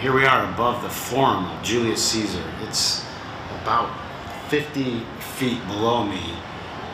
here 0.00 0.14
we 0.14 0.24
are 0.24 0.50
above 0.50 0.82
the 0.82 0.88
Forum 0.88 1.44
of 1.44 1.62
Julius 1.62 2.02
Caesar. 2.12 2.42
It's 2.62 3.04
about 3.60 3.94
50 4.48 5.00
feet 5.36 5.60
below 5.66 6.04
me, 6.04 6.32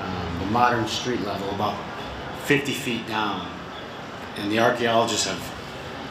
um, 0.01 0.39
the 0.41 0.47
modern 0.47 0.89
street 0.89 1.21
level, 1.21 1.49
about 1.51 1.77
50 2.47 2.73
feet 2.73 3.07
down. 3.07 3.49
And 4.39 4.51
the 4.51 4.59
archaeologists 4.59 5.29
have 5.29 5.41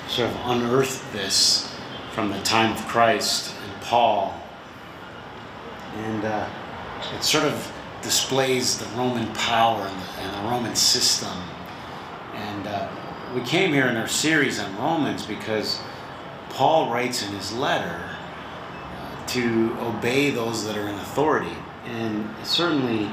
sort 0.07 0.29
of 0.29 0.37
unearthed 0.45 1.11
this 1.11 1.69
from 2.13 2.31
the 2.31 2.39
time 2.43 2.71
of 2.71 2.87
Christ 2.87 3.53
and 3.65 3.81
Paul. 3.81 4.33
And 5.97 6.23
uh, 6.23 6.47
it 7.13 7.23
sort 7.23 7.43
of 7.43 7.73
displays 8.03 8.77
the 8.77 8.85
Roman 8.97 9.27
power 9.33 9.81
and 9.81 10.01
the, 10.01 10.21
and 10.21 10.45
the 10.45 10.49
Roman 10.49 10.75
system. 10.77 11.37
And 12.33 12.67
uh, 12.67 12.87
we 13.33 13.41
came 13.41 13.73
here 13.73 13.87
in 13.87 13.97
our 13.97 14.07
series 14.07 14.61
on 14.61 14.73
Romans 14.77 15.25
because 15.25 15.81
Paul 16.55 16.89
writes 16.89 17.21
in 17.21 17.33
his 17.33 17.51
letter 17.51 18.01
uh, 18.01 19.25
to 19.27 19.75
obey 19.81 20.31
those 20.31 20.65
that 20.65 20.77
are 20.77 20.87
in 20.87 20.95
authority. 20.95 21.51
And 21.83 22.33
certainly, 22.43 23.11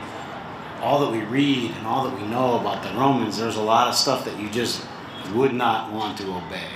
all 0.80 1.00
that 1.00 1.10
we 1.10 1.22
read 1.24 1.72
and 1.72 1.84
all 1.84 2.08
that 2.08 2.14
we 2.16 2.24
know 2.28 2.60
about 2.60 2.84
the 2.84 2.90
Romans, 2.90 3.36
there's 3.36 3.56
a 3.56 3.62
lot 3.62 3.88
of 3.88 3.96
stuff 3.96 4.24
that 4.26 4.38
you 4.38 4.48
just 4.48 4.86
would 5.34 5.52
not 5.52 5.92
want 5.92 6.18
to 6.18 6.32
obey. 6.32 6.70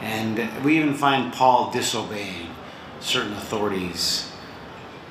And 0.00 0.64
we 0.64 0.78
even 0.78 0.94
find 0.94 1.32
Paul 1.32 1.70
disobeying 1.70 2.50
certain 2.98 3.32
authorities. 3.34 4.32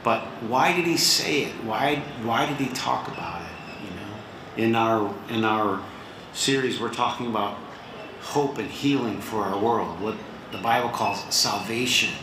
But 0.03 0.23
why 0.43 0.75
did 0.75 0.85
he 0.85 0.97
say 0.97 1.43
it? 1.43 1.63
Why, 1.63 1.95
why 2.23 2.45
did 2.45 2.57
he 2.57 2.67
talk 2.73 3.07
about 3.07 3.41
it? 3.41 3.85
You 3.85 3.95
know, 3.95 4.67
in 4.67 4.75
our 4.75 5.15
in 5.29 5.45
our 5.45 5.81
series, 6.33 6.81
we're 6.81 6.93
talking 6.93 7.27
about 7.27 7.57
hope 8.19 8.57
and 8.57 8.69
healing 8.69 9.21
for 9.21 9.43
our 9.43 9.57
world. 9.57 10.01
What 10.01 10.15
the 10.53 10.59
Bible 10.59 10.89
calls 10.89 11.25
salvation. 11.33 12.13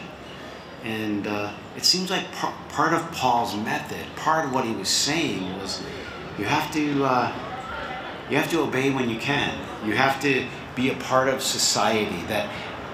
And 0.85 1.27
uh, 1.27 1.53
it 1.77 1.85
seems 1.85 2.11
like 2.11 2.31
par- 2.33 2.55
part 2.71 2.95
of 2.95 3.03
Paul's 3.13 3.55
method, 3.55 4.07
part 4.17 4.47
of 4.47 4.55
what 4.55 4.65
he 4.65 4.73
was 4.73 4.89
saying 4.89 5.59
was, 5.59 5.83
you 6.39 6.47
have 6.47 6.73
to 6.73 7.05
uh, 7.05 7.33
you 8.31 8.37
have 8.39 8.51
to 8.53 8.61
obey 8.61 8.91
when 8.91 9.11
you 9.11 9.19
can. 9.19 9.53
You 9.85 9.95
have 9.95 10.23
to 10.23 10.47
be 10.75 10.91
a 10.91 10.95
part 10.95 11.29
of 11.29 11.43
society. 11.43 12.23
That 12.29 12.49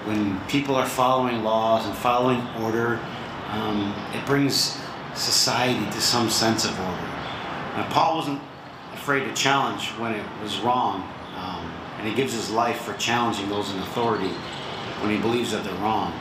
when 0.06 0.41
people 0.48 0.75
are 0.75 0.87
following 0.87 1.45
laws 1.45 1.87
and 1.87 1.95
following 1.95 2.43
order, 2.61 2.98
um, 3.50 3.95
it 4.15 4.27
brings 4.27 4.81
society 5.15 5.84
to 5.93 6.00
some 6.00 6.28
sense 6.28 6.65
of 6.65 6.71
order. 6.81 7.09
Now, 7.77 7.87
Paul 7.91 8.17
wasn't 8.17 8.41
afraid 8.95 9.25
to 9.25 9.34
challenge 9.34 9.89
when 10.00 10.15
it 10.15 10.25
was 10.43 10.59
wrong, 10.61 11.03
um, 11.37 11.71
and 11.98 12.09
he 12.09 12.15
gives 12.15 12.33
his 12.33 12.50
life 12.50 12.81
for 12.81 12.95
challenging 12.95 13.48
those 13.48 13.71
in 13.71 13.78
authority 13.78 14.33
when 15.07 15.15
he 15.15 15.23
believes 15.23 15.53
that 15.53 15.62
they're 15.62 15.75
wrong. 15.75 16.12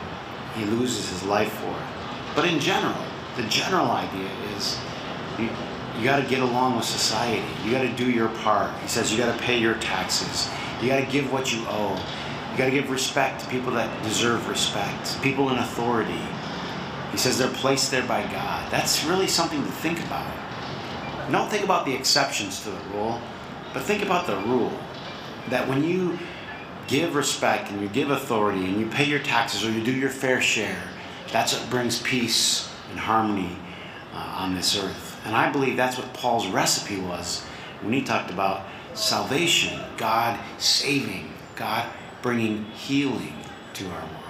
He 0.54 0.64
loses 0.64 1.10
his 1.10 1.24
life 1.24 1.52
for 1.52 1.70
it. 1.70 2.36
But 2.36 2.46
in 2.46 2.60
general, 2.60 2.94
the 3.36 3.42
general 3.44 3.90
idea 3.90 4.30
is 4.56 4.78
you, 5.38 5.48
you 5.98 6.04
got 6.04 6.22
to 6.22 6.28
get 6.28 6.40
along 6.40 6.76
with 6.76 6.84
society. 6.84 7.44
You 7.64 7.72
got 7.72 7.82
to 7.82 7.92
do 7.94 8.08
your 8.08 8.28
part. 8.28 8.70
He 8.80 8.88
says 8.88 9.10
you 9.10 9.18
got 9.18 9.36
to 9.36 9.42
pay 9.42 9.58
your 9.58 9.74
taxes. 9.74 10.48
You 10.80 10.88
got 10.88 11.00
to 11.00 11.06
give 11.06 11.32
what 11.32 11.52
you 11.52 11.64
owe. 11.68 12.00
You 12.52 12.58
got 12.58 12.66
to 12.66 12.70
give 12.70 12.88
respect 12.88 13.40
to 13.40 13.48
people 13.48 13.72
that 13.72 14.02
deserve 14.04 14.48
respect, 14.48 15.20
people 15.20 15.50
in 15.50 15.58
authority. 15.58 16.20
He 17.10 17.18
says 17.18 17.38
they're 17.38 17.48
placed 17.48 17.90
there 17.90 18.06
by 18.06 18.22
God. 18.22 18.70
That's 18.70 19.04
really 19.04 19.26
something 19.26 19.62
to 19.62 19.72
think 19.72 19.98
about. 20.06 20.32
Don't 21.32 21.50
think 21.50 21.64
about 21.64 21.86
the 21.86 21.94
exceptions 21.94 22.62
to 22.62 22.70
the 22.70 22.80
rule, 22.94 23.20
but 23.74 23.82
think 23.82 24.04
about 24.04 24.26
the 24.26 24.36
rule. 24.36 24.72
That 25.48 25.68
when 25.68 25.82
you 25.82 26.18
give 26.86 27.14
respect 27.14 27.70
and 27.70 27.80
you 27.80 27.88
give 27.88 28.10
authority 28.10 28.64
and 28.64 28.80
you 28.80 28.86
pay 28.86 29.04
your 29.04 29.20
taxes 29.20 29.64
or 29.64 29.70
you 29.70 29.82
do 29.82 29.92
your 29.92 30.10
fair 30.10 30.40
share, 30.40 30.82
that's 31.32 31.52
what 31.52 31.68
brings 31.70 32.00
peace 32.02 32.72
and 32.90 32.98
harmony 32.98 33.56
uh, 34.14 34.36
on 34.38 34.54
this 34.54 34.76
earth. 34.76 35.20
And 35.24 35.34
I 35.34 35.50
believe 35.50 35.76
that's 35.76 35.98
what 35.98 36.12
Paul's 36.14 36.46
recipe 36.46 37.00
was 37.00 37.44
when 37.82 37.92
he 37.92 38.02
talked 38.02 38.30
about 38.30 38.66
salvation, 38.94 39.80
God 39.96 40.38
saving, 40.58 41.32
God 41.56 41.86
bringing 42.22 42.64
healing 42.66 43.34
to 43.74 43.86
our 43.86 44.00
world. 44.00 44.25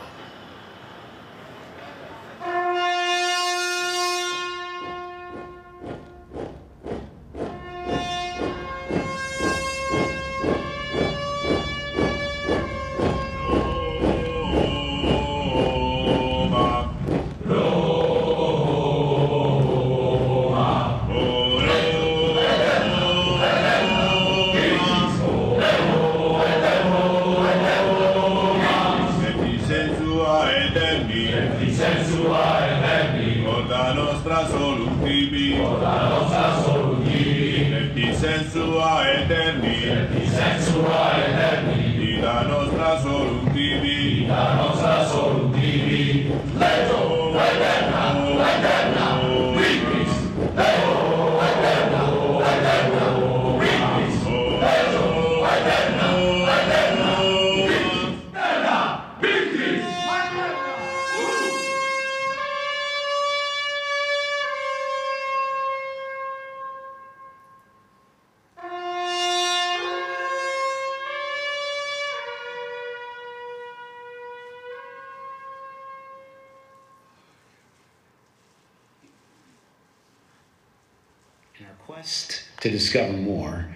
Discover 82.97 83.19
more 83.19 83.67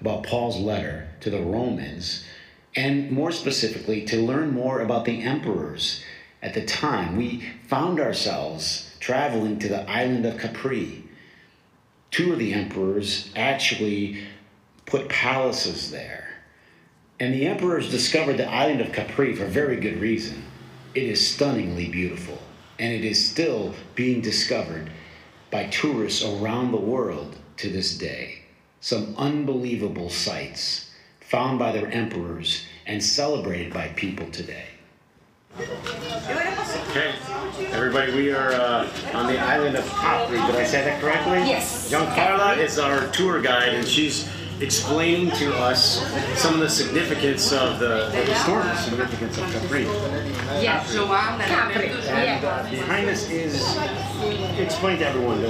about 0.00 0.24
Paul's 0.24 0.58
letter 0.58 1.08
to 1.20 1.30
the 1.30 1.40
Romans, 1.40 2.24
and 2.74 3.10
more 3.10 3.32
specifically, 3.32 4.04
to 4.04 4.20
learn 4.20 4.52
more 4.52 4.80
about 4.80 5.06
the 5.06 5.22
emperors 5.22 6.04
at 6.42 6.52
the 6.52 6.64
time, 6.64 7.16
we 7.16 7.42
found 7.66 7.98
ourselves 7.98 8.94
traveling 9.00 9.58
to 9.60 9.68
the 9.68 9.88
island 9.90 10.26
of 10.26 10.38
Capri. 10.38 11.04
Two 12.10 12.34
of 12.34 12.38
the 12.38 12.52
emperors 12.52 13.30
actually 13.34 14.24
put 14.84 15.08
palaces 15.08 15.90
there. 15.90 16.28
And 17.18 17.32
the 17.32 17.46
emperors 17.46 17.90
discovered 17.90 18.36
the 18.36 18.48
island 18.48 18.82
of 18.82 18.92
Capri 18.92 19.34
for 19.34 19.46
very 19.46 19.80
good 19.80 19.98
reason. 20.00 20.44
It 20.94 21.04
is 21.04 21.26
stunningly 21.26 21.88
beautiful, 21.88 22.38
and 22.78 22.92
it 22.92 23.04
is 23.04 23.30
still 23.30 23.74
being 23.94 24.20
discovered 24.20 24.90
by 25.50 25.64
tourists 25.66 26.22
around 26.22 26.72
the 26.72 26.76
world 26.76 27.36
to 27.56 27.70
this 27.70 27.96
day. 27.96 28.45
Some 28.86 29.16
unbelievable 29.18 30.10
sights 30.10 30.92
found 31.18 31.58
by 31.58 31.72
their 31.72 31.90
emperors 31.90 32.64
and 32.86 33.02
celebrated 33.02 33.74
by 33.74 33.88
people 33.88 34.30
today. 34.30 34.66
Okay, 35.58 37.12
everybody, 37.72 38.14
we 38.14 38.30
are 38.30 38.52
uh, 38.52 38.88
on 39.12 39.26
the 39.26 39.40
island 39.40 39.74
of 39.74 39.84
Capri. 39.88 40.36
Did 40.36 40.54
I 40.54 40.62
say 40.62 40.84
that 40.84 41.00
correctly? 41.00 41.38
Yes. 41.38 41.90
Giancarla 41.90 42.58
is 42.58 42.78
our 42.78 43.08
tour 43.08 43.42
guide, 43.42 43.74
and 43.74 43.88
she's 43.88 44.28
explaining 44.60 45.30
to 45.32 45.54
us 45.56 46.00
some 46.40 46.54
of 46.54 46.60
the 46.60 46.68
significance 46.68 47.52
of 47.52 47.78
the, 47.78 48.08
the 48.10 48.24
historical 48.24 48.74
significance 48.76 49.36
of 49.38 49.44
Capri. 49.52 49.82
Yes. 50.62 50.94
Capri. 50.94 51.88
And 51.90 52.42
Yeah. 52.42 52.62
uh, 52.64 52.70
behind 52.70 53.08
us 53.08 53.28
is, 53.30 53.54
explain 54.58 54.98
to 54.98 55.08
everyone 55.08 55.42
the 55.42 55.48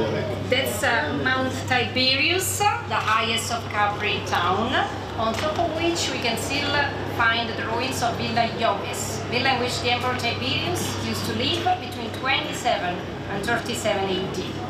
That's 0.50 0.82
uh, 0.82 1.18
Mount 1.22 1.52
Tiberius, 1.68 2.58
the 2.58 2.96
highest 2.96 3.52
of 3.52 3.62
Capri 3.70 4.20
town, 4.26 4.74
on 5.18 5.34
top 5.34 5.58
of 5.58 5.70
which 5.76 6.10
we 6.10 6.18
can 6.18 6.36
still 6.36 6.70
find 7.16 7.48
the 7.48 7.64
ruins 7.68 8.02
of 8.02 8.16
Villa 8.16 8.48
Iovis, 8.58 9.22
villa 9.30 9.54
in 9.54 9.60
which 9.60 9.80
the 9.82 9.90
Emperor 9.90 10.16
Tiberius 10.18 10.82
used 11.06 11.24
to 11.26 11.32
live 11.34 11.64
between 11.80 12.10
27 12.20 12.98
and 13.30 13.46
37 13.46 14.10
AD. 14.10 14.65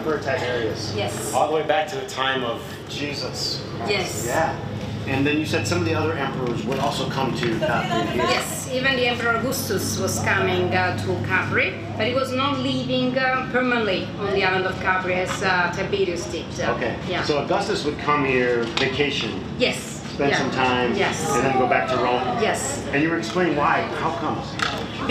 Emperor 0.00 0.18
Tiberius. 0.18 0.94
Yes. 0.96 1.34
All 1.34 1.46
the 1.48 1.54
way 1.54 1.62
back 1.62 1.86
to 1.88 1.96
the 1.96 2.06
time 2.06 2.42
of 2.42 2.62
Jesus. 2.88 3.62
Yes. 3.86 4.24
Yeah. 4.26 4.58
And 5.06 5.26
then 5.26 5.36
you 5.38 5.44
said 5.44 5.66
some 5.66 5.78
of 5.78 5.84
the 5.84 5.92
other 5.94 6.14
emperors 6.14 6.64
would 6.64 6.78
also 6.78 7.06
come 7.10 7.36
to 7.36 7.58
Capri. 7.58 8.16
Yes, 8.16 8.70
even 8.72 8.96
the 8.96 9.06
Emperor 9.08 9.36
Augustus 9.36 9.98
was 9.98 10.18
coming 10.20 10.72
uh, 10.74 10.96
to 11.04 11.26
Capri, 11.26 11.74
but 11.98 12.06
he 12.06 12.14
was 12.14 12.32
not 12.32 12.60
living 12.60 13.16
uh, 13.18 13.46
permanently 13.52 14.06
on 14.20 14.32
the 14.32 14.42
island 14.42 14.64
of 14.66 14.74
Capri 14.80 15.14
as 15.16 15.42
uh, 15.42 15.70
Tiberius 15.74 16.24
did. 16.30 16.46
Uh, 16.60 16.72
Okay. 16.76 16.96
Yeah. 17.08 17.22
So 17.24 17.42
Augustus 17.44 17.84
would 17.84 17.98
come 17.98 18.24
here, 18.24 18.62
vacation, 18.78 19.42
yes. 19.58 20.02
spend 20.14 20.30
yeah. 20.30 20.38
some 20.38 20.50
time, 20.52 20.94
Yes. 20.94 21.28
and 21.34 21.44
then 21.44 21.58
go 21.58 21.66
back 21.66 21.88
to 21.90 21.96
Rome. 21.96 22.22
Yes. 22.40 22.86
And 22.92 23.02
you 23.02 23.10
were 23.10 23.18
explaining 23.18 23.56
why. 23.56 23.82
How 24.00 24.12
comes? 24.16 24.46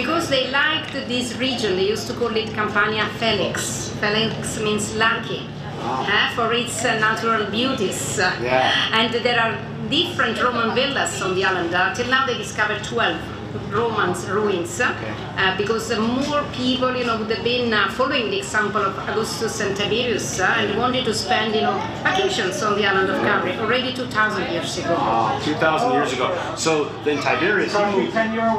Because 0.01 0.29
they 0.29 0.49
liked 0.49 0.93
this 1.07 1.35
region, 1.35 1.75
they 1.75 1.87
used 1.89 2.07
to 2.07 2.13
call 2.13 2.33
it 2.35 2.53
Campania 2.53 3.05
Felix. 3.19 3.89
Felix 3.99 4.59
means 4.59 4.95
lucky. 4.95 5.41
Wow. 5.79 6.05
uh, 6.07 6.35
for 6.35 6.53
its 6.53 6.83
uh, 6.83 6.99
natural 6.99 7.49
beauties. 7.49 8.17
Yeah. 8.17 8.71
And 8.91 9.13
there 9.13 9.39
are 9.39 9.57
different 9.89 10.41
Roman 10.41 10.75
villas 10.75 11.21
on 11.21 11.35
the 11.35 11.45
island. 11.45 11.73
Uh, 11.73 11.93
till 11.95 12.07
now 12.09 12.25
they 12.25 12.37
discovered 12.37 12.83
12 12.83 13.38
Roman 13.71 14.13
ruins 14.27 14.79
uh, 14.79 14.89
Okay. 14.97 15.13
uh, 15.37 15.57
because 15.57 15.91
uh, 15.91 15.99
more 16.01 16.43
people, 16.53 16.95
you 16.95 17.05
know, 17.05 17.17
would 17.17 17.29
have 17.31 17.43
been 17.43 17.73
uh, 17.73 17.89
following 17.91 18.29
the 18.31 18.37
example 18.39 18.81
of 18.81 18.97
Augustus 19.09 19.59
and 19.61 19.75
Tiberius 19.75 20.39
uh, 20.39 20.53
and 20.57 20.77
wanted 20.77 21.05
to 21.05 21.13
spend, 21.13 21.55
you 21.55 21.61
know, 21.61 21.73
vacations 22.03 22.61
on 22.63 22.75
the 22.77 22.85
island 22.85 23.09
of 23.09 23.17
Capri 23.21 23.53
already 23.57 23.93
2,000 23.93 24.51
years 24.51 24.77
ago. 24.77 24.93
Wow, 24.93 25.39
2,000 25.43 25.91
years 25.93 26.13
ago. 26.13 26.53
So 26.55 26.85
then 27.03 27.21
Tiberius, 27.21 27.75
he 27.75 27.83
moved 27.85 28.13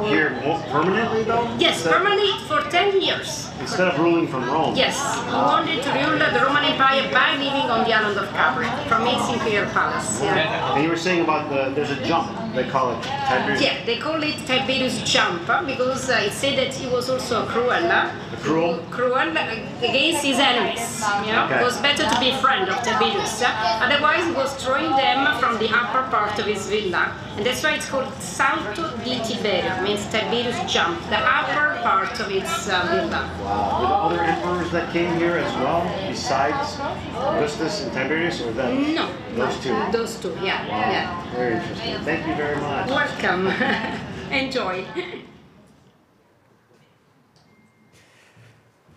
here 0.07 0.31
permanently 0.71 1.23
though? 1.23 1.43
Yes, 1.59 1.75
Instead- 1.77 1.93
permanently 1.93 2.31
for 2.47 2.61
10 2.69 3.01
years. 3.01 3.47
Instead 3.61 3.89
of 3.89 3.99
ruling 3.99 4.27
from 4.27 4.45
Rome. 4.49 4.75
Yes, 4.75 4.97
he 5.25 5.31
wanted 5.33 5.83
to 5.83 5.89
rule 5.91 6.17
the 6.17 6.39
Roman 6.43 6.63
Empire 6.65 7.07
by 7.13 7.35
living 7.37 7.69
on 7.69 7.83
the 7.85 7.93
island 7.93 8.17
of 8.17 8.27
Capri 8.33 8.65
from 8.89 9.05
his 9.05 9.21
imperial 9.29 9.69
palace. 9.69 10.19
Yeah. 10.23 10.73
And 10.73 10.83
you 10.83 10.89
were 10.89 10.97
saying 10.97 11.21
about 11.21 11.49
the, 11.49 11.69
there's 11.75 11.91
a 11.91 12.03
jump, 12.03 12.27
they 12.55 12.67
call 12.69 12.91
it 12.97 13.03
Tiberius. 13.03 13.61
Yeah, 13.61 13.85
they 13.85 13.97
call 13.97 14.21
it 14.23 14.35
Tiberius 14.45 15.01
jump 15.03 15.47
because 15.65 16.09
uh, 16.09 16.21
it 16.27 16.31
said 16.33 16.57
that 16.57 16.73
he 16.73 16.87
was 16.87 17.09
also 17.09 17.45
cruel. 17.45 17.69
Uh, 17.71 18.11
Cruel? 18.41 18.79
cruel 18.89 19.13
against 19.17 20.23
his 20.25 20.39
enemies. 20.39 21.03
You 21.25 21.31
know, 21.33 21.45
Okay. 21.45 21.59
it 21.59 21.63
was 21.63 21.77
better 21.81 22.03
to 22.03 22.19
be 22.19 22.29
a 22.31 22.37
friend 22.37 22.67
of 22.69 22.81
Tiberius. 22.83 23.41
Uh, 23.41 23.47
otherwise, 23.85 24.25
he 24.25 24.31
was 24.31 24.53
throwing 24.63 24.89
them 24.95 25.37
from 25.39 25.57
the 25.59 25.69
upper 25.69 26.03
part 26.09 26.37
of 26.39 26.45
his 26.45 26.67
villa, 26.67 27.11
and 27.37 27.45
that's 27.45 27.63
why 27.63 27.73
it's 27.75 27.87
called 27.89 28.11
Salto 28.19 28.97
di 29.03 29.19
Tiberio, 29.19 29.81
means 29.83 30.05
Tiberius 30.11 30.57
jump, 30.71 30.99
the 31.09 31.17
upper 31.19 31.79
part 31.83 32.19
of 32.19 32.31
its 32.31 32.67
uh, 32.67 32.85
villa. 32.89 33.29
Wow. 33.43 34.09
Were 34.09 34.15
there 34.15 34.23
other 34.23 34.23
emperors 34.23 34.71
that 34.71 34.91
came 34.91 35.15
here 35.17 35.37
as 35.37 35.53
well, 35.57 35.81
besides 36.09 36.79
Augustus 37.15 37.83
and 37.83 37.93
Tiberius, 37.93 38.41
or 38.41 38.51
that? 38.53 38.73
No, 38.73 39.09
Those 39.35 39.57
two. 39.63 39.75
Those 39.91 40.19
two, 40.19 40.33
yeah, 40.41 40.65
yeah. 40.67 41.33
Very 41.35 41.55
interesting. 41.55 41.97
Thank 42.03 42.27
you 42.27 42.35
very 42.41 42.59
much. 42.59 42.89
Welcome. 42.89 43.47
Enjoy. 44.31 44.85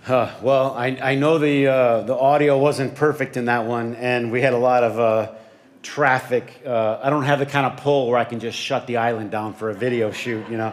Huh, 0.02 0.31
well, 0.43 0.73
I, 0.75 0.87
I 1.02 1.14
know 1.14 1.38
the, 1.38 1.67
uh, 1.67 2.02
the 2.02 2.17
audio 2.17 2.58
wasn't 2.58 2.94
perfect 2.94 3.37
in 3.37 3.46
that 3.46 3.67
one, 3.67 3.96
and 3.96 4.31
we 4.32 4.41
had 4.41 4.52
a 4.52 4.58
lot 4.58 4.85
of 4.85 4.99
uh, 4.99 5.32
traffic. 5.82 6.62
Uh, 6.64 7.00
I 7.02 7.11
don't 7.11 7.25
have 7.25 7.38
the 7.38 7.46
kind 7.46 7.67
of 7.67 7.79
pull 7.79 8.08
where 8.08 8.19
I 8.19 8.25
can 8.25 8.41
just 8.41 8.58
shut 8.58 8.87
the 8.87 8.99
island 8.99 9.31
down 9.31 9.55
for 9.55 9.70
a 9.70 9.75
video 9.75 10.11
shoot, 10.11 10.49
you 10.49 10.56
know. 10.56 10.73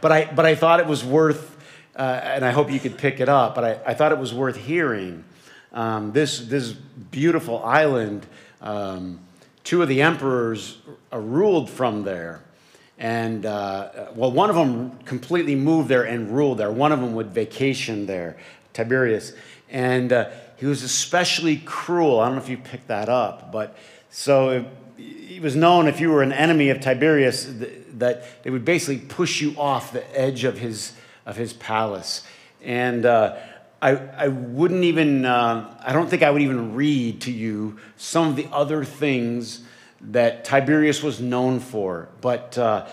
But 0.00 0.12
I, 0.12 0.24
but 0.32 0.44
I 0.44 0.54
thought 0.54 0.80
it 0.80 0.86
was 0.86 1.04
worth, 1.04 1.56
uh, 1.96 2.20
and 2.24 2.44
I 2.44 2.50
hope 2.50 2.70
you 2.70 2.80
could 2.80 2.98
pick 2.98 3.20
it 3.20 3.28
up, 3.28 3.54
but 3.54 3.64
I, 3.64 3.80
I 3.86 3.94
thought 3.94 4.12
it 4.12 4.18
was 4.18 4.34
worth 4.34 4.56
hearing. 4.56 5.24
Um, 5.72 6.12
this, 6.12 6.40
this 6.40 6.72
beautiful 6.72 7.62
island, 7.64 8.26
um, 8.60 9.20
two 9.64 9.82
of 9.82 9.88
the 9.88 10.02
emperors 10.02 10.78
ruled 11.12 11.70
from 11.70 12.04
there. 12.04 12.42
And 12.98 13.46
uh, 13.46 14.10
well, 14.14 14.30
one 14.30 14.48
of 14.48 14.56
them 14.56 14.98
completely 15.00 15.54
moved 15.54 15.88
there 15.88 16.04
and 16.04 16.34
ruled 16.34 16.58
there. 16.58 16.70
One 16.70 16.92
of 16.92 17.00
them 17.00 17.14
would 17.14 17.28
vacation 17.28 18.06
there, 18.06 18.36
Tiberius. 18.72 19.32
And 19.70 20.12
uh, 20.12 20.30
he 20.56 20.66
was 20.66 20.82
especially 20.82 21.56
cruel. 21.56 22.20
I 22.20 22.26
don't 22.26 22.36
know 22.36 22.42
if 22.42 22.48
you 22.48 22.58
picked 22.58 22.88
that 22.88 23.08
up, 23.08 23.50
but 23.50 23.76
so 24.10 24.50
it, 24.50 24.66
he 24.96 25.40
was 25.40 25.56
known 25.56 25.88
if 25.88 25.98
you 25.98 26.10
were 26.10 26.22
an 26.22 26.32
enemy 26.32 26.70
of 26.70 26.80
Tiberius 26.80 27.46
th- 27.46 27.72
that 27.94 28.44
they 28.44 28.50
would 28.50 28.64
basically 28.64 29.04
push 29.04 29.40
you 29.40 29.54
off 29.58 29.92
the 29.92 30.18
edge 30.18 30.44
of 30.44 30.58
his, 30.58 30.92
of 31.26 31.36
his 31.36 31.52
palace. 31.52 32.22
And 32.62 33.04
uh, 33.04 33.36
I, 33.82 33.96
I 33.96 34.28
wouldn't 34.28 34.84
even, 34.84 35.24
uh, 35.24 35.76
I 35.84 35.92
don't 35.92 36.08
think 36.08 36.22
I 36.22 36.30
would 36.30 36.40
even 36.40 36.76
read 36.76 37.22
to 37.22 37.32
you 37.32 37.80
some 37.96 38.28
of 38.28 38.36
the 38.36 38.46
other 38.52 38.84
things 38.84 39.64
that 40.00 40.44
Tiberius 40.44 41.02
was 41.02 41.20
known 41.20 41.58
for, 41.58 42.08
but 42.20 42.56
uh, 42.56 42.86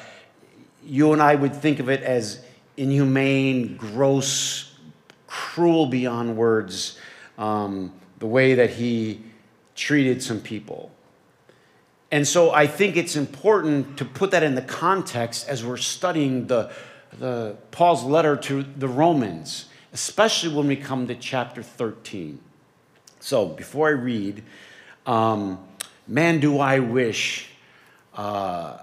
you 0.84 1.14
and 1.14 1.22
I 1.22 1.36
would 1.36 1.56
think 1.56 1.80
of 1.80 1.90
it 1.90 2.02
as 2.02 2.44
inhumane, 2.76 3.78
gross, 3.78 4.76
cruel 5.28 5.86
beyond 5.86 6.36
words, 6.36 6.98
um, 7.38 7.94
the 8.18 8.26
way 8.26 8.56
that 8.56 8.72
he 8.72 9.22
treated 9.76 10.24
some 10.24 10.42
people. 10.42 10.92
And 12.12 12.28
so 12.28 12.52
I 12.52 12.66
think 12.66 12.98
it's 12.98 13.16
important 13.16 13.98
to 14.00 14.06
put 14.06 14.32
that 14.32 14.42
in 14.42 14.56
the 14.56 14.64
context 14.64 15.48
as 15.48 15.64
we're 15.64 15.78
studying 15.78 16.48
the, 16.48 16.72
the 17.20 17.58
Paul's 17.70 18.04
letter 18.04 18.36
to 18.38 18.64
the 18.64 18.88
Romans, 18.88 19.66
especially 19.94 20.54
when 20.54 20.68
we 20.68 20.76
come 20.76 21.08
to 21.08 21.16
chapter 21.16 21.64
13. 21.64 22.40
So 23.20 23.48
before 23.48 23.88
I 23.88 23.92
read, 23.92 24.44
um, 25.06 25.60
man, 26.08 26.40
do 26.40 26.60
I 26.60 26.80
wish, 26.80 27.50
uh, 28.16 28.78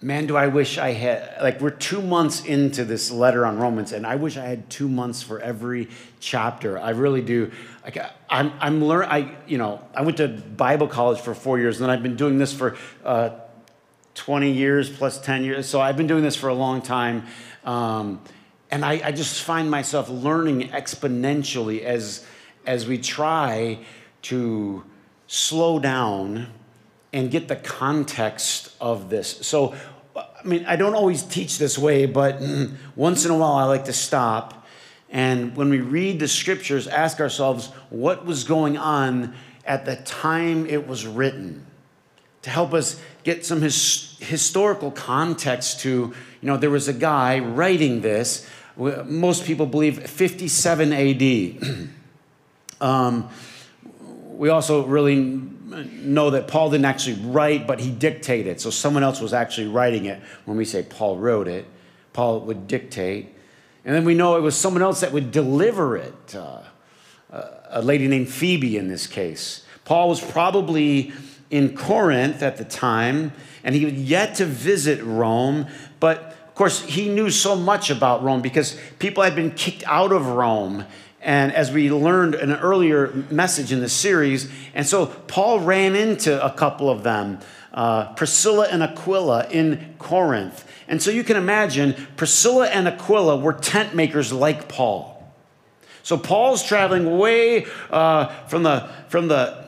man, 0.00 0.26
do 0.26 0.36
I 0.36 0.46
wish 0.46 0.78
I 0.78 0.92
had, 0.92 1.36
like, 1.42 1.60
we're 1.60 1.70
two 1.70 2.00
months 2.00 2.44
into 2.44 2.84
this 2.84 3.10
letter 3.10 3.44
on 3.44 3.58
Romans, 3.58 3.92
and 3.92 4.06
I 4.06 4.16
wish 4.16 4.36
I 4.36 4.44
had 4.44 4.70
two 4.70 4.88
months 4.88 5.22
for 5.22 5.40
every 5.40 5.88
chapter. 6.20 6.78
I 6.78 6.90
really 6.90 7.22
do. 7.22 7.50
Like, 7.84 7.98
I'm, 8.30 8.52
I'm 8.60 8.84
learning, 8.84 9.10
I, 9.10 9.36
you 9.46 9.58
know, 9.58 9.84
I 9.94 10.02
went 10.02 10.16
to 10.18 10.28
Bible 10.28 10.88
college 10.88 11.20
for 11.20 11.34
four 11.34 11.58
years, 11.58 11.80
and 11.80 11.90
I've 11.90 12.02
been 12.02 12.16
doing 12.16 12.38
this 12.38 12.52
for 12.52 12.76
uh, 13.04 13.30
20 14.14 14.50
years 14.50 14.88
plus 14.88 15.20
10 15.20 15.44
years. 15.44 15.68
So 15.68 15.80
I've 15.80 15.96
been 15.96 16.06
doing 16.06 16.22
this 16.22 16.36
for 16.36 16.48
a 16.48 16.54
long 16.54 16.80
time. 16.80 17.26
Um, 17.64 18.20
and 18.76 18.84
I, 18.84 19.00
I 19.04 19.10
just 19.10 19.42
find 19.42 19.70
myself 19.70 20.10
learning 20.10 20.68
exponentially 20.68 21.80
as, 21.80 22.26
as 22.66 22.86
we 22.86 22.98
try 22.98 23.78
to 24.20 24.84
slow 25.26 25.78
down 25.78 26.48
and 27.10 27.30
get 27.30 27.48
the 27.48 27.56
context 27.56 28.76
of 28.78 29.08
this. 29.08 29.46
So, 29.46 29.74
I 30.14 30.44
mean, 30.44 30.66
I 30.66 30.76
don't 30.76 30.92
always 30.92 31.22
teach 31.22 31.56
this 31.56 31.78
way, 31.78 32.04
but 32.04 32.42
once 32.96 33.24
in 33.24 33.30
a 33.30 33.38
while 33.38 33.54
I 33.54 33.64
like 33.64 33.86
to 33.86 33.94
stop. 33.94 34.66
And 35.08 35.56
when 35.56 35.70
we 35.70 35.80
read 35.80 36.20
the 36.20 36.28
scriptures, 36.28 36.86
ask 36.86 37.18
ourselves 37.18 37.68
what 37.88 38.26
was 38.26 38.44
going 38.44 38.76
on 38.76 39.34
at 39.64 39.86
the 39.86 39.96
time 39.96 40.66
it 40.66 40.86
was 40.86 41.06
written 41.06 41.66
to 42.42 42.50
help 42.50 42.74
us 42.74 43.00
get 43.24 43.46
some 43.46 43.62
his, 43.62 44.18
historical 44.20 44.90
context 44.90 45.80
to, 45.80 45.88
you 45.88 46.14
know, 46.42 46.58
there 46.58 46.68
was 46.68 46.88
a 46.88 46.92
guy 46.92 47.38
writing 47.38 48.02
this, 48.02 48.46
most 48.76 49.44
people 49.44 49.66
believe 49.66 50.08
57 50.08 50.92
AD. 50.92 51.88
um, 52.80 53.28
we 54.36 54.50
also 54.50 54.84
really 54.84 55.16
know 55.16 56.30
that 56.30 56.46
Paul 56.48 56.70
didn't 56.70 56.84
actually 56.84 57.16
write, 57.22 57.66
but 57.66 57.80
he 57.80 57.90
dictated. 57.90 58.60
So 58.60 58.70
someone 58.70 59.02
else 59.02 59.20
was 59.20 59.32
actually 59.32 59.68
writing 59.68 60.04
it. 60.04 60.20
When 60.44 60.56
we 60.56 60.64
say 60.64 60.82
Paul 60.82 61.16
wrote 61.16 61.48
it, 61.48 61.66
Paul 62.12 62.40
would 62.40 62.66
dictate. 62.66 63.34
And 63.84 63.94
then 63.94 64.04
we 64.04 64.14
know 64.14 64.36
it 64.36 64.40
was 64.40 64.56
someone 64.56 64.82
else 64.82 65.00
that 65.00 65.12
would 65.12 65.30
deliver 65.30 65.96
it, 65.96 66.34
uh, 66.34 66.62
a 67.68 67.82
lady 67.82 68.08
named 68.08 68.28
Phoebe 68.28 68.76
in 68.76 68.88
this 68.88 69.06
case. 69.06 69.64
Paul 69.84 70.08
was 70.08 70.20
probably 70.20 71.12
in 71.50 71.76
Corinth 71.76 72.42
at 72.42 72.56
the 72.56 72.64
time, 72.64 73.32
and 73.62 73.74
he 73.74 73.84
had 73.84 73.94
yet 73.94 74.34
to 74.36 74.44
visit 74.44 75.02
Rome, 75.02 75.66
but 76.00 76.35
course, 76.56 76.82
he 76.82 77.08
knew 77.08 77.30
so 77.30 77.54
much 77.54 77.90
about 77.90 78.24
Rome 78.24 78.40
because 78.40 78.78
people 78.98 79.22
had 79.22 79.36
been 79.36 79.52
kicked 79.52 79.84
out 79.86 80.10
of 80.10 80.26
Rome. 80.26 80.86
And 81.20 81.52
as 81.52 81.70
we 81.70 81.90
learned 81.90 82.34
in 82.34 82.50
an 82.50 82.58
earlier 82.60 83.12
message 83.30 83.72
in 83.72 83.80
the 83.80 83.88
series, 83.88 84.50
and 84.74 84.86
so 84.86 85.06
Paul 85.06 85.60
ran 85.60 85.94
into 85.94 86.44
a 86.44 86.50
couple 86.50 86.88
of 86.88 87.02
them, 87.02 87.40
uh, 87.74 88.14
Priscilla 88.14 88.68
and 88.70 88.82
Aquila 88.82 89.48
in 89.50 89.94
Corinth. 89.98 90.64
And 90.88 91.02
so 91.02 91.10
you 91.10 91.24
can 91.24 91.36
imagine 91.36 91.94
Priscilla 92.16 92.68
and 92.68 92.88
Aquila 92.88 93.36
were 93.36 93.52
tent 93.52 93.94
makers 93.94 94.32
like 94.32 94.68
Paul. 94.68 95.12
So 96.02 96.16
Paul's 96.16 96.62
traveling 96.62 97.18
way 97.18 97.66
uh, 97.90 98.28
from, 98.46 98.62
the, 98.62 98.88
from 99.08 99.28
the 99.28 99.65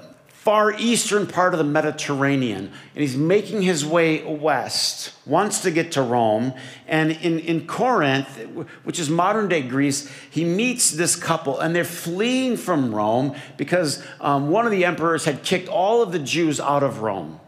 far 0.48 0.72
eastern 0.78 1.26
part 1.26 1.52
of 1.52 1.58
the 1.58 1.64
Mediterranean, 1.64 2.72
and 2.94 3.02
he's 3.02 3.18
making 3.18 3.60
his 3.60 3.84
way 3.84 4.24
west, 4.24 5.12
wants 5.26 5.60
to 5.60 5.70
get 5.70 5.92
to 5.92 6.00
Rome. 6.00 6.54
And 6.86 7.10
in, 7.10 7.38
in 7.40 7.66
Corinth, 7.66 8.34
which 8.82 8.98
is 8.98 9.10
modern 9.10 9.50
day 9.50 9.60
Greece, 9.60 10.10
he 10.30 10.46
meets 10.46 10.90
this 10.90 11.16
couple, 11.16 11.60
and 11.60 11.76
they're 11.76 11.84
fleeing 11.84 12.56
from 12.56 12.94
Rome 12.94 13.36
because 13.58 14.02
um, 14.22 14.48
one 14.48 14.64
of 14.64 14.72
the 14.72 14.86
emperors 14.86 15.26
had 15.26 15.42
kicked 15.42 15.68
all 15.68 16.00
of 16.00 16.12
the 16.12 16.18
Jews 16.18 16.60
out 16.60 16.82
of 16.82 17.00
Rome. 17.00 17.40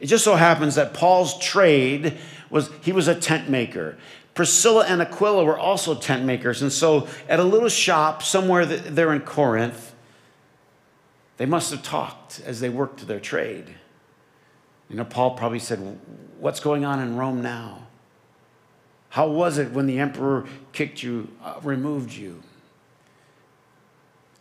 It 0.00 0.06
just 0.06 0.24
so 0.24 0.34
happens 0.34 0.74
that 0.74 0.94
Paul's 0.94 1.38
trade 1.38 2.18
was 2.50 2.70
he 2.82 2.90
was 2.90 3.06
a 3.06 3.14
tent 3.14 3.48
maker. 3.48 3.96
Priscilla 4.34 4.84
and 4.84 5.00
Aquila 5.00 5.44
were 5.44 5.56
also 5.56 5.94
tent 5.94 6.24
makers. 6.24 6.60
And 6.60 6.72
so 6.72 7.06
at 7.28 7.38
a 7.38 7.44
little 7.44 7.68
shop 7.68 8.24
somewhere 8.24 8.66
there 8.66 9.12
in 9.12 9.20
Corinth, 9.20 9.92
they 11.36 11.46
must 11.46 11.70
have 11.70 11.82
talked 11.82 12.40
as 12.44 12.60
they 12.60 12.68
worked 12.68 13.06
their 13.06 13.20
trade. 13.20 13.74
You 14.88 14.96
know, 14.96 15.04
Paul 15.04 15.32
probably 15.32 15.58
said, 15.58 15.98
What's 16.38 16.60
going 16.60 16.84
on 16.84 17.00
in 17.00 17.16
Rome 17.16 17.42
now? 17.42 17.86
How 19.10 19.28
was 19.28 19.58
it 19.58 19.72
when 19.72 19.86
the 19.86 19.98
emperor 19.98 20.46
kicked 20.72 21.02
you, 21.02 21.28
uh, 21.42 21.54
removed 21.62 22.12
you? 22.12 22.42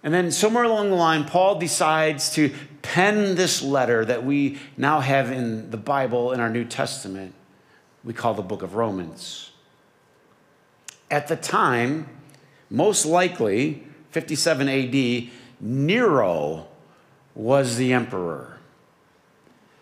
And 0.03 0.13
then 0.13 0.31
somewhere 0.31 0.65
along 0.65 0.89
the 0.89 0.95
line, 0.95 1.25
Paul 1.25 1.57
decides 1.57 2.31
to 2.35 2.53
pen 2.81 3.35
this 3.35 3.63
letter 3.63 4.05
that 4.05 4.23
we 4.23 4.59
now 4.77 4.99
have 4.99 5.31
in 5.31 5.71
the 5.71 5.77
Bible, 5.77 6.31
in 6.31 6.39
our 6.39 6.49
New 6.49 6.65
Testament, 6.65 7.33
we 8.03 8.13
call 8.13 8.35
the 8.35 8.43
book 8.43 8.61
of 8.61 8.75
Romans. 8.75 9.51
At 11.09 11.27
the 11.27 11.35
time, 11.35 12.07
most 12.69 13.05
likely, 13.05 13.83
57 14.11 14.69
AD, 14.69 15.29
Nero 15.59 16.67
was 17.35 17.77
the 17.77 17.93
emperor. 17.93 18.57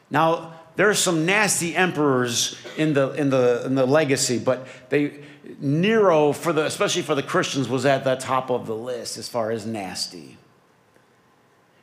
Now, 0.10 0.53
there 0.75 0.89
are 0.89 0.95
some 0.95 1.25
nasty 1.25 1.75
emperors 1.75 2.60
in 2.77 2.93
the, 2.93 3.12
in 3.12 3.29
the, 3.29 3.63
in 3.65 3.75
the 3.75 3.86
legacy, 3.86 4.39
but 4.39 4.67
they, 4.89 5.24
Nero, 5.60 6.33
for 6.33 6.51
the, 6.51 6.65
especially 6.65 7.03
for 7.03 7.15
the 7.15 7.24
Christians, 7.24 7.69
was 7.69 7.86
at 7.86 8.03
the 8.03 8.15
top 8.15 8.50
of 8.50 8.65
the 8.65 8.75
list 8.75 9.17
as 9.17 9.29
far 9.29 9.51
as 9.51 9.65
nasty. 9.65 10.38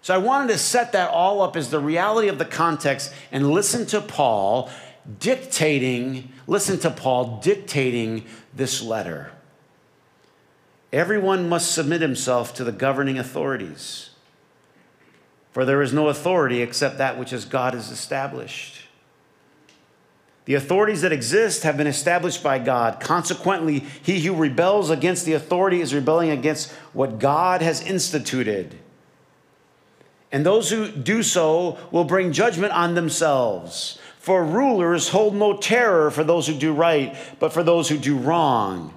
So 0.03 0.15
I 0.15 0.19
wanted 0.19 0.49
to 0.49 0.59
set 0.59 0.93
that 0.93 1.11
all 1.11 1.43
up 1.43 1.57
as 1.57 1.71
the 1.71 1.79
reality 1.79 2.29
of 2.29 2.39
the 2.39 2.45
context 2.45 3.13
and 3.31 3.51
listen 3.51 3.87
to 3.87 4.01
Paul 4.01 4.71
dictating, 5.19 6.33
listen 6.47 6.79
to 6.81 6.91
Paul 6.91 7.41
dictating 7.41 8.25
this 8.55 8.83
letter. 8.83 9.33
Everyone 10.93 11.49
must 11.49 11.73
submit 11.73 12.01
himself 12.01 12.55
to 12.55 12.65
the 12.65 12.73
governing 12.73 13.19
authorities, 13.19 14.10
for 15.53 15.65
there 15.65 15.83
is 15.83 15.93
no 15.93 16.09
authority 16.09 16.63
except 16.63 16.99
that 16.99 17.19
which 17.19 17.33
is 17.33 17.45
God 17.45 17.75
has 17.75 17.91
established. 17.91 18.77
The 20.45 20.55
authorities 20.55 21.03
that 21.03 21.13
exist 21.13 21.63
have 21.65 21.77
been 21.77 21.87
established 21.87 22.43
by 22.43 22.59
God. 22.59 22.99
Consequently, 23.01 23.81
he 24.03 24.21
who 24.21 24.35
rebels 24.35 24.91
against 24.91 25.25
the 25.25 25.35
authority 25.35 25.81
is 25.81 25.95
rebelling 25.95 26.31
against 26.31 26.73
what 26.93 27.19
God 27.19 27.63
has 27.63 27.81
instituted. 27.83 28.79
And 30.33 30.47
those 30.47 30.71
who 30.71 30.89
do 30.89 31.23
so 31.23 31.79
will 31.91 32.05
bring 32.05 32.33
judgment 32.33 32.73
on 32.73 32.95
themselves. 32.95 33.99
For 34.19 34.45
rulers 34.45 35.09
hold 35.09 35.35
no 35.35 35.57
terror 35.57 36.11
for 36.11 36.25
those 36.25 36.47
who 36.47 36.55
do 36.55 36.73
right, 36.73 37.17
but 37.39 37.53
for 37.53 37.63
those 37.63 37.89
who 37.89 37.97
do 37.97 38.17
wrong. 38.17 38.95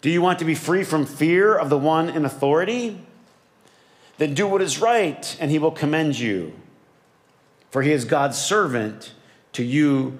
Do 0.00 0.10
you 0.10 0.20
want 0.20 0.38
to 0.40 0.44
be 0.44 0.54
free 0.54 0.84
from 0.84 1.06
fear 1.06 1.56
of 1.56 1.70
the 1.70 1.78
one 1.78 2.08
in 2.10 2.24
authority? 2.24 3.00
Then 4.18 4.34
do 4.34 4.46
what 4.46 4.62
is 4.62 4.80
right, 4.80 5.36
and 5.40 5.50
he 5.50 5.58
will 5.58 5.70
commend 5.70 6.18
you. 6.18 6.52
For 7.70 7.82
he 7.82 7.92
is 7.92 8.04
God's 8.04 8.38
servant 8.38 9.12
to 9.52 9.64
you 9.64 10.18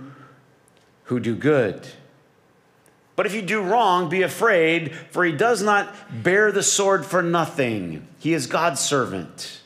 who 1.04 1.20
do 1.20 1.36
good. 1.36 1.86
But 3.16 3.26
if 3.26 3.34
you 3.34 3.42
do 3.42 3.62
wrong, 3.62 4.08
be 4.08 4.22
afraid, 4.22 4.92
for 5.10 5.24
he 5.24 5.32
does 5.32 5.62
not 5.62 5.94
bear 6.22 6.50
the 6.50 6.62
sword 6.62 7.06
for 7.06 7.22
nothing. 7.22 8.08
He 8.18 8.34
is 8.34 8.46
God's 8.46 8.80
servant. 8.80 9.60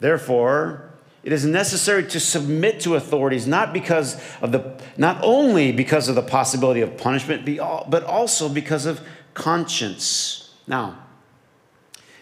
Therefore, 0.00 0.90
it 1.22 1.32
is 1.32 1.44
necessary 1.44 2.04
to 2.08 2.18
submit 2.18 2.80
to 2.80 2.96
authorities 2.96 3.46
not 3.46 3.72
because 3.72 4.20
of 4.40 4.52
the 4.52 4.82
not 4.96 5.20
only 5.22 5.70
because 5.70 6.08
of 6.08 6.14
the 6.14 6.22
possibility 6.22 6.80
of 6.80 6.96
punishment 6.96 7.44
but 7.44 8.02
also 8.04 8.48
because 8.48 8.86
of 8.86 9.00
conscience 9.34 10.54
now 10.66 10.98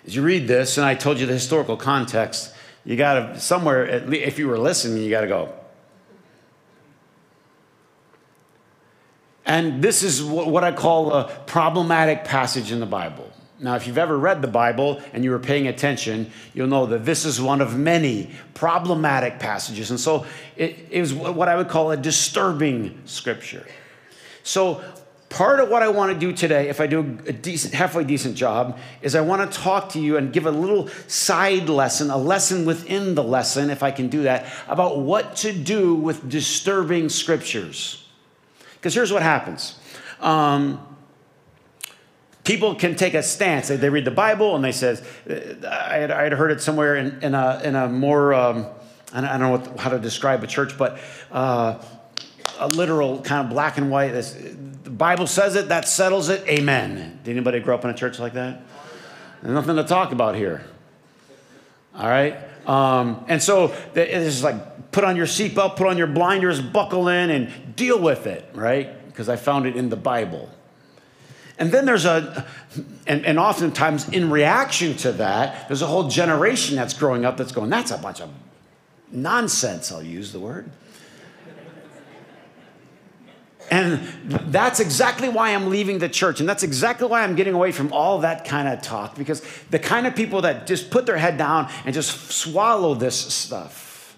as 0.08 0.16
you 0.16 0.22
read 0.22 0.48
this 0.48 0.78
and 0.78 0.86
i 0.86 0.94
told 0.94 1.20
you 1.20 1.26
the 1.26 1.34
historical 1.34 1.76
context 1.76 2.54
you 2.84 2.96
got 2.96 3.14
to 3.14 3.38
somewhere 3.38 3.84
if 3.86 4.38
you 4.38 4.48
were 4.48 4.58
listening 4.58 5.02
you 5.02 5.10
got 5.10 5.20
to 5.20 5.26
go 5.26 5.52
and 9.44 9.82
this 9.82 10.02
is 10.02 10.22
what 10.22 10.64
i 10.64 10.72
call 10.72 11.12
a 11.12 11.28
problematic 11.46 12.24
passage 12.24 12.72
in 12.72 12.80
the 12.80 12.86
bible 12.86 13.30
now, 13.60 13.74
if 13.74 13.88
you've 13.88 13.98
ever 13.98 14.16
read 14.16 14.40
the 14.40 14.46
Bible 14.46 15.02
and 15.12 15.24
you 15.24 15.32
were 15.32 15.40
paying 15.40 15.66
attention, 15.66 16.30
you'll 16.54 16.68
know 16.68 16.86
that 16.86 17.04
this 17.04 17.24
is 17.24 17.40
one 17.40 17.60
of 17.60 17.76
many 17.76 18.30
problematic 18.54 19.40
passages. 19.40 19.90
And 19.90 19.98
so 19.98 20.26
it, 20.56 20.92
was 20.92 21.12
what 21.12 21.48
I 21.48 21.56
would 21.56 21.68
call 21.68 21.90
a 21.90 21.96
disturbing 21.96 23.02
scripture. 23.04 23.66
So, 24.44 24.80
part 25.28 25.60
of 25.60 25.68
what 25.68 25.82
I 25.82 25.88
want 25.88 26.12
to 26.12 26.18
do 26.18 26.32
today, 26.32 26.68
if 26.68 26.80
I 26.80 26.86
do 26.86 27.00
a 27.26 27.32
decent, 27.32 27.74
halfway 27.74 28.04
decent 28.04 28.34
job, 28.34 28.78
is 29.02 29.14
I 29.14 29.20
want 29.20 29.50
to 29.50 29.58
talk 29.58 29.90
to 29.90 30.00
you 30.00 30.16
and 30.16 30.32
give 30.32 30.46
a 30.46 30.50
little 30.50 30.88
side 31.06 31.68
lesson, 31.68 32.10
a 32.10 32.16
lesson 32.16 32.64
within 32.64 33.14
the 33.14 33.22
lesson, 33.22 33.70
if 33.70 33.82
I 33.82 33.90
can 33.90 34.08
do 34.08 34.22
that, 34.22 34.46
about 34.68 35.00
what 35.00 35.36
to 35.36 35.52
do 35.52 35.94
with 35.94 36.28
disturbing 36.28 37.08
scriptures. 37.08 38.06
Because 38.74 38.94
here's 38.94 39.12
what 39.12 39.22
happens. 39.22 39.78
Um, 40.20 40.96
people 42.44 42.74
can 42.74 42.96
take 42.96 43.14
a 43.14 43.22
stance. 43.22 43.68
They, 43.68 43.90
read 43.90 44.04
the 44.04 44.10
Bible 44.10 44.56
and 44.56 44.64
they 44.64 44.72
says, 44.72 45.06
I 45.28 45.96
had, 45.96 46.10
I 46.10 46.22
had 46.22 46.32
heard 46.32 46.50
it 46.50 46.62
somewhere 46.62 46.96
in, 46.96 47.22
in, 47.22 47.34
a, 47.34 47.60
in 47.62 47.74
a 47.76 47.88
more, 47.88 48.32
um, 48.32 48.66
I 49.12 49.20
don't 49.20 49.40
know 49.40 49.50
what, 49.50 49.78
how 49.78 49.90
to 49.90 49.98
describe 49.98 50.42
a 50.42 50.46
church, 50.46 50.78
but 50.78 50.98
uh, 51.30 51.82
a 52.58 52.68
literal 52.68 53.20
kind 53.20 53.44
of 53.44 53.52
black 53.52 53.78
and 53.78 53.90
white. 53.90 54.12
This, 54.12 54.34
the 54.84 54.90
Bible 54.90 55.26
says 55.26 55.54
it, 55.56 55.68
that 55.68 55.88
settles 55.88 56.28
it, 56.28 56.46
amen. 56.48 57.20
Did 57.24 57.32
anybody 57.32 57.60
grow 57.60 57.74
up 57.74 57.84
in 57.84 57.90
a 57.90 57.94
church 57.94 58.18
like 58.18 58.34
that? 58.34 58.62
There's 59.42 59.54
nothing 59.54 59.76
to 59.76 59.84
talk 59.84 60.12
about 60.12 60.34
here. 60.34 60.64
All 61.94 62.08
right? 62.08 62.36
Um, 62.66 63.24
and 63.28 63.42
so 63.42 63.74
it's 63.94 64.42
like 64.42 64.90
put 64.92 65.04
on 65.04 65.16
your 65.16 65.26
seatbelt, 65.26 65.76
put 65.76 65.86
on 65.86 65.96
your 65.96 66.06
blinders, 66.06 66.60
buckle 66.60 67.08
in, 67.08 67.30
and 67.30 67.76
deal 67.76 68.00
with 68.00 68.26
it, 68.26 68.48
right? 68.54 69.06
Because 69.06 69.28
I 69.28 69.36
found 69.36 69.66
it 69.66 69.76
in 69.76 69.88
the 69.88 69.96
Bible. 69.96 70.50
And 71.58 71.72
then 71.72 71.86
there's 71.86 72.04
a, 72.04 72.46
and, 73.06 73.26
and 73.26 73.38
oftentimes 73.38 74.08
in 74.10 74.30
reaction 74.30 74.94
to 74.98 75.12
that, 75.12 75.68
there's 75.68 75.82
a 75.82 75.86
whole 75.86 76.08
generation 76.08 76.76
that's 76.76 76.94
growing 76.94 77.24
up 77.24 77.36
that's 77.36 77.52
going, 77.52 77.70
that's 77.70 77.90
a 77.90 77.98
bunch 77.98 78.20
of 78.20 78.30
nonsense, 79.10 79.90
I'll 79.90 80.02
use 80.02 80.32
the 80.32 80.38
word. 80.38 80.70
And 83.70 84.00
that's 84.52 84.80
exactly 84.80 85.28
why 85.28 85.54
I'm 85.54 85.68
leaving 85.68 85.98
the 85.98 86.08
church. 86.08 86.40
And 86.40 86.48
that's 86.48 86.62
exactly 86.62 87.06
why 87.06 87.22
I'm 87.22 87.34
getting 87.34 87.54
away 87.54 87.72
from 87.72 87.92
all 87.92 88.20
that 88.20 88.44
kind 88.44 88.68
of 88.68 88.80
talk. 88.82 89.16
Because 89.16 89.42
the 89.70 89.78
kind 89.78 90.06
of 90.06 90.14
people 90.16 90.42
that 90.42 90.66
just 90.66 90.90
put 90.90 91.06
their 91.06 91.18
head 91.18 91.36
down 91.36 91.70
and 91.84 91.94
just 91.94 92.30
swallow 92.30 92.94
this 92.94 93.16
stuff. 93.16 94.16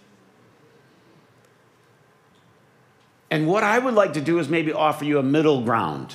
And 3.30 3.47
what 3.47 3.62
I 3.62 3.78
would 3.78 3.95
like 3.95 4.14
to 4.14 4.21
do 4.21 4.38
is 4.38 4.49
maybe 4.49 4.73
offer 4.73 5.04
you 5.04 5.19
a 5.19 5.23
middle 5.23 5.62
ground. 5.62 6.14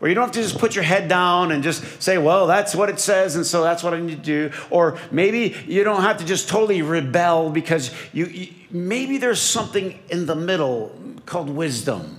Or 0.00 0.08
you 0.08 0.14
don't 0.14 0.24
have 0.24 0.32
to 0.32 0.42
just 0.42 0.58
put 0.58 0.74
your 0.74 0.84
head 0.84 1.08
down 1.08 1.52
and 1.52 1.62
just 1.62 2.02
say, 2.02 2.16
well, 2.16 2.46
that's 2.46 2.74
what 2.74 2.88
it 2.88 2.98
says, 2.98 3.36
and 3.36 3.44
so 3.44 3.62
that's 3.62 3.82
what 3.82 3.92
I 3.92 4.00
need 4.00 4.16
to 4.24 4.48
do. 4.50 4.50
Or 4.70 4.98
maybe 5.10 5.54
you 5.66 5.84
don't 5.84 6.00
have 6.00 6.16
to 6.18 6.24
just 6.24 6.48
totally 6.48 6.80
rebel 6.80 7.50
because 7.50 7.90
you, 8.12 8.26
you 8.26 8.48
maybe 8.70 9.18
there's 9.18 9.40
something 9.40 9.98
in 10.08 10.24
the 10.24 10.34
middle 10.34 10.98
called 11.26 11.50
wisdom. 11.50 12.16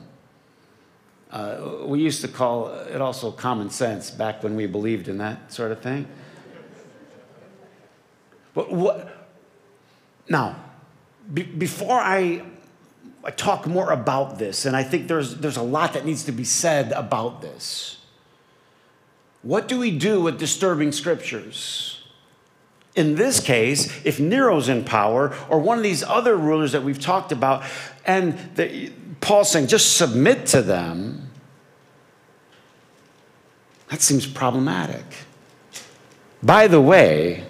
Uh, 1.31 1.77
we 1.85 2.01
used 2.01 2.21
to 2.21 2.27
call 2.27 2.67
it 2.67 3.01
also 3.01 3.31
common 3.31 3.69
sense 3.69 4.11
back 4.11 4.43
when 4.43 4.55
we 4.55 4.67
believed 4.67 5.07
in 5.07 5.17
that 5.17 5.51
sort 5.51 5.71
of 5.71 5.79
thing. 5.81 6.05
But 8.53 8.71
what? 8.71 9.27
Now, 10.29 10.57
be, 11.33 11.43
before 11.43 11.99
I 11.99 12.43
I 13.23 13.31
talk 13.31 13.67
more 13.67 13.91
about 13.91 14.39
this, 14.39 14.65
and 14.65 14.75
I 14.75 14.83
think 14.83 15.07
there's, 15.07 15.35
there's 15.37 15.57
a 15.57 15.61
lot 15.61 15.93
that 15.93 16.05
needs 16.05 16.23
to 16.25 16.31
be 16.31 16.43
said 16.43 16.91
about 16.93 17.41
this. 17.41 17.97
What 19.43 19.67
do 19.67 19.77
we 19.77 19.95
do 19.95 20.21
with 20.21 20.39
disturbing 20.39 20.91
scriptures? 20.91 22.03
In 22.95 23.15
this 23.15 23.39
case, 23.39 24.03
if 24.05 24.19
Nero's 24.19 24.69
in 24.69 24.83
power, 24.83 25.35
or 25.49 25.59
one 25.59 25.77
of 25.77 25.83
these 25.83 26.03
other 26.03 26.35
rulers 26.35 26.71
that 26.71 26.83
we've 26.83 26.99
talked 26.99 27.31
about, 27.31 27.63
and 28.05 28.37
the, 28.55 28.91
Paul's 29.21 29.51
saying, 29.51 29.67
just 29.67 29.97
submit 29.97 30.47
to 30.47 30.61
them, 30.61 31.29
that 33.89 34.01
seems 34.01 34.25
problematic. 34.25 35.05
By 36.41 36.67
the 36.67 36.81
way, 36.81 37.45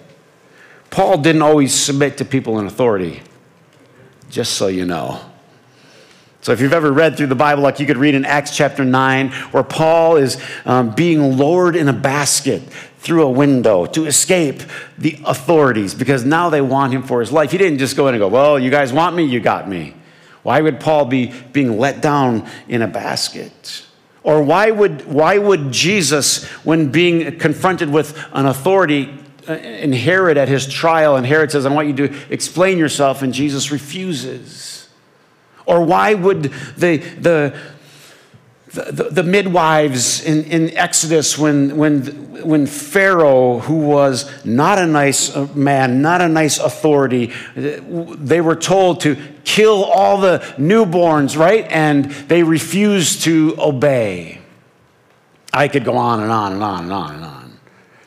Paul 0.90 1.18
didn't 1.20 1.42
always 1.42 1.74
submit 1.74 2.18
to 2.18 2.26
people 2.26 2.60
in 2.60 2.66
authority, 2.66 3.22
just 4.30 4.54
so 4.54 4.68
you 4.68 4.86
know. 4.86 5.31
So, 6.42 6.52
if 6.52 6.60
you've 6.60 6.74
ever 6.74 6.92
read 6.92 7.18
through 7.18 7.28
the 7.28 7.36
Bible, 7.36 7.62
like 7.62 7.80
you 7.80 7.86
could 7.86 7.98
read 7.98 8.16
in 8.16 8.26
Acts 8.26 8.56
chapter 8.56 8.84
9, 8.84 9.30
where 9.52 9.64
Paul 9.64 10.18
is 10.18 10.42
um, 10.66 10.90
being 10.96 11.38
lowered 11.38 11.76
in 11.76 11.88
a 11.88 11.94
basket 11.94 12.64
through 12.98 13.24
a 13.24 13.30
window 13.30 13.86
to 13.86 14.06
escape 14.06 14.62
the 14.98 15.20
authorities 15.26 15.94
because 15.94 16.26
now 16.26 16.50
they 16.50 16.62
want 16.62 16.94
him 16.94 17.04
for 17.04 17.20
his 17.20 17.32
life. 17.32 17.52
He 17.52 17.60
didn't 17.60 17.78
just 17.78 17.96
go 17.96 18.08
in 18.08 18.16
and 18.16 18.20
go, 18.20 18.28
Well, 18.28 18.58
you 18.58 18.72
guys 18.72 18.92
want 18.92 19.16
me? 19.16 19.24
You 19.24 19.40
got 19.40 19.70
me. 19.70 19.94
Why 20.44 20.62
would 20.62 20.80
Paul 20.80 21.06
be 21.06 21.32
being 21.54 21.78
let 21.78 22.02
down 22.02 22.50
in 22.68 22.82
a 22.82 22.88
basket? 22.88 23.86
Or 24.24 24.42
why 24.44 24.72
would, 24.72 25.06
why 25.06 25.38
would 25.38 25.72
Jesus, 25.72 26.46
when 26.64 26.92
being 26.92 27.38
confronted 27.40 27.92
with 27.92 28.18
an 28.34 28.46
authority, 28.46 29.14
uh, 29.48 29.54
and 29.54 29.94
Herod 29.94 30.38
at 30.38 30.48
his 30.48 30.68
trial, 30.68 31.16
and 31.16 31.26
Herod 31.26 31.52
says, 31.52 31.66
I 31.66 31.74
want 31.74 31.88
you 31.88 32.08
to 32.08 32.34
explain 32.34 32.78
yourself, 32.78 33.22
and 33.24 33.34
Jesus 33.34 33.72
refuses? 33.72 34.81
Or 35.66 35.84
why 35.84 36.14
would 36.14 36.44
the, 36.78 36.98
the, 36.98 37.58
the, 38.74 39.10
the, 39.12 39.24
midwives 39.24 40.24
in, 40.24 40.46
in 40.46 40.78
Exodus 40.78 41.38
when, 41.38 41.78
when, 41.78 42.02
when 42.48 42.66
Pharaoh, 42.66 43.60
who 43.60 43.80
was 43.80 44.30
not 44.46 44.80
a 44.80 44.88
nice 44.88 45.36
uh, 45.36 45.48
man, 45.54 46.02
not 46.02 46.22
a 46.22 46.30
nice 46.30 46.58
authority, 46.58 47.32
they 47.56 48.42
were 48.42 48.56
told 48.56 49.02
to 49.02 49.18
kill 49.44 49.84
all 49.84 50.18
the 50.18 50.40
newborns, 50.58 51.38
right? 51.38 51.66
And 51.70 52.06
they 52.06 52.44
refused 52.44 53.24
to 53.24 53.56
obey. 53.60 54.40
I 55.54 55.68
could 55.68 55.84
go 55.84 55.98
on 55.98 56.22
and 56.22 56.32
on 56.32 56.54
and 56.54 56.64
on 56.64 56.84
and 56.84 56.94
on 56.94 57.16
and 57.16 57.26
on. 57.26 57.60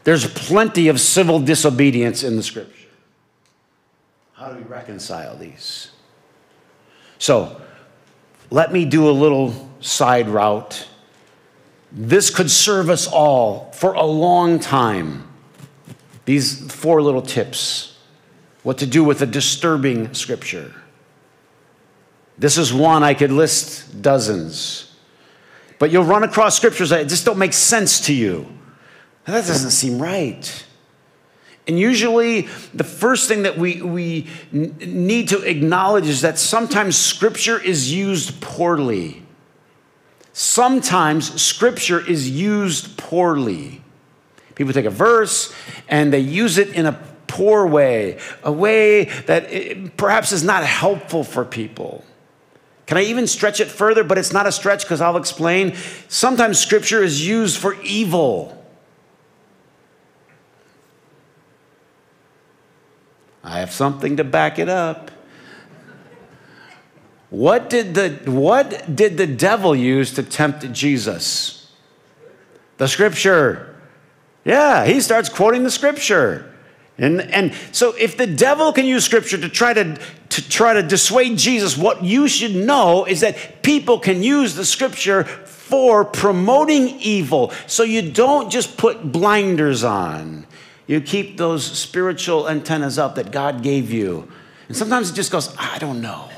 There's 0.04 0.26
plenty 0.26 0.88
of 0.88 1.00
civil 1.00 1.40
disobedience 1.40 2.22
in 2.22 2.36
the 2.36 2.42
scripture. 2.42 2.88
How 4.34 4.50
do 4.50 4.56
we 4.56 4.64
reconcile 4.64 5.36
these? 5.36 5.90
So, 7.18 7.60
let 8.50 8.72
me 8.72 8.84
do 8.84 9.08
a 9.08 9.12
little 9.12 9.70
side 9.80 10.28
route. 10.28 10.88
This 11.90 12.30
could 12.30 12.50
serve 12.50 12.90
us 12.90 13.06
all 13.06 13.70
for 13.72 13.92
a 13.94 14.04
long 14.04 14.58
time. 14.58 15.28
These 16.24 16.72
four 16.72 17.02
little 17.02 17.22
tips 17.22 17.94
what 18.64 18.78
to 18.78 18.86
do 18.86 19.04
with 19.04 19.20
a 19.20 19.26
disturbing 19.26 20.12
scripture. 20.14 20.74
This 22.38 22.58
is 22.58 22.72
one 22.72 23.04
I 23.04 23.14
could 23.14 23.30
list 23.30 24.02
dozens. 24.02 24.90
But 25.78 25.92
you'll 25.92 26.04
run 26.04 26.24
across 26.24 26.56
scriptures 26.56 26.90
that 26.90 27.06
just 27.08 27.24
don't 27.24 27.38
make 27.38 27.52
sense 27.52 28.00
to 28.06 28.14
you. 28.14 28.46
That 29.26 29.46
doesn't 29.46 29.70
seem 29.70 30.00
right. 30.00 30.66
And 31.66 31.78
usually, 31.78 32.42
the 32.74 32.84
first 32.84 33.26
thing 33.26 33.44
that 33.44 33.56
we, 33.56 33.80
we 33.80 34.26
need 34.52 35.28
to 35.30 35.40
acknowledge 35.42 36.06
is 36.06 36.20
that 36.20 36.38
sometimes 36.38 36.96
scripture 36.96 37.58
is 37.58 37.92
used 37.92 38.40
poorly. 38.42 39.22
Sometimes 40.34 41.40
scripture 41.40 42.00
is 42.06 42.28
used 42.28 42.98
poorly. 42.98 43.82
People 44.56 44.72
take 44.72 44.84
a 44.84 44.90
verse 44.90 45.54
and 45.88 46.12
they 46.12 46.18
use 46.18 46.58
it 46.58 46.68
in 46.70 46.86
a 46.86 46.92
poor 47.26 47.66
way, 47.66 48.18
a 48.42 48.52
way 48.52 49.04
that 49.26 49.46
eh, 49.48 49.88
perhaps 49.96 50.32
is 50.32 50.44
not 50.44 50.64
helpful 50.64 51.24
for 51.24 51.44
people. 51.44 52.04
Can 52.86 52.98
I 52.98 53.02
even 53.04 53.26
stretch 53.26 53.60
it 53.60 53.68
further? 53.68 54.04
But 54.04 54.18
it's 54.18 54.32
not 54.32 54.46
a 54.46 54.52
stretch 54.52 54.82
because 54.82 55.00
I'll 55.00 55.16
explain. 55.16 55.74
Sometimes 56.08 56.58
scripture 56.58 57.02
is 57.02 57.26
used 57.26 57.58
for 57.58 57.80
evil. 57.82 58.63
I 63.44 63.58
have 63.60 63.72
something 63.72 64.16
to 64.16 64.24
back 64.24 64.58
it 64.58 64.70
up. 64.70 65.10
What 67.28 67.68
did 67.68 67.94
the, 67.94 68.30
what 68.30 68.96
did 68.96 69.18
the 69.18 69.26
devil 69.26 69.76
use 69.76 70.14
to 70.14 70.22
tempt 70.22 70.72
Jesus? 70.72 71.70
The 72.78 72.88
scripture. 72.88 73.76
Yeah, 74.44 74.86
he 74.86 75.00
starts 75.00 75.28
quoting 75.28 75.62
the 75.62 75.70
scripture. 75.70 76.54
And, 76.96 77.20
and 77.20 77.52
so 77.72 77.94
if 77.98 78.16
the 78.16 78.26
devil 78.26 78.72
can 78.72 78.86
use 78.86 79.04
scripture 79.04 79.36
to 79.36 79.48
try 79.48 79.74
to, 79.74 79.98
to 80.28 80.48
try 80.48 80.74
to 80.74 80.82
dissuade 80.82 81.36
Jesus, 81.36 81.76
what 81.76 82.02
you 82.02 82.28
should 82.28 82.54
know 82.54 83.04
is 83.04 83.20
that 83.20 83.62
people 83.62 83.98
can 83.98 84.22
use 84.22 84.54
the 84.54 84.64
scripture 84.64 85.24
for 85.24 86.04
promoting 86.04 87.00
evil. 87.00 87.52
So 87.66 87.82
you 87.82 88.12
don't 88.12 88.48
just 88.48 88.76
put 88.78 89.10
blinders 89.10 89.82
on. 89.82 90.46
You 90.86 91.00
keep 91.00 91.38
those 91.38 91.64
spiritual 91.64 92.48
antennas 92.48 92.98
up 92.98 93.14
that 93.14 93.30
God 93.32 93.62
gave 93.62 93.90
you. 93.90 94.30
And 94.68 94.76
sometimes 94.76 95.10
it 95.10 95.14
just 95.14 95.30
goes, 95.30 95.54
I 95.58 95.78
don't 95.78 96.00
know. 96.00 96.28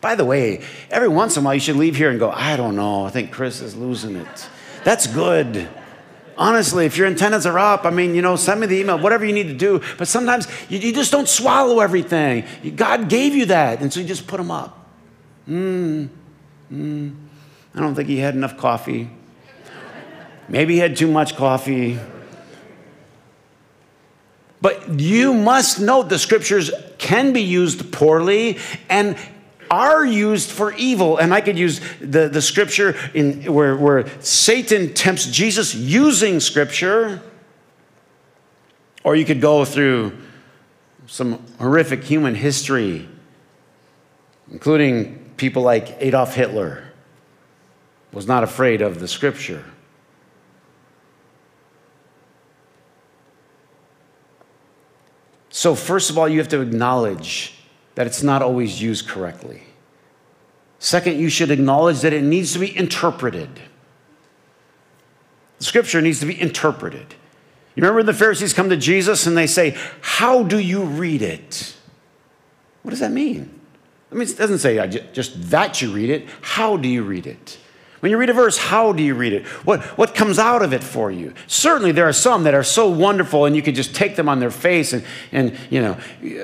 By 0.00 0.14
the 0.14 0.24
way, 0.24 0.64
every 0.90 1.08
once 1.08 1.36
in 1.36 1.42
a 1.42 1.44
while 1.44 1.54
you 1.54 1.60
should 1.60 1.76
leave 1.76 1.96
here 1.96 2.10
and 2.10 2.18
go, 2.18 2.30
I 2.30 2.56
don't 2.56 2.74
know. 2.74 3.06
I 3.06 3.10
think 3.10 3.30
Chris 3.30 3.60
is 3.60 3.76
losing 3.76 4.16
it. 4.16 4.48
That's 4.84 5.06
good. 5.06 5.68
Honestly, 6.36 6.86
if 6.86 6.96
your 6.96 7.06
antennas 7.06 7.46
are 7.46 7.58
up, 7.58 7.84
I 7.84 7.90
mean, 7.90 8.14
you 8.14 8.22
know, 8.22 8.36
send 8.36 8.60
me 8.60 8.66
the 8.66 8.76
email, 8.76 8.98
whatever 8.98 9.24
you 9.24 9.32
need 9.32 9.48
to 9.48 9.54
do. 9.54 9.80
But 9.98 10.08
sometimes 10.08 10.48
you, 10.68 10.78
you 10.78 10.92
just 10.92 11.12
don't 11.12 11.28
swallow 11.28 11.80
everything. 11.80 12.44
God 12.74 13.08
gave 13.08 13.34
you 13.34 13.46
that, 13.46 13.80
and 13.80 13.92
so 13.92 14.00
you 14.00 14.06
just 14.06 14.26
put 14.26 14.38
them 14.38 14.50
up. 14.50 14.88
Hmm. 15.46 16.06
Mm. 16.72 17.14
I 17.74 17.80
don't 17.80 17.94
think 17.94 18.08
he 18.08 18.18
had 18.18 18.34
enough 18.34 18.56
coffee. 18.56 19.10
Maybe 20.48 20.74
he 20.74 20.80
had 20.80 20.96
too 20.96 21.06
much 21.06 21.36
coffee. 21.36 21.98
But 24.62 25.00
you 25.00 25.34
must 25.34 25.80
note 25.80 26.08
the 26.08 26.20
scriptures 26.20 26.70
can 26.96 27.32
be 27.32 27.42
used 27.42 27.92
poorly 27.92 28.58
and 28.88 29.16
are 29.68 30.04
used 30.06 30.50
for 30.50 30.72
evil. 30.74 31.18
And 31.18 31.34
I 31.34 31.40
could 31.40 31.58
use 31.58 31.80
the, 32.00 32.28
the 32.28 32.40
scripture 32.40 32.94
in 33.12 33.52
where, 33.52 33.76
where 33.76 34.06
Satan 34.22 34.94
tempts 34.94 35.26
Jesus 35.26 35.74
using 35.74 36.38
scripture. 36.38 37.20
Or 39.02 39.16
you 39.16 39.24
could 39.24 39.40
go 39.40 39.64
through 39.64 40.16
some 41.06 41.44
horrific 41.58 42.04
human 42.04 42.36
history, 42.36 43.08
including 44.50 45.32
people 45.36 45.62
like 45.62 45.96
Adolf 45.98 46.36
Hitler 46.36 46.84
was 48.12 48.28
not 48.28 48.44
afraid 48.44 48.80
of 48.80 49.00
the 49.00 49.08
scripture. 49.08 49.64
So, 55.62 55.76
first 55.76 56.10
of 56.10 56.18
all, 56.18 56.28
you 56.28 56.40
have 56.40 56.48
to 56.48 56.60
acknowledge 56.60 57.54
that 57.94 58.08
it's 58.08 58.20
not 58.20 58.42
always 58.42 58.82
used 58.82 59.06
correctly. 59.06 59.62
Second, 60.80 61.20
you 61.20 61.28
should 61.28 61.52
acknowledge 61.52 62.00
that 62.00 62.12
it 62.12 62.24
needs 62.24 62.52
to 62.54 62.58
be 62.58 62.76
interpreted. 62.76 63.60
The 65.58 65.64
scripture 65.64 66.02
needs 66.02 66.18
to 66.18 66.26
be 66.26 66.40
interpreted. 66.40 67.14
You 67.76 67.82
remember 67.82 67.98
when 67.98 68.06
the 68.06 68.12
Pharisees 68.12 68.52
come 68.52 68.70
to 68.70 68.76
Jesus 68.76 69.24
and 69.24 69.36
they 69.36 69.46
say, 69.46 69.76
How 70.00 70.42
do 70.42 70.58
you 70.58 70.82
read 70.82 71.22
it? 71.22 71.76
What 72.82 72.90
does 72.90 72.98
that 72.98 73.12
mean? 73.12 73.60
I 74.10 74.16
mean, 74.16 74.26
it 74.26 74.36
doesn't 74.36 74.58
say 74.58 74.84
just 75.12 75.50
that 75.50 75.80
you 75.80 75.92
read 75.92 76.10
it. 76.10 76.28
How 76.40 76.76
do 76.76 76.88
you 76.88 77.04
read 77.04 77.28
it? 77.28 77.56
When 78.02 78.10
you 78.10 78.18
read 78.18 78.30
a 78.30 78.32
verse, 78.32 78.58
how 78.58 78.92
do 78.92 79.00
you 79.00 79.14
read 79.14 79.32
it? 79.32 79.46
What, 79.64 79.80
what 79.96 80.12
comes 80.12 80.40
out 80.40 80.60
of 80.60 80.72
it 80.72 80.82
for 80.82 81.12
you? 81.12 81.34
Certainly, 81.46 81.92
there 81.92 82.08
are 82.08 82.12
some 82.12 82.42
that 82.42 82.52
are 82.52 82.64
so 82.64 82.88
wonderful, 82.90 83.44
and 83.44 83.54
you 83.54 83.62
could 83.62 83.76
just 83.76 83.94
take 83.94 84.16
them 84.16 84.28
on 84.28 84.40
their 84.40 84.50
face 84.50 84.92
and, 84.92 85.04
and 85.30 85.56
you 85.70 85.80
know, 85.80 85.96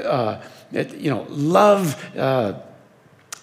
uh, 0.09 0.41
you 0.71 1.11
know, 1.11 1.27
love. 1.29 2.17
Uh, 2.17 2.61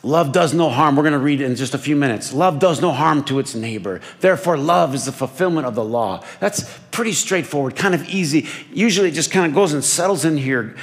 Love 0.03 0.31
does 0.31 0.53
no 0.53 0.69
harm. 0.69 0.95
We're 0.95 1.01
going 1.01 1.13
to 1.13 1.19
read 1.19 1.41
in 1.41 1.55
just 1.55 1.73
a 1.73 1.79
few 1.79 1.95
minutes. 1.95 2.31
Love 2.31 2.59
does 2.59 2.79
no 2.79 2.91
harm 2.91 3.23
to 3.23 3.39
its 3.39 3.55
neighbor. 3.55 4.01
Therefore, 4.19 4.55
love 4.55 4.93
is 4.93 5.05
the 5.05 5.11
fulfillment 5.11 5.65
of 5.65 5.73
the 5.73 5.83
law. 5.83 6.23
That's 6.39 6.71
pretty 6.91 7.13
straightforward, 7.13 7.75
kind 7.75 7.95
of 7.95 8.07
easy. 8.07 8.47
Usually, 8.71 9.09
it 9.09 9.13
just 9.13 9.31
kind 9.31 9.47
of 9.47 9.55
goes 9.55 9.73
and 9.73 9.83
settles 9.83 10.23
in 10.23 10.37
here 10.37 10.75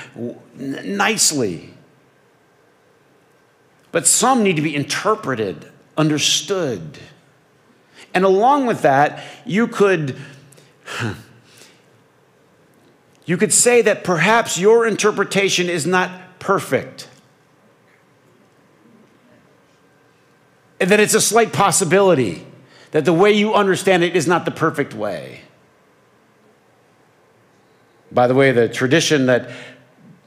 nicely. 0.57 1.73
But 3.93 4.09
some 4.09 4.43
need 4.43 4.57
to 4.57 4.63
be 4.63 4.75
interpreted, 4.75 5.71
understood. 5.97 6.99
And 8.15 8.25
along 8.25 8.67
with 8.67 8.83
that, 8.83 9.23
you 9.47 9.67
could 9.67 10.17
you 13.25 13.37
could 13.37 13.53
say 13.53 13.83
that 13.83 14.05
perhaps 14.05 14.59
your 14.59 14.87
interpretation 14.87 15.69
is 15.69 15.87
not 15.87 16.39
perfect. 16.39 17.09
And 20.81 20.91
that 20.91 21.01
it's 21.01 21.15
a 21.15 21.21
slight 21.21 21.53
possibility 21.53 22.45
that 22.91 23.05
the 23.05 23.13
way 23.13 23.33
you 23.33 23.55
understand 23.55 24.03
it 24.03 24.17
is 24.17 24.27
not 24.27 24.45
the 24.45 24.51
perfect 24.51 24.93
way. 24.93 25.43
By 28.11 28.27
the 28.27 28.35
way, 28.35 28.53
the 28.53 28.69
tradition 28.69 29.27
that 29.27 29.51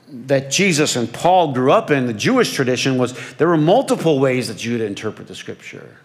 that 0.08 0.52
Jesus 0.52 0.96
and 0.96 1.12
Paul 1.12 1.52
grew 1.52 1.72
up 1.72 1.92
in, 1.92 2.06
the 2.06 2.14
Jewish 2.14 2.54
tradition, 2.54 2.98
was 2.98 3.36
there 3.36 3.48
were 3.48 3.58
multiple 3.58 4.20
ways 4.20 4.48
that 4.48 4.64
you 4.64 4.74
would 4.74 4.82
interpret 4.82 5.28
the 5.28 5.36
scripture. 5.36 5.98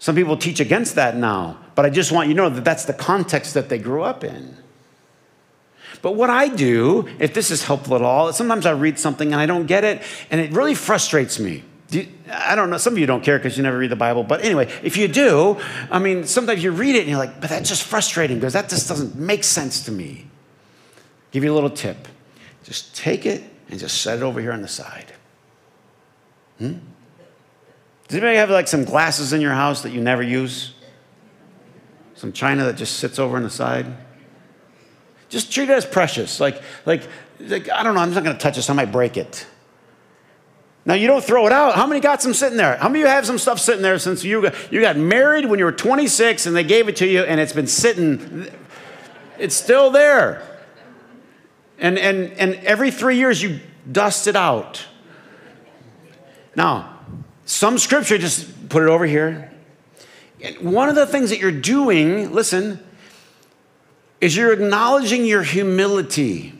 Some 0.00 0.16
people 0.16 0.38
teach 0.38 0.60
against 0.60 0.94
that 0.94 1.14
now, 1.14 1.58
but 1.74 1.84
I 1.84 1.90
just 1.90 2.10
want 2.10 2.28
you 2.28 2.34
to 2.34 2.40
know 2.40 2.48
that 2.48 2.64
that's 2.64 2.86
the 2.86 2.94
context 2.94 3.52
that 3.52 3.68
they 3.68 3.78
grew 3.78 4.02
up 4.02 4.24
in. 4.24 4.56
But 6.00 6.12
what 6.12 6.30
I 6.30 6.48
do, 6.48 7.06
if 7.18 7.34
this 7.34 7.50
is 7.50 7.64
helpful 7.64 7.96
at 7.96 8.02
all, 8.02 8.32
sometimes 8.32 8.64
I 8.64 8.70
read 8.70 8.98
something 8.98 9.30
and 9.30 9.40
I 9.40 9.44
don't 9.44 9.66
get 9.66 9.84
it, 9.84 10.00
and 10.30 10.40
it 10.40 10.52
really 10.52 10.74
frustrates 10.74 11.38
me. 11.38 11.64
You, 11.90 12.08
I 12.32 12.54
don't 12.54 12.70
know. 12.70 12.78
Some 12.78 12.94
of 12.94 12.98
you 12.98 13.04
don't 13.04 13.22
care 13.22 13.38
because 13.38 13.58
you 13.58 13.62
never 13.62 13.76
read 13.76 13.90
the 13.90 13.96
Bible. 13.96 14.24
But 14.24 14.42
anyway, 14.42 14.72
if 14.82 14.96
you 14.96 15.06
do, 15.06 15.60
I 15.90 15.98
mean, 15.98 16.24
sometimes 16.24 16.64
you 16.64 16.70
read 16.70 16.94
it 16.94 17.00
and 17.00 17.10
you're 17.10 17.18
like, 17.18 17.38
but 17.38 17.50
that's 17.50 17.68
just 17.68 17.82
frustrating 17.82 18.38
because 18.38 18.54
that 18.54 18.70
just 18.70 18.88
doesn't 18.88 19.16
make 19.16 19.44
sense 19.44 19.84
to 19.84 19.92
me. 19.92 20.28
Give 21.30 21.44
you 21.44 21.52
a 21.52 21.54
little 21.54 21.68
tip. 21.68 22.08
Just 22.62 22.96
take 22.96 23.26
it 23.26 23.42
and 23.68 23.78
just 23.78 24.00
set 24.00 24.16
it 24.18 24.22
over 24.22 24.40
here 24.40 24.52
on 24.52 24.62
the 24.62 24.68
side. 24.68 25.12
Hmm? 26.58 26.74
Does 28.10 28.16
anybody 28.16 28.38
have 28.38 28.50
like 28.50 28.66
some 28.66 28.82
glasses 28.82 29.32
in 29.32 29.40
your 29.40 29.52
house 29.52 29.82
that 29.82 29.92
you 29.92 30.00
never 30.00 30.20
use? 30.20 30.72
Some 32.16 32.32
china 32.32 32.64
that 32.64 32.74
just 32.74 32.96
sits 32.96 33.20
over 33.20 33.36
on 33.36 33.44
the 33.44 33.50
side? 33.50 33.86
Just 35.28 35.52
treat 35.52 35.70
it 35.70 35.74
as 35.74 35.86
precious. 35.86 36.40
Like, 36.40 36.60
like, 36.86 37.04
like 37.38 37.70
I 37.70 37.84
don't 37.84 37.94
know, 37.94 38.00
I'm 38.00 38.12
not 38.12 38.24
going 38.24 38.34
to 38.34 38.42
touch 38.42 38.56
this. 38.56 38.68
I 38.68 38.72
might 38.72 38.90
break 38.90 39.16
it. 39.16 39.46
Now 40.84 40.94
you 40.94 41.06
don't 41.06 41.22
throw 41.22 41.46
it 41.46 41.52
out. 41.52 41.76
How 41.76 41.86
many 41.86 42.00
got 42.00 42.20
some 42.20 42.34
sitting 42.34 42.56
there? 42.56 42.76
How 42.78 42.88
many 42.88 43.02
of 43.02 43.06
you 43.06 43.14
have 43.14 43.26
some 43.26 43.38
stuff 43.38 43.60
sitting 43.60 43.82
there 43.82 43.96
since 44.00 44.24
you 44.24 44.42
got, 44.42 44.72
you 44.72 44.80
got 44.80 44.96
married 44.96 45.44
when 45.44 45.60
you 45.60 45.64
were 45.64 45.70
26 45.70 46.46
and 46.46 46.56
they 46.56 46.64
gave 46.64 46.88
it 46.88 46.96
to 46.96 47.06
you 47.06 47.20
and 47.20 47.38
it's 47.38 47.52
been 47.52 47.68
sitting? 47.68 48.50
It's 49.38 49.54
still 49.54 49.92
there. 49.92 50.42
And 51.78 51.96
and 51.96 52.32
and 52.32 52.54
every 52.64 52.90
three 52.90 53.18
years 53.18 53.40
you 53.40 53.60
dust 53.92 54.26
it 54.26 54.34
out. 54.34 54.84
Now, 56.56 56.99
some 57.50 57.78
scripture 57.78 58.16
just 58.16 58.68
put 58.68 58.84
it 58.84 58.88
over 58.88 59.04
here. 59.04 59.50
One 60.60 60.88
of 60.88 60.94
the 60.94 61.04
things 61.04 61.30
that 61.30 61.40
you're 61.40 61.50
doing, 61.50 62.32
listen, 62.32 62.78
is 64.20 64.36
you're 64.36 64.52
acknowledging 64.52 65.26
your 65.26 65.42
humility. 65.42 66.54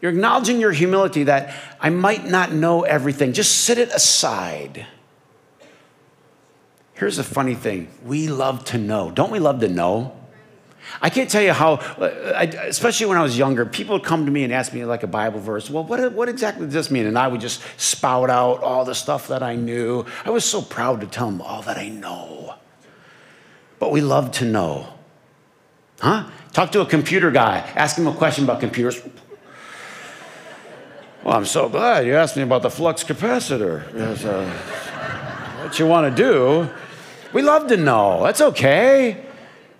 You're 0.00 0.12
acknowledging 0.12 0.60
your 0.60 0.70
humility 0.70 1.24
that 1.24 1.52
I 1.80 1.90
might 1.90 2.24
not 2.24 2.52
know 2.52 2.84
everything. 2.84 3.32
Just 3.32 3.64
sit 3.64 3.76
it 3.76 3.88
aside. 3.88 4.86
Here's 6.94 7.18
a 7.18 7.24
funny 7.24 7.56
thing 7.56 7.88
we 8.04 8.28
love 8.28 8.64
to 8.66 8.78
know. 8.78 9.10
Don't 9.10 9.32
we 9.32 9.40
love 9.40 9.58
to 9.60 9.68
know? 9.68 10.17
I 11.00 11.10
can't 11.10 11.30
tell 11.30 11.42
you 11.42 11.52
how, 11.52 11.76
especially 11.98 13.06
when 13.06 13.18
I 13.18 13.22
was 13.22 13.38
younger, 13.38 13.64
people 13.66 13.94
would 13.94 14.04
come 14.04 14.24
to 14.26 14.32
me 14.32 14.44
and 14.44 14.52
ask 14.52 14.72
me 14.72 14.84
like 14.84 15.02
a 15.02 15.06
Bible 15.06 15.40
verse. 15.40 15.70
Well, 15.70 15.84
what, 15.84 16.12
what 16.12 16.28
exactly 16.28 16.64
does 16.66 16.74
this 16.74 16.90
mean? 16.90 17.06
And 17.06 17.18
I 17.18 17.28
would 17.28 17.40
just 17.40 17.62
spout 17.76 18.30
out 18.30 18.62
all 18.62 18.84
the 18.84 18.94
stuff 18.94 19.28
that 19.28 19.42
I 19.42 19.54
knew. 19.54 20.04
I 20.24 20.30
was 20.30 20.44
so 20.44 20.62
proud 20.62 21.00
to 21.02 21.06
tell 21.06 21.26
them 21.26 21.40
all 21.40 21.62
that 21.62 21.78
I 21.78 21.88
know. 21.88 22.54
But 23.78 23.92
we 23.92 24.00
love 24.00 24.32
to 24.32 24.44
know. 24.44 24.88
Huh? 26.00 26.28
Talk 26.52 26.72
to 26.72 26.80
a 26.80 26.86
computer 26.86 27.30
guy, 27.30 27.58
ask 27.76 27.96
him 27.96 28.06
a 28.06 28.14
question 28.14 28.44
about 28.44 28.60
computers. 28.60 29.00
Well, 31.22 31.36
I'm 31.36 31.44
so 31.44 31.68
glad 31.68 32.06
you 32.06 32.14
asked 32.14 32.36
me 32.36 32.42
about 32.42 32.62
the 32.62 32.70
flux 32.70 33.04
capacitor. 33.04 33.84
Yes, 33.94 34.24
uh, 34.24 34.48
what 35.62 35.78
you 35.78 35.86
want 35.86 36.16
to 36.16 36.22
do? 36.22 36.70
We 37.32 37.42
love 37.42 37.66
to 37.68 37.76
know. 37.76 38.22
That's 38.22 38.40
okay. 38.40 39.27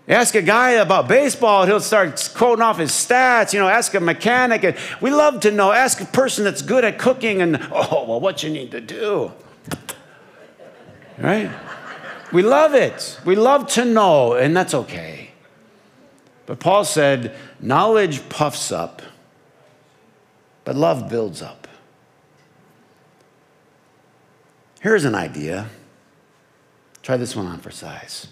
Ask 0.08 0.34
a 0.34 0.42
guy 0.42 0.70
about 0.70 1.06
baseball, 1.06 1.66
he'll 1.66 1.80
start 1.80 2.30
quoting 2.34 2.62
off 2.62 2.78
his 2.78 2.92
stats. 2.92 3.52
You 3.52 3.58
know, 3.58 3.68
ask 3.68 3.92
a 3.92 4.00
mechanic. 4.00 4.64
And 4.64 4.76
we 5.02 5.10
love 5.10 5.40
to 5.40 5.50
know. 5.50 5.70
Ask 5.70 6.00
a 6.00 6.06
person 6.06 6.44
that's 6.44 6.62
good 6.62 6.82
at 6.82 6.98
cooking 6.98 7.42
and, 7.42 7.56
oh, 7.72 8.06
well, 8.08 8.18
what 8.18 8.42
you 8.42 8.48
need 8.48 8.70
to 8.70 8.80
do. 8.80 9.32
Right? 11.18 11.50
We 12.32 12.42
love 12.42 12.74
it. 12.74 13.20
We 13.24 13.36
love 13.36 13.66
to 13.68 13.84
know, 13.84 14.32
and 14.32 14.56
that's 14.56 14.72
okay. 14.72 15.30
But 16.46 16.58
Paul 16.58 16.84
said, 16.84 17.34
knowledge 17.60 18.26
puffs 18.30 18.72
up, 18.72 19.02
but 20.64 20.74
love 20.74 21.10
builds 21.10 21.42
up. 21.42 21.68
Here's 24.80 25.04
an 25.04 25.14
idea. 25.14 25.68
Try 27.02 27.18
this 27.18 27.36
one 27.36 27.46
on 27.46 27.58
for 27.58 27.70
size. 27.70 28.28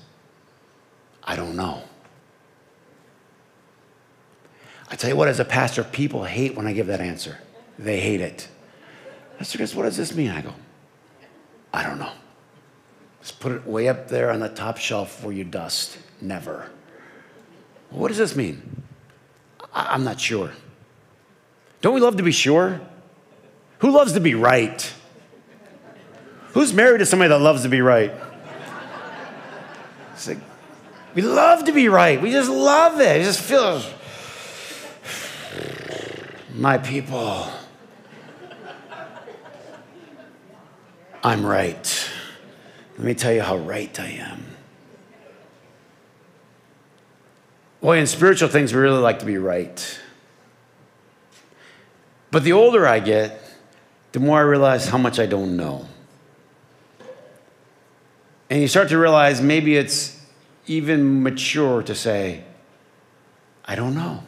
I 1.27 1.37
don't 1.37 1.57
know. 1.57 1.83
I 4.89 4.95
tell 4.95 5.11
you 5.11 5.17
what, 5.17 5.29
as 5.29 5.41
a 5.41 5.45
pastor, 5.45 5.83
people 5.83 6.25
hate 6.25 6.55
when 6.55 6.67
I 6.67 6.73
give 6.73 6.87
that 6.87 7.01
answer. 7.01 7.39
They 7.79 8.01
hate 8.01 8.21
it. 8.21 8.49
Pastor 9.39 9.59
Chris, 9.59 9.75
what 9.75 9.83
does 9.83 9.97
this 9.97 10.15
mean? 10.15 10.31
I 10.31 10.41
go, 10.41 10.55
I 11.73 11.83
don't 11.83 11.99
know. 11.99 12.13
Just 13.21 13.41
put 13.41 13.53
it 13.53 13.67
way 13.67 13.89
up 13.89 14.09
there 14.09 14.31
on 14.31 14.39
the 14.41 14.49
top 14.49 14.79
shelf 14.79 15.25
where 15.25 15.33
you 15.33 15.45
dust. 15.45 15.99
Never. 16.21 16.71
what 17.91 18.09
does 18.09 18.17
this 18.17 18.35
mean? 18.35 18.83
I- 19.75 19.89
I'm 19.95 20.05
not 20.05 20.19
sure. 20.21 20.53
Don't 21.83 21.95
we 21.95 22.01
love 22.01 22.17
to 22.17 22.23
be 22.23 22.33
sure? 22.33 22.81
Who 23.81 23.91
loves 23.91 24.13
to 24.15 24.21
be 24.21 24.35
right? 24.35 24.93
Who's 26.53 26.73
married 26.73 26.99
to 26.99 27.07
somebody 27.07 27.29
that 27.29 27.41
loves 27.41 27.63
to 27.65 27.69
be 27.69 27.83
right? 27.83 28.13
It's 30.15 30.29
like, 30.29 30.39
we 31.17 31.23
love 31.23 31.65
to 31.65 31.73
be 31.73 31.89
right. 31.89 32.21
We 32.21 32.31
just 32.31 32.51
love 32.51 33.01
it. 33.01 33.23
It 33.23 33.25
just 33.25 33.41
feels, 33.41 33.91
my 36.55 36.77
people, 36.77 37.49
I'm 41.25 41.45
right. 41.47 42.11
Let 42.99 43.07
me 43.07 43.15
tell 43.15 43.33
you 43.33 43.41
how 43.41 43.57
right 43.57 43.99
I 43.99 44.09
am. 44.09 44.45
Boy, 47.81 47.97
in 47.97 48.07
spiritual 48.07 48.51
things, 48.51 48.75
we 48.75 48.81
really 48.81 49.01
like 49.01 49.21
to 49.21 49.27
be 49.27 49.39
right. 49.39 50.01
But 52.31 52.45
the 52.45 52.53
older 52.53 52.87
I 52.87 53.01
get, 53.01 53.41
the 54.13 54.21
more 54.21 54.37
I 54.37 54.43
realize 54.43 54.89
how 54.89 54.99
much 54.99 55.19
I 55.19 55.25
don't 55.25 55.57
know. 55.57 55.87
And 58.51 58.61
you 58.61 58.69
start 58.69 58.91
to 58.91 58.99
realize 58.99 59.41
maybe 59.41 59.79
it's 59.79 60.16
even 60.67 61.23
mature 61.23 61.83
to 61.83 61.95
say, 61.95 62.45
I 63.65 63.75
don't 63.75 63.95
know. 63.95 64.23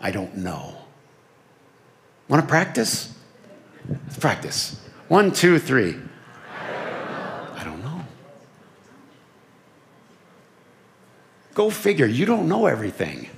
I 0.00 0.10
don't 0.10 0.36
know. 0.36 0.76
Want 2.28 2.42
to 2.42 2.48
practice? 2.48 3.14
Let's 3.88 4.18
practice. 4.18 4.80
One, 5.08 5.32
two, 5.32 5.58
three. 5.58 5.96
I 6.60 7.62
don't 7.64 7.82
know. 7.82 8.02
Go 11.54 11.70
figure. 11.70 12.06
You 12.06 12.26
don't 12.26 12.48
know 12.48 12.66
everything. 12.66 13.28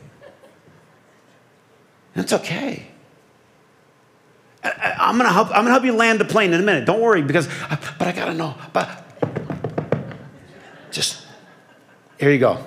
That's 2.14 2.32
okay. 2.32 2.86
I, 4.62 5.08
am 5.08 5.16
gonna 5.16 5.32
help. 5.32 5.48
I'm 5.48 5.62
gonna 5.62 5.70
help 5.70 5.84
you 5.84 5.94
land 5.94 6.20
the 6.20 6.24
plane 6.24 6.52
in 6.52 6.60
a 6.60 6.64
minute. 6.64 6.84
Don't 6.84 7.00
worry, 7.00 7.22
because 7.22 7.48
but 7.98 8.08
I 8.08 8.12
gotta 8.12 8.34
know. 8.34 8.56
But 8.72 9.09
just 10.90 11.26
here 12.18 12.30
you 12.30 12.38
go. 12.38 12.64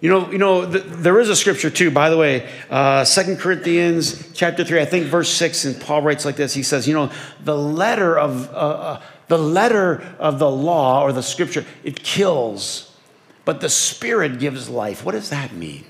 You 0.00 0.10
know, 0.10 0.30
you 0.30 0.38
know, 0.38 0.64
the, 0.64 0.78
there 0.78 1.18
is 1.18 1.28
a 1.28 1.34
scripture 1.34 1.70
too. 1.70 1.90
By 1.90 2.08
the 2.08 2.16
way, 2.16 2.48
uh, 2.70 3.04
Corinthians 3.38 4.32
chapter 4.32 4.64
three, 4.64 4.80
I 4.80 4.84
think 4.84 5.06
verse 5.06 5.28
six, 5.28 5.64
and 5.64 5.80
Paul 5.80 6.02
writes 6.02 6.24
like 6.24 6.36
this. 6.36 6.54
He 6.54 6.62
says, 6.62 6.86
you 6.86 6.94
know, 6.94 7.10
the 7.42 7.56
letter 7.56 8.16
of 8.16 8.48
uh, 8.50 8.56
uh, 8.56 9.02
the 9.26 9.38
letter 9.38 10.02
of 10.18 10.38
the 10.38 10.50
law 10.50 11.02
or 11.02 11.12
the 11.12 11.22
scripture 11.22 11.64
it 11.82 12.02
kills, 12.02 12.96
but 13.44 13.60
the 13.60 13.68
spirit 13.68 14.38
gives 14.38 14.68
life. 14.68 15.04
What 15.04 15.12
does 15.12 15.30
that 15.30 15.52
mean? 15.52 15.84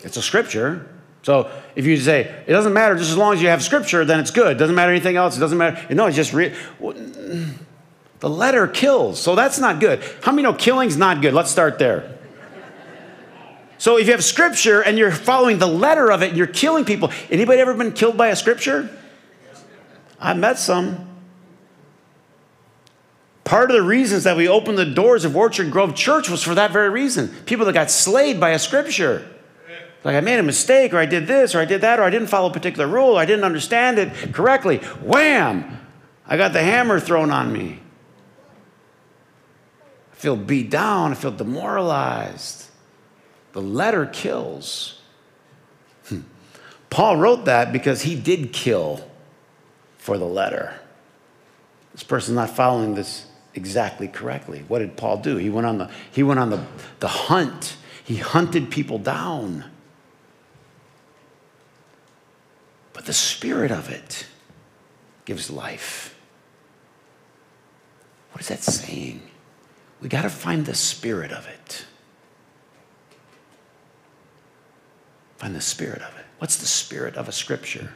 It's 0.00 0.18
a 0.18 0.22
scripture. 0.22 0.86
So 1.26 1.50
if 1.74 1.84
you 1.86 1.96
say, 1.96 2.20
it 2.46 2.52
doesn't 2.52 2.72
matter, 2.72 2.94
just 2.94 3.10
as 3.10 3.16
long 3.16 3.34
as 3.34 3.42
you 3.42 3.48
have 3.48 3.60
scripture, 3.60 4.04
then 4.04 4.20
it's 4.20 4.30
good. 4.30 4.52
It 4.52 4.58
doesn't 4.60 4.76
matter 4.76 4.92
anything 4.92 5.16
else. 5.16 5.36
It 5.36 5.40
doesn't 5.40 5.58
matter. 5.58 5.92
No, 5.92 6.06
it's 6.06 6.14
just 6.14 6.32
re- 6.32 6.54
the 8.20 8.30
letter 8.30 8.68
kills. 8.68 9.20
So 9.20 9.34
that's 9.34 9.58
not 9.58 9.80
good. 9.80 10.04
How 10.22 10.30
many 10.30 10.44
know 10.44 10.52
killing's 10.54 10.96
not 10.96 11.22
good? 11.22 11.34
Let's 11.34 11.50
start 11.50 11.80
there. 11.80 12.16
So 13.76 13.98
if 13.98 14.06
you 14.06 14.12
have 14.12 14.22
scripture 14.22 14.80
and 14.82 14.96
you're 14.96 15.10
following 15.10 15.58
the 15.58 15.66
letter 15.66 16.12
of 16.12 16.22
it 16.22 16.36
you're 16.36 16.46
killing 16.46 16.84
people, 16.84 17.10
anybody 17.28 17.60
ever 17.60 17.74
been 17.74 17.90
killed 17.90 18.16
by 18.16 18.28
a 18.28 18.36
scripture? 18.36 18.88
I've 20.20 20.38
met 20.38 20.60
some. 20.60 21.08
Part 23.42 23.72
of 23.72 23.76
the 23.76 23.82
reasons 23.82 24.22
that 24.22 24.36
we 24.36 24.46
opened 24.46 24.78
the 24.78 24.86
doors 24.86 25.24
of 25.24 25.36
Orchard 25.36 25.72
Grove 25.72 25.96
Church 25.96 26.30
was 26.30 26.44
for 26.44 26.54
that 26.54 26.70
very 26.70 26.88
reason. 26.88 27.34
People 27.46 27.66
that 27.66 27.72
got 27.72 27.90
slayed 27.90 28.38
by 28.38 28.50
a 28.50 28.60
scripture. 28.60 29.28
Like 30.06 30.14
I 30.14 30.20
made 30.20 30.38
a 30.38 30.44
mistake, 30.44 30.94
or 30.94 30.98
I 30.98 31.06
did 31.06 31.26
this, 31.26 31.52
or 31.52 31.58
I 31.58 31.64
did 31.64 31.80
that, 31.80 31.98
or 31.98 32.04
I 32.04 32.10
didn't 32.10 32.28
follow 32.28 32.48
a 32.48 32.52
particular 32.52 32.86
rule, 32.86 33.14
or 33.14 33.18
I 33.18 33.24
didn't 33.24 33.42
understand 33.42 33.98
it 33.98 34.32
correctly. 34.32 34.76
Wham! 35.02 35.80
I 36.28 36.36
got 36.36 36.52
the 36.52 36.62
hammer 36.62 37.00
thrown 37.00 37.32
on 37.32 37.52
me. 37.52 37.80
I 40.12 40.14
feel 40.14 40.36
beat 40.36 40.70
down, 40.70 41.10
I 41.10 41.14
feel 41.16 41.32
demoralized. 41.32 42.66
The 43.50 43.60
letter 43.60 44.06
kills. 44.06 45.00
Hmm. 46.04 46.20
Paul 46.88 47.16
wrote 47.16 47.44
that 47.46 47.72
because 47.72 48.02
he 48.02 48.14
did 48.14 48.52
kill 48.52 49.10
for 49.98 50.18
the 50.18 50.24
letter. 50.24 50.78
This 51.90 52.04
person's 52.04 52.36
not 52.36 52.50
following 52.50 52.94
this 52.94 53.26
exactly 53.54 54.06
correctly. 54.06 54.64
What 54.68 54.78
did 54.78 54.96
Paul 54.96 55.16
do? 55.16 55.36
He 55.36 55.50
went 55.50 55.66
on 55.66 55.78
the, 55.78 55.90
he 56.12 56.22
went 56.22 56.38
on 56.38 56.50
the, 56.50 56.64
the 57.00 57.08
hunt. 57.08 57.76
He 58.04 58.18
hunted 58.18 58.70
people 58.70 59.00
down. 59.00 59.64
The 63.06 63.12
spirit 63.12 63.70
of 63.70 63.90
it 63.90 64.26
gives 65.24 65.50
life. 65.50 66.14
What 68.32 68.42
is 68.42 68.48
that 68.48 68.62
saying? 68.62 69.22
We 70.00 70.08
got 70.08 70.22
to 70.22 70.30
find 70.30 70.66
the 70.66 70.74
spirit 70.74 71.32
of 71.32 71.46
it. 71.46 71.86
Find 75.38 75.54
the 75.54 75.60
spirit 75.60 76.02
of 76.02 76.16
it. 76.18 76.24
What's 76.38 76.56
the 76.56 76.66
spirit 76.66 77.16
of 77.16 77.28
a 77.28 77.32
scripture? 77.32 77.94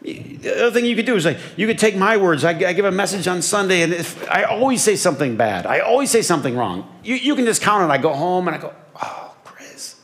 The 0.00 0.66
other 0.66 0.70
thing 0.70 0.84
you 0.84 0.94
could 0.94 1.06
do 1.06 1.16
is 1.16 1.24
like 1.24 1.38
you 1.56 1.66
could 1.66 1.78
take 1.78 1.96
my 1.96 2.16
words. 2.16 2.44
I, 2.44 2.50
I 2.50 2.72
give 2.72 2.84
a 2.84 2.92
message 2.92 3.26
on 3.26 3.42
Sunday, 3.42 3.82
and 3.82 3.92
if, 3.92 4.30
I 4.30 4.44
always 4.44 4.82
say 4.82 4.94
something 4.94 5.36
bad. 5.36 5.66
I 5.66 5.80
always 5.80 6.10
say 6.10 6.22
something 6.22 6.56
wrong. 6.56 6.88
You, 7.02 7.16
you 7.16 7.34
can 7.34 7.44
just 7.44 7.62
count 7.62 7.82
it. 7.82 7.92
I 7.92 7.98
go 7.98 8.12
home 8.12 8.46
and 8.46 8.56
I 8.56 8.60
go, 8.60 8.72
oh, 9.02 9.34
Chris. 9.44 9.96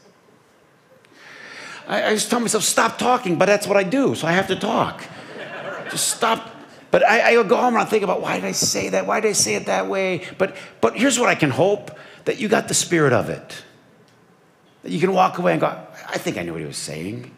I, 1.86 2.04
I 2.04 2.14
just 2.14 2.30
tell 2.30 2.40
myself 2.40 2.64
stop 2.64 2.98
talking, 2.98 3.36
but 3.36 3.46
that's 3.46 3.66
what 3.66 3.76
I 3.76 3.82
do, 3.82 4.14
so 4.14 4.26
I 4.26 4.32
have 4.32 4.48
to 4.48 4.56
talk. 4.56 5.04
just 5.90 6.16
stop. 6.16 6.50
But 6.90 7.04
I, 7.04 7.38
I 7.38 7.42
go 7.42 7.56
home 7.56 7.74
and 7.74 7.82
I 7.82 7.84
think 7.84 8.04
about 8.04 8.20
why 8.20 8.36
did 8.36 8.44
I 8.44 8.52
say 8.52 8.90
that? 8.90 9.06
Why 9.06 9.20
did 9.20 9.28
I 9.28 9.32
say 9.32 9.56
it 9.56 9.66
that 9.66 9.88
way? 9.88 10.26
But 10.38 10.56
but 10.80 10.96
here's 10.96 11.18
what 11.18 11.28
I 11.28 11.34
can 11.34 11.50
hope 11.50 11.90
that 12.24 12.38
you 12.38 12.48
got 12.48 12.68
the 12.68 12.74
spirit 12.74 13.12
of 13.12 13.28
it. 13.28 13.64
That 14.82 14.92
you 14.92 15.00
can 15.00 15.12
walk 15.12 15.38
away 15.38 15.52
and 15.52 15.60
go, 15.60 15.66
I 15.66 16.18
think 16.18 16.38
I 16.38 16.42
knew 16.42 16.52
what 16.52 16.60
he 16.60 16.66
was 16.66 16.76
saying. 16.76 17.30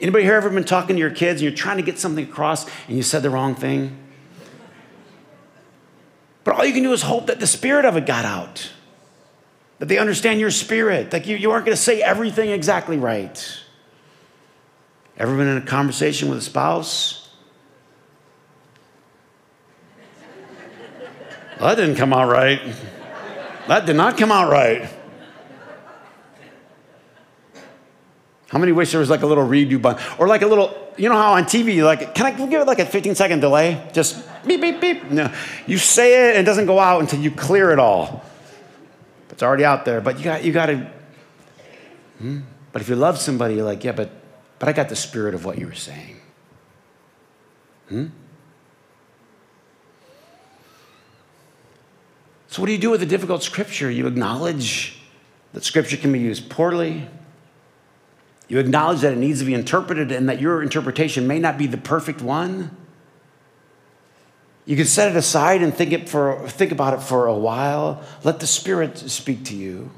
Anybody 0.00 0.24
here 0.24 0.34
ever 0.34 0.50
been 0.50 0.64
talking 0.64 0.96
to 0.96 1.00
your 1.00 1.10
kids 1.10 1.40
and 1.40 1.48
you're 1.48 1.56
trying 1.56 1.78
to 1.78 1.82
get 1.82 1.98
something 1.98 2.24
across 2.24 2.66
and 2.86 2.96
you 2.96 3.02
said 3.02 3.22
the 3.22 3.30
wrong 3.30 3.54
thing? 3.54 3.96
But 6.44 6.54
all 6.54 6.64
you 6.64 6.72
can 6.72 6.82
do 6.82 6.92
is 6.92 7.02
hope 7.02 7.26
that 7.26 7.40
the 7.40 7.46
spirit 7.46 7.84
of 7.84 7.96
it 7.96 8.06
got 8.06 8.24
out, 8.24 8.70
that 9.78 9.86
they 9.86 9.98
understand 9.98 10.40
your 10.40 10.50
spirit, 10.50 11.10
that 11.10 11.26
you, 11.26 11.36
you 11.36 11.50
aren't 11.50 11.66
going 11.66 11.76
to 11.76 11.82
say 11.82 12.02
everything 12.02 12.50
exactly 12.50 12.96
right. 12.96 13.60
Ever 15.18 15.36
been 15.36 15.48
in 15.48 15.58
a 15.58 15.66
conversation 15.66 16.28
with 16.28 16.38
a 16.38 16.42
spouse? 16.42 17.30
Well, 21.58 21.68
that 21.74 21.76
didn't 21.76 21.96
come 21.96 22.12
out 22.12 22.28
right. 22.28 22.60
That 23.68 23.86
did 23.86 23.96
not 23.96 24.16
come 24.16 24.30
out 24.30 24.50
right. 24.50 24.88
How 28.48 28.58
many 28.58 28.72
wish 28.72 28.92
there 28.92 29.00
was 29.00 29.10
like 29.10 29.22
a 29.22 29.26
little 29.26 29.46
redo 29.46 29.80
button? 29.80 30.04
Or 30.18 30.28
like 30.28 30.42
a 30.42 30.46
little, 30.46 30.92
you 30.96 31.08
know 31.08 31.16
how 31.16 31.32
on 31.32 31.44
TV, 31.44 31.84
like, 31.84 32.14
can 32.14 32.26
I 32.26 32.30
give 32.30 32.60
it 32.60 32.66
like 32.66 32.78
a 32.78 32.86
15 32.86 33.14
second 33.14 33.40
delay? 33.40 33.88
Just 33.92 34.24
beep, 34.46 34.60
beep, 34.60 34.80
beep. 34.80 35.10
No. 35.10 35.32
You 35.66 35.78
say 35.78 36.28
it 36.28 36.36
and 36.36 36.46
it 36.46 36.46
doesn't 36.46 36.66
go 36.66 36.78
out 36.78 37.00
until 37.00 37.20
you 37.20 37.30
clear 37.30 37.72
it 37.72 37.78
all. 37.78 38.24
It's 39.36 39.42
already 39.42 39.66
out 39.66 39.84
there. 39.84 40.00
But 40.00 40.16
you 40.16 40.24
got, 40.24 40.44
you 40.44 40.50
got 40.50 40.66
to, 40.66 40.90
hmm? 42.16 42.40
but 42.72 42.80
if 42.80 42.88
you 42.88 42.96
love 42.96 43.18
somebody, 43.18 43.56
you're 43.56 43.66
like, 43.66 43.84
yeah, 43.84 43.92
but, 43.92 44.10
but 44.58 44.66
I 44.66 44.72
got 44.72 44.88
the 44.88 44.96
spirit 44.96 45.34
of 45.34 45.44
what 45.44 45.58
you 45.58 45.66
were 45.66 45.74
saying. 45.74 46.16
Hmm? 47.90 48.06
So, 52.48 52.62
what 52.62 52.68
do 52.68 52.72
you 52.72 52.78
do 52.78 52.88
with 52.88 53.02
a 53.02 53.06
difficult 53.06 53.42
scripture? 53.42 53.90
You 53.90 54.06
acknowledge 54.06 55.02
that 55.52 55.64
scripture 55.64 55.98
can 55.98 56.12
be 56.12 56.20
used 56.20 56.48
poorly, 56.48 57.06
you 58.48 58.58
acknowledge 58.58 59.02
that 59.02 59.12
it 59.12 59.18
needs 59.18 59.40
to 59.40 59.44
be 59.44 59.52
interpreted 59.52 60.10
and 60.10 60.30
that 60.30 60.40
your 60.40 60.62
interpretation 60.62 61.26
may 61.26 61.38
not 61.38 61.58
be 61.58 61.66
the 61.66 61.76
perfect 61.76 62.22
one. 62.22 62.74
You 64.66 64.76
can 64.76 64.84
set 64.84 65.10
it 65.10 65.16
aside 65.16 65.62
and 65.62 65.72
think, 65.72 65.92
it 65.92 66.08
for, 66.08 66.46
think 66.48 66.72
about 66.72 66.92
it 66.94 67.00
for 67.00 67.26
a 67.26 67.34
while. 67.34 68.02
Let 68.24 68.40
the 68.40 68.48
Spirit 68.48 68.98
speak 68.98 69.44
to 69.44 69.56
you. 69.56 69.90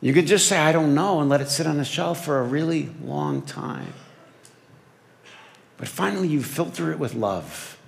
You 0.00 0.14
could 0.14 0.26
just 0.26 0.48
say, 0.48 0.58
I 0.58 0.72
don't 0.72 0.94
know, 0.94 1.20
and 1.20 1.28
let 1.28 1.42
it 1.42 1.48
sit 1.48 1.66
on 1.66 1.76
the 1.76 1.84
shelf 1.84 2.24
for 2.24 2.40
a 2.40 2.42
really 2.42 2.90
long 3.02 3.42
time. 3.42 3.92
But 5.76 5.88
finally, 5.88 6.28
you 6.28 6.42
filter 6.42 6.90
it 6.90 6.98
with 6.98 7.14
love. 7.14 7.78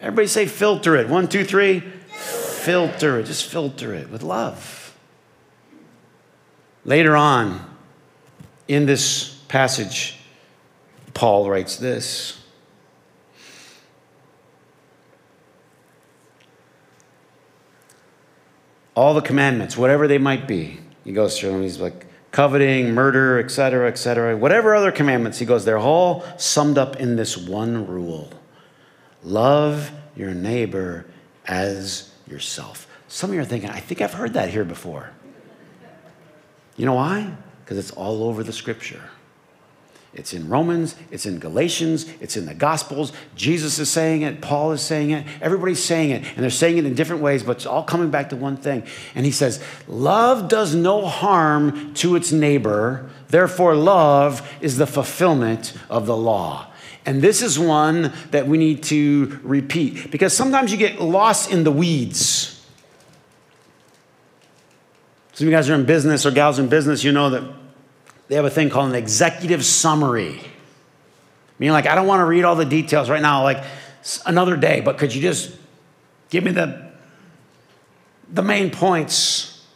Everybody 0.00 0.28
say, 0.28 0.46
filter 0.46 0.94
it. 0.96 1.08
One, 1.08 1.26
two, 1.26 1.44
three. 1.44 1.80
Filter 1.80 3.20
it. 3.20 3.24
Just 3.24 3.46
filter 3.46 3.94
it 3.94 4.10
with 4.10 4.22
love. 4.22 4.94
Later 6.84 7.16
on 7.16 7.64
in 8.66 8.84
this 8.84 9.34
passage, 9.48 10.18
Paul 11.14 11.48
writes 11.48 11.76
this. 11.76 12.37
All 18.98 19.14
the 19.14 19.22
commandments, 19.22 19.76
whatever 19.76 20.08
they 20.08 20.18
might 20.18 20.48
be, 20.48 20.80
he 21.04 21.12
goes 21.12 21.38
through 21.38 21.52
them. 21.52 21.62
He's 21.62 21.78
like 21.78 22.04
coveting, 22.32 22.94
murder, 22.94 23.38
etc., 23.38 23.86
etc. 23.86 24.36
Whatever 24.36 24.74
other 24.74 24.90
commandments, 24.90 25.38
he 25.38 25.46
goes, 25.46 25.64
they're 25.64 25.78
all 25.78 26.24
summed 26.36 26.78
up 26.78 26.96
in 26.96 27.14
this 27.14 27.36
one 27.36 27.86
rule 27.86 28.28
love 29.22 29.92
your 30.16 30.34
neighbor 30.34 31.06
as 31.46 32.12
yourself. 32.26 32.88
Some 33.06 33.30
of 33.30 33.36
you 33.36 33.40
are 33.40 33.44
thinking, 33.44 33.70
I 33.70 33.78
think 33.78 34.00
I've 34.00 34.14
heard 34.14 34.32
that 34.32 34.50
here 34.50 34.64
before. 34.64 35.12
You 36.76 36.84
know 36.84 36.94
why? 36.94 37.32
Because 37.64 37.78
it's 37.78 37.92
all 37.92 38.24
over 38.24 38.42
the 38.42 38.52
scripture. 38.52 39.10
It's 40.18 40.32
in 40.32 40.48
Romans, 40.48 40.96
it's 41.10 41.26
in 41.26 41.38
Galatians, 41.38 42.06
it's 42.20 42.36
in 42.36 42.46
the 42.46 42.54
Gospels. 42.54 43.12
Jesus 43.36 43.78
is 43.78 43.88
saying 43.88 44.22
it, 44.22 44.40
Paul 44.40 44.72
is 44.72 44.82
saying 44.82 45.10
it, 45.10 45.24
everybody's 45.40 45.82
saying 45.82 46.10
it, 46.10 46.24
and 46.34 46.38
they're 46.38 46.50
saying 46.50 46.76
it 46.76 46.84
in 46.84 46.94
different 46.94 47.22
ways, 47.22 47.44
but 47.44 47.56
it's 47.56 47.66
all 47.66 47.84
coming 47.84 48.10
back 48.10 48.30
to 48.30 48.36
one 48.36 48.56
thing. 48.56 48.82
And 49.14 49.24
he 49.24 49.30
says, 49.30 49.62
Love 49.86 50.48
does 50.48 50.74
no 50.74 51.06
harm 51.06 51.94
to 51.94 52.16
its 52.16 52.32
neighbor, 52.32 53.08
therefore, 53.28 53.76
love 53.76 54.46
is 54.60 54.76
the 54.76 54.86
fulfillment 54.86 55.74
of 55.88 56.06
the 56.06 56.16
law. 56.16 56.66
And 57.06 57.22
this 57.22 57.40
is 57.40 57.58
one 57.58 58.12
that 58.32 58.46
we 58.46 58.58
need 58.58 58.82
to 58.84 59.40
repeat 59.42 60.10
because 60.10 60.36
sometimes 60.36 60.72
you 60.72 60.76
get 60.76 61.00
lost 61.00 61.50
in 61.50 61.64
the 61.64 61.72
weeds. 61.72 62.54
Some 65.32 65.46
of 65.46 65.50
you 65.52 65.56
guys 65.56 65.70
are 65.70 65.74
in 65.74 65.86
business 65.86 66.26
or 66.26 66.32
gals 66.32 66.58
in 66.58 66.68
business, 66.68 67.04
you 67.04 67.12
know 67.12 67.30
that 67.30 67.44
they 68.28 68.36
have 68.36 68.44
a 68.44 68.50
thing 68.50 68.70
called 68.70 68.90
an 68.90 68.94
executive 68.94 69.64
summary. 69.64 70.40
Meaning, 71.58 71.72
like, 71.72 71.86
I 71.86 71.94
don't 71.94 72.06
want 72.06 72.20
to 72.20 72.24
read 72.24 72.44
all 72.44 72.54
the 72.54 72.64
details 72.64 73.10
right 73.10 73.22
now, 73.22 73.42
like 73.42 73.64
another 74.26 74.56
day, 74.56 74.80
but 74.80 74.98
could 74.98 75.14
you 75.14 75.20
just 75.20 75.56
give 76.30 76.44
me 76.44 76.52
the, 76.52 76.90
the 78.32 78.42
main 78.42 78.70
points? 78.70 79.66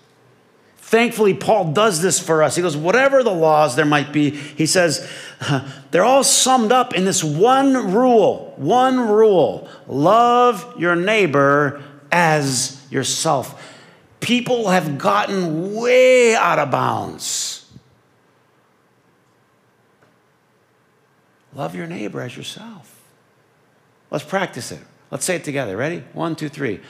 Thankfully, 0.79 1.35
Paul 1.35 1.73
does 1.73 2.03
this 2.03 2.21
for 2.21 2.43
us. 2.43 2.55
He 2.55 2.63
goes, 2.63 2.77
whatever 2.77 3.23
the 3.23 3.33
laws 3.33 3.75
there 3.75 3.87
might 3.87 4.13
be, 4.13 4.31
he 4.31 4.67
says, 4.67 5.11
they're 5.91 6.05
all 6.05 6.23
summed 6.23 6.71
up 6.71 6.95
in 6.95 7.05
this 7.05 7.25
one 7.25 7.93
rule. 7.93 8.55
One 8.57 9.01
rule 9.01 9.69
love 9.89 10.75
your 10.79 10.95
neighbor 10.95 11.83
as 12.13 12.87
yourself 12.91 13.59
people 14.23 14.71
have 14.71 14.97
gotten 14.97 15.75
way 15.75 16.35
out 16.35 16.59
of 16.59 16.71
bounds. 16.71 17.52
Love 21.55 21.75
your 21.75 21.87
neighbor 21.87 22.21
as 22.21 22.37
yourself. 22.37 23.01
Let's 24.11 24.25
practice 24.25 24.73
it. 24.73 24.81
Let's 25.11 25.25
say 25.25 25.37
it 25.37 25.45
together. 25.45 25.77
Ready? 25.77 26.05
One, 26.13 26.37
two, 26.37 26.49
three. 26.49 26.81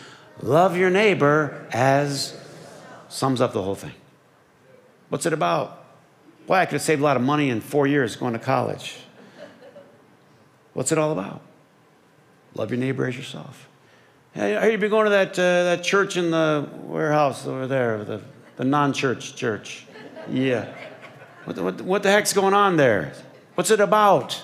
Love 0.41 0.77
your 0.77 0.91
neighbor 0.91 1.67
as 1.73 2.39
sums 3.09 3.41
up 3.41 3.53
the 3.53 3.63
whole 3.63 3.75
thing. 3.75 3.93
What's 5.09 5.27
it 5.27 5.33
about? 5.33 5.85
Boy, 6.47 6.55
I 6.55 6.67
could 6.67 6.75
have 6.75 6.83
saved 6.83 7.01
a 7.01 7.05
lot 7.05 7.17
of 7.17 7.23
money 7.23 7.51
in 7.51 7.61
four 7.61 7.87
years 7.87 8.17
going 8.17 8.33
to 8.33 8.39
college. 8.39 8.97
What's 10.73 10.91
it 10.91 10.99
all 10.99 11.13
about? 11.13 11.43
Love 12.55 12.71
your 12.71 12.79
neighbor 12.79 13.07
as 13.07 13.17
yourself. 13.17 13.69
Hey, 14.33 14.57
are 14.57 14.71
you 14.71 14.79
been 14.79 14.91
going 14.91 15.05
to 15.05 15.11
that, 15.11 15.39
uh, 15.39 15.65
that 15.65 15.85
church 15.85 16.17
in 16.17 16.31
the 16.31 16.69
warehouse 16.85 17.47
over 17.47 17.67
there, 17.67 18.03
the, 18.05 18.23
the 18.57 18.65
non 18.65 18.93
church 18.93 19.37
church? 19.37 19.87
Yeah. 20.31 20.73
What 21.45 21.57
the, 21.57 21.63
what, 21.63 21.81
what 21.83 22.03
the 22.03 22.11
heck's 22.11 22.33
going 22.33 22.55
on 22.55 22.77
there? 22.77 23.13
What's 23.55 23.71
it 23.71 23.81
about? 23.81 24.43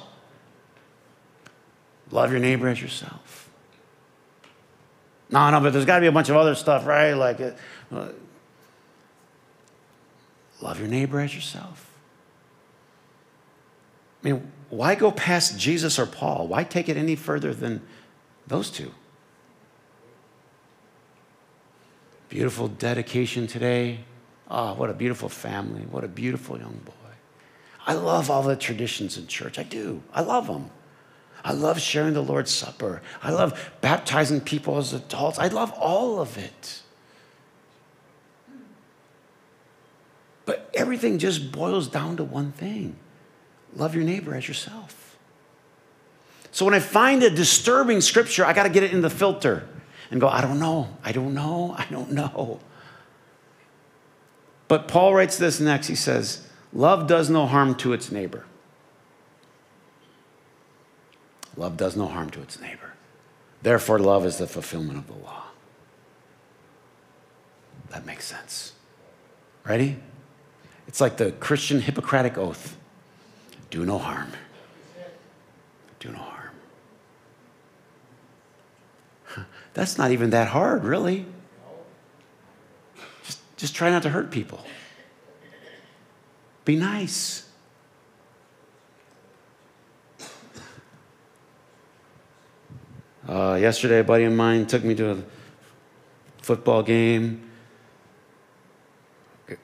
Love 2.10 2.30
your 2.30 2.40
neighbor 2.40 2.68
as 2.68 2.80
yourself. 2.80 3.50
No, 5.30 5.50
no, 5.50 5.60
but 5.60 5.72
there's 5.72 5.84
got 5.84 5.96
to 5.96 6.00
be 6.00 6.06
a 6.06 6.12
bunch 6.12 6.30
of 6.30 6.36
other 6.36 6.54
stuff, 6.54 6.86
right? 6.86 7.12
Like, 7.12 7.40
uh, 7.40 8.08
love 10.60 10.78
your 10.78 10.88
neighbor 10.88 11.20
as 11.20 11.34
yourself. 11.34 11.90
I 14.22 14.30
mean, 14.30 14.50
why 14.70 14.94
go 14.94 15.12
past 15.12 15.58
Jesus 15.58 15.98
or 15.98 16.06
Paul? 16.06 16.48
Why 16.48 16.64
take 16.64 16.88
it 16.88 16.96
any 16.96 17.14
further 17.14 17.52
than 17.52 17.82
those 18.46 18.70
two? 18.70 18.92
Beautiful 22.28 22.68
dedication 22.68 23.46
today. 23.46 24.00
Oh, 24.50 24.74
what 24.74 24.90
a 24.90 24.94
beautiful 24.94 25.28
family. 25.28 25.82
What 25.82 26.04
a 26.04 26.08
beautiful 26.08 26.58
young 26.58 26.80
boy. 26.84 26.92
I 27.86 27.94
love 27.94 28.30
all 28.30 28.42
the 28.42 28.56
traditions 28.56 29.16
in 29.16 29.26
church. 29.26 29.58
I 29.58 29.62
do. 29.62 30.02
I 30.12 30.22
love 30.22 30.46
them. 30.46 30.70
I 31.48 31.52
love 31.52 31.80
sharing 31.80 32.12
the 32.12 32.22
Lord's 32.22 32.50
Supper. 32.50 33.00
I 33.22 33.30
love 33.30 33.70
baptizing 33.80 34.42
people 34.42 34.76
as 34.76 34.92
adults. 34.92 35.38
I 35.38 35.48
love 35.48 35.72
all 35.72 36.20
of 36.20 36.36
it. 36.36 36.82
But 40.44 40.70
everything 40.74 41.16
just 41.16 41.50
boils 41.50 41.88
down 41.88 42.18
to 42.18 42.24
one 42.24 42.52
thing 42.52 42.96
love 43.74 43.94
your 43.94 44.04
neighbor 44.04 44.34
as 44.34 44.46
yourself. 44.46 45.16
So 46.50 46.66
when 46.66 46.74
I 46.74 46.80
find 46.80 47.22
a 47.22 47.30
disturbing 47.30 48.02
scripture, 48.02 48.44
I 48.44 48.52
got 48.52 48.64
to 48.64 48.68
get 48.68 48.82
it 48.82 48.92
in 48.92 49.00
the 49.00 49.08
filter 49.08 49.66
and 50.10 50.20
go, 50.20 50.28
I 50.28 50.42
don't 50.42 50.58
know, 50.58 50.98
I 51.02 51.12
don't 51.12 51.32
know, 51.32 51.74
I 51.78 51.86
don't 51.90 52.12
know. 52.12 52.60
But 54.66 54.86
Paul 54.86 55.14
writes 55.14 55.38
this 55.38 55.60
next. 55.60 55.86
He 55.86 55.94
says, 55.94 56.46
Love 56.74 57.06
does 57.06 57.30
no 57.30 57.46
harm 57.46 57.74
to 57.76 57.94
its 57.94 58.12
neighbor. 58.12 58.44
Love 61.58 61.76
does 61.76 61.96
no 61.96 62.06
harm 62.06 62.30
to 62.30 62.40
its 62.40 62.60
neighbor. 62.60 62.92
Therefore, 63.62 63.98
love 63.98 64.24
is 64.24 64.38
the 64.38 64.46
fulfillment 64.46 64.96
of 64.96 65.08
the 65.08 65.24
law. 65.24 65.42
That 67.90 68.06
makes 68.06 68.26
sense. 68.26 68.74
Ready? 69.64 69.96
It's 70.86 71.00
like 71.00 71.16
the 71.16 71.32
Christian 71.32 71.80
Hippocratic 71.80 72.38
oath 72.38 72.76
do 73.70 73.84
no 73.84 73.98
harm. 73.98 74.30
Do 75.98 76.10
no 76.10 76.18
harm. 76.18 76.50
That's 79.74 79.98
not 79.98 80.12
even 80.12 80.30
that 80.30 80.48
hard, 80.48 80.84
really. 80.84 81.26
Just, 83.24 83.56
just 83.56 83.74
try 83.74 83.90
not 83.90 84.04
to 84.04 84.10
hurt 84.10 84.30
people. 84.30 84.64
Be 86.64 86.76
nice. 86.76 87.47
Uh, 93.28 93.58
yesterday, 93.60 93.98
a 93.98 94.04
buddy 94.04 94.24
of 94.24 94.32
mine 94.32 94.64
took 94.64 94.82
me 94.82 94.94
to 94.94 95.10
a 95.10 95.16
football 96.40 96.82
game, 96.82 97.42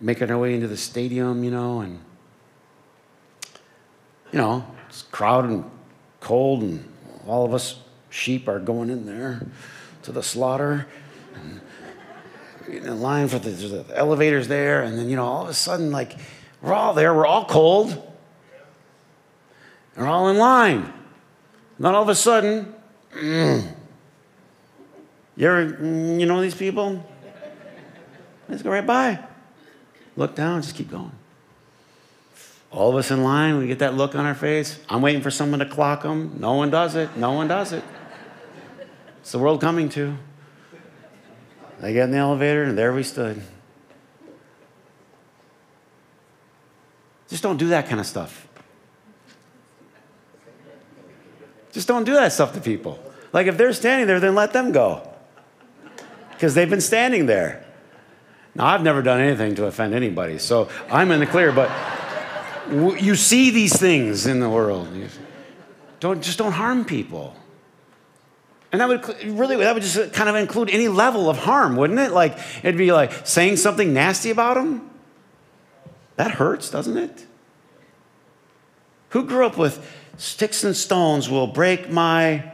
making 0.03 0.31
our 0.31 0.37
way 0.37 0.55
into 0.55 0.69
the 0.69 0.77
stadium, 0.77 1.43
you 1.43 1.51
know, 1.51 1.81
and, 1.81 1.99
you 4.33 4.39
know, 4.39 4.67
it's 4.87 5.01
crowded 5.01 5.51
and 5.51 5.65
cold, 6.21 6.63
and 6.63 6.87
all 7.27 7.47
of 7.47 7.55
us 7.55 7.81
sheep 8.11 8.49
are 8.49 8.59
going 8.59 8.91
in 8.91 9.07
there 9.07 9.47
to 10.03 10.13
the 10.13 10.23
slaughter. 10.23 10.87
And 11.35 11.63
in 12.69 13.01
line 13.01 13.29
for 13.29 13.39
the, 13.39 13.49
the 13.49 13.97
elevators 13.97 14.47
there, 14.47 14.83
and 14.83 14.99
then, 14.99 15.09
you 15.09 15.17
know, 15.17 15.25
all 15.25 15.45
of 15.45 15.49
a 15.49 15.55
sudden, 15.55 15.91
like, 15.91 16.19
we're 16.61 16.75
all 16.75 16.93
there, 16.93 17.15
we're 17.15 17.27
all 17.27 17.47
cold, 17.47 18.13
we're 19.97 20.07
all 20.07 20.29
in 20.29 20.37
line. 20.37 20.83
And 20.83 21.87
then 21.87 21.95
all 21.95 22.03
of 22.03 22.11
a 22.11 22.15
sudden, 22.15 22.75
Mm. 23.15 23.75
You 25.37 25.49
ever, 25.49 25.63
you 26.19 26.27
know 26.27 26.41
these 26.41 26.55
people? 26.55 27.05
Let's 28.49 28.63
go 28.63 28.71
right 28.71 28.87
by. 28.87 29.19
Look 30.17 30.35
down, 30.35 30.63
just 30.63 30.77
keep 30.77 30.91
going. 30.91 31.13
All 32.71 32.91
of 32.91 32.97
us 32.97 33.11
in 33.11 33.23
line, 33.23 33.59
we 33.59 33.67
get 33.67 33.79
that 33.81 33.95
look 33.95 34.15
on 34.15 34.27
our 34.27 34.35
face. 34.35 34.79
I'm 34.89 35.01
waiting 35.01 35.23
for 35.23 35.31
someone 35.31 35.61
to 35.61 35.67
clock 35.67 36.03
them. 36.03 36.37
No 36.41 36.55
one 36.55 36.71
does 36.71 36.97
it. 36.97 37.17
No 37.17 37.33
one 37.33 37.49
does 37.49 37.73
it. 37.73 37.85
It's 39.21 39.33
the 39.33 39.39
world 39.39 39.61
coming 39.61 39.89
to. 39.91 40.17
They 41.81 41.93
get 41.93 42.05
in 42.05 42.11
the 42.11 42.19
elevator, 42.19 42.65
and 42.65 42.77
there 42.77 42.93
we 42.93 43.03
stood. 43.03 43.41
Just 47.29 47.43
don't 47.43 47.57
do 47.57 47.69
that 47.69 47.89
kind 47.89 48.01
of 48.01 48.07
stuff. 48.07 48.44
Just 51.75 51.87
don't 51.87 52.05
do 52.05 52.15
that 52.15 52.33
stuff 52.33 52.55
to 52.55 52.61
people. 52.61 52.99
Like 53.35 53.47
if 53.49 53.59
they're 53.59 53.73
standing 53.75 54.07
there, 54.07 54.21
then 54.21 54.35
let 54.35 54.55
them 54.55 54.73
go. 54.73 55.07
Because 56.31 56.55
they've 56.55 56.71
been 56.71 56.81
standing 56.81 57.27
there. 57.27 57.67
Now, 58.55 58.67
I've 58.67 58.83
never 58.83 59.03
done 59.03 59.21
anything 59.21 59.57
to 59.57 59.67
offend 59.67 59.95
anybody, 59.95 60.39
so 60.39 60.69
I'm 60.89 61.11
in 61.11 61.19
the 61.19 61.27
clear, 61.27 61.51
but 61.51 61.71
you 62.71 63.17
see 63.17 63.51
these 63.51 63.77
things 63.77 64.27
in 64.27 64.39
the 64.39 64.49
world. 64.49 64.89
Don't, 65.99 66.23
just 66.23 66.39
don't 66.39 66.53
harm 66.53 66.85
people. 66.85 67.35
And 68.71 68.81
that 68.81 68.89
would 68.89 69.39
really, 69.39 69.57
that 69.57 69.75
would 69.75 69.83
just 69.83 69.97
uh, 69.97 70.09
kind 70.09 70.29
of 70.29 70.35
include 70.35 70.69
any 70.71 70.89
level 70.89 71.31
of 71.31 71.39
harm, 71.39 71.77
wouldn't 71.77 72.01
it? 72.01 72.11
Like, 72.11 72.39
it'd 72.59 72.77
be 72.77 72.93
like 72.93 73.27
saying 73.27 73.57
something 73.57 73.93
nasty 73.93 74.31
about 74.31 74.55
them. 74.55 74.91
That 76.17 76.33
hurts, 76.33 76.71
doesn't 76.71 76.97
it? 76.97 77.27
Who 79.11 79.27
grew 79.27 79.47
up 79.47 79.57
with, 79.57 79.79
Sticks 80.17 80.65
and 80.65 80.77
stones 80.77 81.29
will 81.29 81.47
break 81.47 81.91
my, 81.91 82.53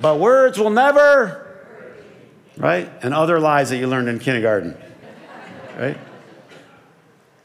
but 0.00 0.18
words 0.18 0.58
will 0.58 0.70
never, 0.70 1.46
right? 2.56 2.90
And 3.02 3.12
other 3.12 3.40
lies 3.40 3.70
that 3.70 3.78
you 3.78 3.86
learned 3.86 4.08
in 4.08 4.18
kindergarten, 4.18 4.76
right? 5.78 5.98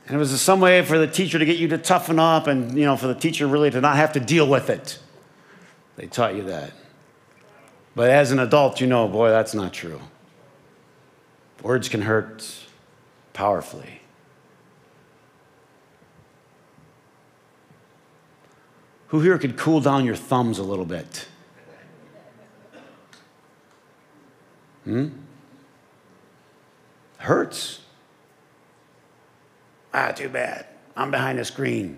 And 0.05 0.15
it 0.15 0.17
was 0.17 0.39
some 0.41 0.59
way 0.59 0.83
for 0.83 0.97
the 0.97 1.07
teacher 1.07 1.37
to 1.37 1.45
get 1.45 1.57
you 1.57 1.67
to 1.69 1.77
toughen 1.77 2.19
up 2.19 2.47
and, 2.47 2.77
you 2.77 2.85
know, 2.85 2.97
for 2.97 3.07
the 3.07 3.15
teacher 3.15 3.47
really 3.47 3.69
to 3.69 3.79
not 3.79 3.95
have 3.95 4.13
to 4.13 4.19
deal 4.19 4.47
with 4.47 4.69
it. 4.69 4.99
They 5.97 6.07
taught 6.07 6.35
you 6.35 6.43
that. 6.43 6.71
But 7.95 8.09
as 8.09 8.31
an 8.31 8.39
adult, 8.39 8.81
you 8.81 8.87
know, 8.87 9.07
boy, 9.07 9.29
that's 9.29 9.53
not 9.53 9.73
true. 9.73 10.01
Words 11.61 11.89
can 11.89 12.01
hurt 12.01 12.67
powerfully. 13.33 13.98
Who 19.09 19.21
here 19.21 19.37
could 19.37 19.57
cool 19.57 19.81
down 19.81 20.05
your 20.05 20.15
thumbs 20.15 20.59
a 20.59 20.63
little 20.63 20.85
bit? 20.85 21.27
Hmm? 24.83 25.09
Hurts. 27.17 27.81
Ah, 29.93 30.11
too 30.11 30.29
bad. 30.29 30.67
I'm 30.95 31.11
behind 31.11 31.39
a 31.39 31.45
screen. 31.45 31.97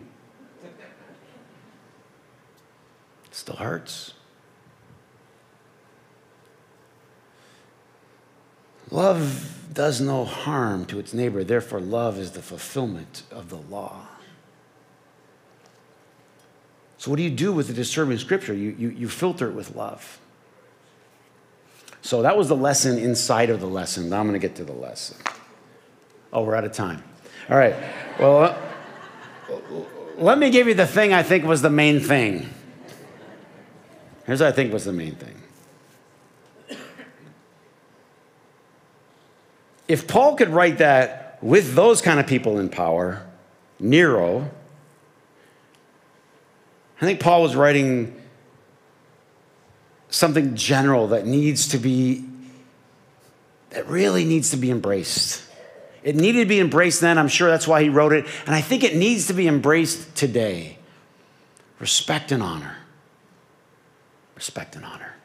still 3.32 3.56
hurts. 3.56 4.14
Love 8.90 9.58
does 9.74 10.02
no 10.02 10.26
harm 10.26 10.86
to 10.86 11.00
its 11.00 11.14
neighbor, 11.14 11.44
therefore, 11.44 11.80
love 11.80 12.20
is 12.20 12.32
the 12.32 12.42
fulfillment 12.42 13.24
of 13.32 13.50
the 13.50 13.56
law. 13.58 14.11
So, 17.02 17.10
what 17.10 17.18
do 17.18 17.24
you 17.24 17.32
do 17.32 17.52
with 17.52 17.66
the 17.66 17.74
disturbing 17.74 18.20
scripture? 18.20 18.54
You, 18.54 18.76
you, 18.78 18.90
you 18.90 19.10
filter 19.10 19.50
it 19.50 19.54
with 19.54 19.76
love. 19.76 20.20
So, 22.04 22.22
that 22.22 22.38
was 22.38 22.48
the 22.48 22.56
lesson 22.56 23.00
inside 23.00 23.50
of 23.50 23.60
the 23.60 23.66
lesson. 23.66 24.08
Now 24.08 24.20
I'm 24.20 24.28
going 24.28 24.40
to 24.40 24.48
get 24.48 24.56
to 24.58 24.64
the 24.64 24.72
lesson. 24.72 25.18
Oh, 26.32 26.44
we're 26.44 26.54
out 26.54 26.64
of 26.64 26.74
time. 26.74 27.04
All 27.50 27.58
right. 27.58 27.74
Well, 28.20 28.44
uh, 28.44 28.58
let 30.18 30.38
me 30.38 30.52
give 30.52 30.68
you 30.68 30.76
the 30.76 30.86
thing 30.86 31.12
I 31.12 31.24
think 31.24 31.44
was 31.44 31.64
the 31.64 31.72
main 31.72 32.02
thing. 32.02 32.48
Here's 34.28 34.40
what 34.40 34.50
I 34.50 34.52
think 34.52 34.72
was 34.72 34.86
the 34.86 34.94
main 34.94 35.16
thing. 35.16 35.42
If 39.88 40.08
Paul 40.08 40.36
could 40.36 40.50
write 40.50 40.78
that 40.78 41.40
with 41.42 41.74
those 41.74 42.00
kind 42.00 42.20
of 42.20 42.28
people 42.28 42.60
in 42.60 42.70
power, 42.70 43.26
Nero, 43.80 44.52
I 47.02 47.06
think 47.06 47.20
Paul 47.20 47.42
was 47.42 47.56
writing 47.56 48.16
something 50.10 50.56
general 50.56 51.08
that 51.08 51.26
needs 51.26 51.70
to 51.70 51.80
be, 51.80 52.24
that 53.72 53.88
really 53.88 54.24
needs 54.24 54.52
to 54.52 54.58
be 54.58 54.70
embraced. 54.70 55.44
It 56.04 56.16
needed 56.16 56.42
to 56.42 56.46
be 56.46 56.60
embraced 56.60 57.02
then. 57.02 57.18
I'm 57.18 57.28
sure 57.28 57.50
that's 57.50 57.68
why 57.68 57.82
he 57.82 57.90
wrote 57.90 58.14
it. 58.14 58.26
And 58.46 58.54
I 58.54 58.62
think 58.62 58.84
it 58.84 58.96
needs 58.96 59.28
to 59.28 59.34
be 59.34 59.48
embraced 59.48 60.16
today. 60.16 60.78
Respect 61.80 62.32
and 62.32 62.44
honor. 62.44 62.78
Respect 64.36 64.76
and 64.76 64.86
honor. 64.86 65.16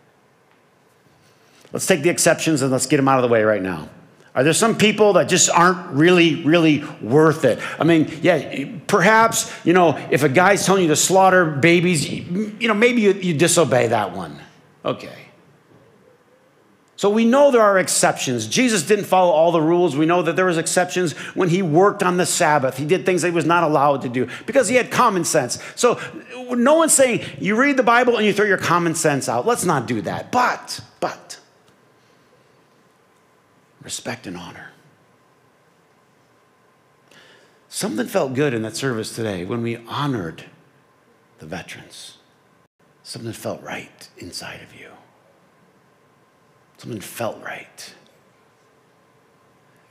Let's 1.73 1.87
take 1.87 2.03
the 2.03 2.11
exceptions 2.11 2.63
and 2.63 2.71
let's 2.73 2.87
get 2.87 2.97
them 2.97 3.09
out 3.09 3.19
of 3.19 3.23
the 3.23 3.29
way 3.29 3.43
right 3.43 3.63
now. 3.63 3.89
Are 4.37 4.45
there 4.45 4.53
some 4.53 4.77
people 4.77 5.15
that 5.15 5.31
just 5.31 5.49
aren't 5.49 5.95
really, 5.95 6.45
really 6.45 6.85
worth 7.01 7.47
it? 7.47 7.59
I 7.81 7.85
mean, 7.85 8.11
yeah, 8.21 8.69
perhaps, 8.87 9.51
you 9.65 9.73
know, 9.73 9.97
if 10.11 10.23
a 10.25 10.29
guy's 10.29 10.67
telling 10.67 10.83
you 10.83 10.89
to 10.89 10.97
slaughter 10.97 11.47
babies, 11.47 12.07
you 12.07 12.69
know, 12.69 12.75
maybe 12.75 13.01
you, 13.01 13.15
you 13.15 13.33
disobey 13.33 13.89
that 13.89 14.15
one. 14.15 14.39
Okay. 14.85 15.27
So 16.97 17.09
we 17.09 17.25
know 17.25 17.51
there 17.51 17.63
are 17.63 17.79
exceptions. 17.79 18.47
Jesus 18.47 18.83
didn't 18.83 19.07
follow 19.07 19.33
all 19.33 19.53
the 19.53 19.61
rules. 19.61 19.97
We 19.97 20.05
know 20.05 20.21
that 20.23 20.37
there 20.37 20.45
was 20.45 20.59
exceptions 20.59 21.13
when 21.35 21.49
he 21.49 21.63
worked 21.63 22.03
on 22.03 22.19
the 22.19 22.27
Sabbath. 22.27 22.77
He 22.77 22.85
did 22.85 23.07
things 23.07 23.23
that 23.23 23.29
he 23.29 23.35
was 23.35 23.47
not 23.47 23.63
allowed 23.63 24.03
to 24.03 24.11
do 24.11 24.29
because 24.45 24.69
he 24.69 24.77
had 24.77 24.91
common 24.91 25.25
sense. 25.25 25.59
So 25.77 25.99
no 26.51 26.75
one's 26.75 26.93
saying 26.93 27.25
you 27.39 27.57
read 27.57 27.79
the 27.79 27.83
Bible 27.83 28.19
and 28.19 28.27
you 28.27 28.35
throw 28.35 28.45
your 28.47 28.59
common 28.59 28.95
sense 28.95 29.31
out. 29.31 29.47
Let's 29.47 29.65
not 29.65 29.87
do 29.87 30.03
that. 30.03 30.31
But, 30.31 30.81
but, 31.01 31.39
respect 33.87 34.27
and 34.27 34.37
honor. 34.37 34.73
Something 37.69 38.09
felt 38.09 38.35
good 38.35 38.53
in 38.53 38.63
that 38.63 38.75
service 38.75 39.15
today 39.15 39.45
when 39.45 39.63
we 39.63 39.77
honored 39.87 40.47
the 41.39 41.47
veterans. 41.47 42.19
Something 43.05 43.33
felt 43.33 43.63
right 43.63 44.09
inside 44.19 44.61
of 44.61 44.75
you. 44.75 44.89
Something 46.79 47.01
felt 47.01 47.41
right. 47.45 47.95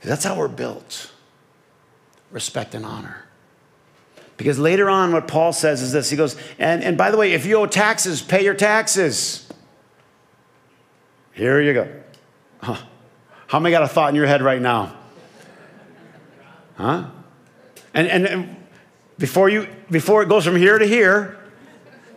That's 0.02 0.24
how 0.24 0.36
we're 0.36 0.48
built. 0.48 1.10
respect 2.30 2.74
and 2.74 2.84
honor. 2.84 3.24
Because 4.36 4.58
later 4.58 4.90
on, 4.90 5.10
what 5.12 5.26
Paul 5.26 5.54
says 5.54 5.80
is 5.80 5.92
this 5.92 6.10
he 6.10 6.18
goes, 6.18 6.36
and, 6.58 6.84
and 6.84 6.98
by 6.98 7.10
the 7.10 7.16
way, 7.16 7.32
if 7.32 7.46
you 7.46 7.56
owe 7.56 7.66
taxes, 7.66 8.20
pay 8.20 8.44
your 8.44 8.52
taxes. 8.52 9.48
Here 11.32 11.62
you 11.62 11.72
go. 11.72 11.88
Huh. 12.60 12.76
How 13.46 13.60
many 13.60 13.72
got 13.72 13.82
a 13.82 13.88
thought 13.88 14.08
in 14.10 14.14
your 14.16 14.26
head 14.26 14.42
right 14.42 14.60
now? 14.60 14.96
Huh? 16.76 17.06
And, 17.94 18.08
and, 18.08 18.26
and 18.26 18.56
before, 19.18 19.48
you, 19.48 19.68
before 19.90 20.22
it 20.22 20.28
goes 20.28 20.44
from 20.44 20.56
here 20.56 20.78
to 20.78 20.86
here, 20.86 21.38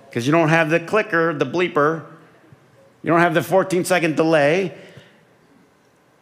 because 0.10 0.26
you 0.26 0.32
don't 0.32 0.50
have 0.50 0.70
the 0.70 0.80
clicker, 0.80 1.34
the 1.34 1.46
bleeper, 1.46 2.06
you 3.04 3.12
don't 3.12 3.22
have 3.22 3.34
the 3.34 3.44
14 3.44 3.86
second 3.86 4.16
delay, 4.16 4.76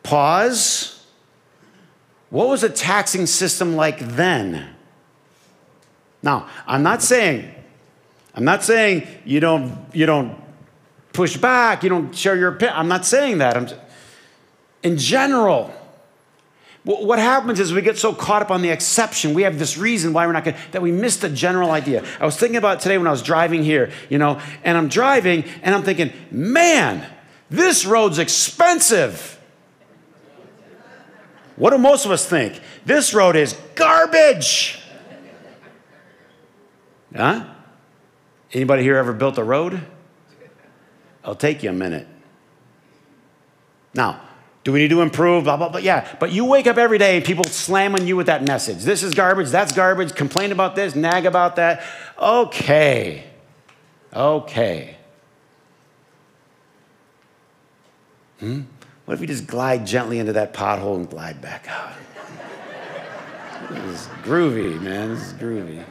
pause. 0.03 1.05
What 2.29 2.49
was 2.49 2.61
the 2.61 2.69
taxing 2.69 3.25
system 3.25 3.75
like 3.75 3.99
then? 3.99 4.75
Now, 6.21 6.47
I'm 6.67 6.83
not 6.83 7.01
saying, 7.01 7.53
I'm 8.35 8.43
not 8.43 8.63
saying 8.63 9.07
you 9.25 9.39
don't, 9.39 9.87
you 9.93 10.05
don't 10.05 10.39
push 11.13 11.37
back, 11.37 11.83
you 11.83 11.89
don't 11.89 12.13
share 12.15 12.35
your 12.35 12.49
opinion. 12.49 12.77
I'm 12.77 12.87
not 12.87 13.05
saying 13.05 13.39
that. 13.39 13.57
I'm, 13.57 13.67
in 14.83 14.97
general, 14.97 15.73
what 16.83 17.19
happens 17.19 17.59
is 17.59 17.73
we 17.73 17.81
get 17.81 17.97
so 17.97 18.13
caught 18.13 18.41
up 18.41 18.49
on 18.49 18.61
the 18.61 18.69
exception. 18.69 19.33
We 19.33 19.41
have 19.41 19.59
this 19.59 19.77
reason 19.77 20.13
why 20.13 20.25
we're 20.25 20.31
not 20.31 20.45
going 20.45 20.55
that 20.71 20.81
we 20.81 20.91
miss 20.91 21.17
the 21.17 21.27
general 21.27 21.71
idea. 21.71 22.05
I 22.17 22.25
was 22.25 22.37
thinking 22.37 22.55
about 22.55 22.79
today 22.79 22.97
when 22.97 23.07
I 23.07 23.11
was 23.11 23.21
driving 23.21 23.61
here, 23.61 23.91
you 24.09 24.17
know, 24.17 24.39
and 24.63 24.77
I'm 24.77 24.87
driving 24.87 25.43
and 25.63 25.75
I'm 25.75 25.83
thinking, 25.83 26.13
man, 26.31 27.05
this 27.49 27.85
road's 27.85 28.19
expensive. 28.19 29.33
What 31.57 31.71
do 31.71 31.77
most 31.77 32.05
of 32.05 32.11
us 32.11 32.25
think? 32.25 32.61
This 32.85 33.13
road 33.13 33.35
is 33.35 33.53
garbage. 33.75 34.81
Huh? 37.13 37.47
Anybody 38.53 38.83
here 38.83 38.95
ever 38.95 39.11
built 39.11 39.37
a 39.37 39.43
road? 39.43 39.81
It'll 41.21 41.35
take 41.35 41.63
you 41.63 41.69
a 41.69 41.73
minute. 41.73 42.07
Now, 43.93 44.21
do 44.67 44.73
we 44.73 44.79
need 44.79 44.89
to 44.89 45.01
improve? 45.01 45.45
Blah, 45.45 45.55
blah, 45.55 45.69
blah. 45.69 45.79
Yeah. 45.79 46.05
But 46.19 46.33
you 46.33 46.43
wake 46.43 46.67
up 46.67 46.75
every 46.75 46.97
day 46.97 47.15
and 47.15 47.23
people 47.23 47.45
slam 47.45 47.95
on 47.95 48.05
you 48.05 48.17
with 48.17 48.25
that 48.25 48.43
message. 48.43 48.83
This 48.83 49.01
is 49.01 49.13
garbage. 49.13 49.47
That's 49.47 49.71
garbage. 49.71 50.13
Complain 50.13 50.51
about 50.51 50.75
this. 50.75 50.93
Nag 50.93 51.25
about 51.25 51.55
that. 51.55 51.83
Okay. 52.21 53.23
Okay. 54.13 54.97
Hmm? 58.41 58.63
What 59.05 59.13
if 59.13 59.21
you 59.21 59.27
just 59.27 59.47
glide 59.47 59.87
gently 59.87 60.19
into 60.19 60.33
that 60.33 60.53
pothole 60.53 60.97
and 60.97 61.09
glide 61.09 61.41
back 61.41 61.65
out? 61.69 61.93
this 63.71 64.01
is 64.01 64.07
groovy, 64.23 64.81
man. 64.81 65.15
This 65.15 65.27
is 65.27 65.33
groovy. 65.35 65.81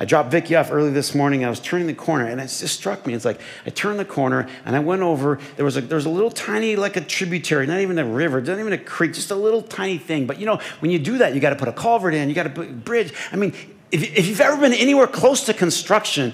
I 0.00 0.06
dropped 0.06 0.30
Vicky 0.30 0.56
off 0.56 0.72
early 0.72 0.90
this 0.90 1.14
morning. 1.14 1.44
I 1.44 1.50
was 1.50 1.60
turning 1.60 1.86
the 1.86 1.92
corner, 1.92 2.24
and 2.24 2.40
it 2.40 2.44
just 2.44 2.68
struck 2.68 3.06
me. 3.06 3.12
It's 3.12 3.26
like 3.26 3.38
I 3.66 3.70
turned 3.70 3.98
the 3.98 4.06
corner, 4.06 4.48
and 4.64 4.74
I 4.74 4.78
went 4.78 5.02
over. 5.02 5.38
There 5.56 5.64
was 5.64 5.76
a 5.76 5.82
there 5.82 5.96
was 5.96 6.06
a 6.06 6.10
little 6.10 6.30
tiny, 6.30 6.74
like 6.74 6.96
a 6.96 7.02
tributary, 7.02 7.66
not 7.66 7.80
even 7.80 7.98
a 7.98 8.04
river, 8.06 8.40
not 8.40 8.58
even 8.58 8.72
a 8.72 8.78
creek, 8.78 9.12
just 9.12 9.30
a 9.30 9.34
little 9.34 9.60
tiny 9.60 9.98
thing. 9.98 10.26
But 10.26 10.40
you 10.40 10.46
know, 10.46 10.58
when 10.78 10.90
you 10.90 10.98
do 10.98 11.18
that, 11.18 11.34
you 11.34 11.40
got 11.40 11.50
to 11.50 11.56
put 11.56 11.68
a 11.68 11.72
culvert 11.72 12.14
in, 12.14 12.30
you 12.30 12.34
got 12.34 12.44
to 12.44 12.50
put 12.50 12.70
a 12.70 12.72
bridge. 12.72 13.12
I 13.30 13.36
mean, 13.36 13.52
if, 13.92 14.02
if 14.02 14.26
you've 14.26 14.40
ever 14.40 14.58
been 14.58 14.72
anywhere 14.72 15.06
close 15.06 15.44
to 15.44 15.52
construction, 15.52 16.32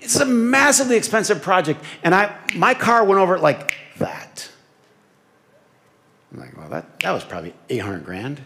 it's 0.00 0.16
a 0.16 0.24
massively 0.24 0.96
expensive 0.96 1.42
project, 1.42 1.84
and 2.02 2.14
I 2.14 2.34
my 2.56 2.72
car 2.72 3.04
went 3.04 3.20
over 3.20 3.36
it 3.36 3.42
like 3.42 3.74
that. 3.98 4.48
I'm 6.32 6.40
like, 6.40 6.56
well, 6.56 6.70
that 6.70 6.98
that 7.00 7.12
was 7.12 7.24
probably 7.24 7.52
800 7.68 8.06
grand. 8.06 8.40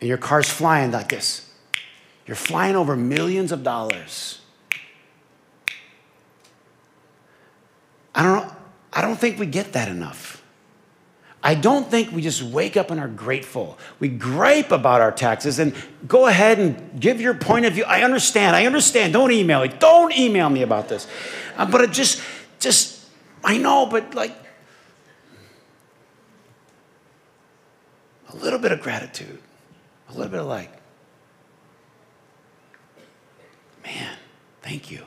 And 0.00 0.08
your 0.08 0.18
car's 0.18 0.48
flying 0.48 0.92
like 0.92 1.08
this. 1.08 1.50
You're 2.26 2.36
flying 2.36 2.76
over 2.76 2.96
millions 2.96 3.52
of 3.52 3.62
dollars. 3.62 4.40
I 8.14 8.22
don't, 8.22 8.52
I 8.92 9.02
don't 9.02 9.16
think 9.16 9.38
we 9.38 9.46
get 9.46 9.72
that 9.72 9.88
enough. 9.88 10.42
I 11.42 11.54
don't 11.54 11.90
think 11.90 12.10
we 12.10 12.22
just 12.22 12.42
wake 12.42 12.74
up 12.78 12.90
and 12.90 12.98
are 12.98 13.08
grateful. 13.08 13.78
We 14.00 14.08
gripe 14.08 14.72
about 14.72 15.02
our 15.02 15.12
taxes 15.12 15.58
and 15.58 15.74
go 16.08 16.26
ahead 16.26 16.58
and 16.58 16.98
give 16.98 17.20
your 17.20 17.34
point 17.34 17.66
of 17.66 17.74
view. 17.74 17.84
I 17.84 18.02
understand. 18.02 18.56
I 18.56 18.64
understand. 18.64 19.12
Don't 19.12 19.30
email 19.30 19.60
me. 19.60 19.68
Don't 19.68 20.16
email 20.16 20.48
me 20.48 20.62
about 20.62 20.88
this. 20.88 21.06
Uh, 21.58 21.66
but 21.66 21.82
it 21.82 21.92
just, 21.92 22.22
just, 22.60 23.04
I 23.42 23.58
know, 23.58 23.84
but 23.84 24.14
like, 24.14 24.34
a 28.32 28.36
little 28.36 28.58
bit 28.58 28.72
of 28.72 28.80
gratitude, 28.80 29.38
a 30.08 30.12
little 30.12 30.30
bit 30.30 30.40
of 30.40 30.46
like, 30.46 30.72
man, 33.84 34.16
thank 34.62 34.90
you. 34.90 35.02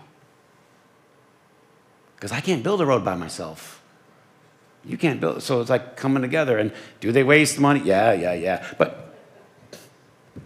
Because 2.16 2.32
I 2.32 2.42
can't 2.42 2.64
build 2.64 2.82
a 2.82 2.86
road 2.86 3.06
by 3.06 3.16
myself. 3.16 3.82
You 4.84 4.98
can't 4.98 5.20
build, 5.20 5.44
so 5.44 5.62
it's 5.62 5.70
like 5.70 5.98
coming 5.98 6.22
together. 6.22 6.58
And 6.58 6.72
do 7.00 7.12
they 7.12 7.24
waste 7.24 7.60
money? 7.60 7.82
Yeah, 7.84 8.14
yeah, 8.14 8.34
yeah. 8.34 8.66
But 8.78 9.14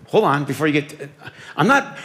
hold 0.07 0.23
on 0.23 0.45
before 0.45 0.67
you 0.67 0.73
get, 0.73 0.89
to, 0.89 1.09
I'm 1.55 1.67
not, 1.67 1.97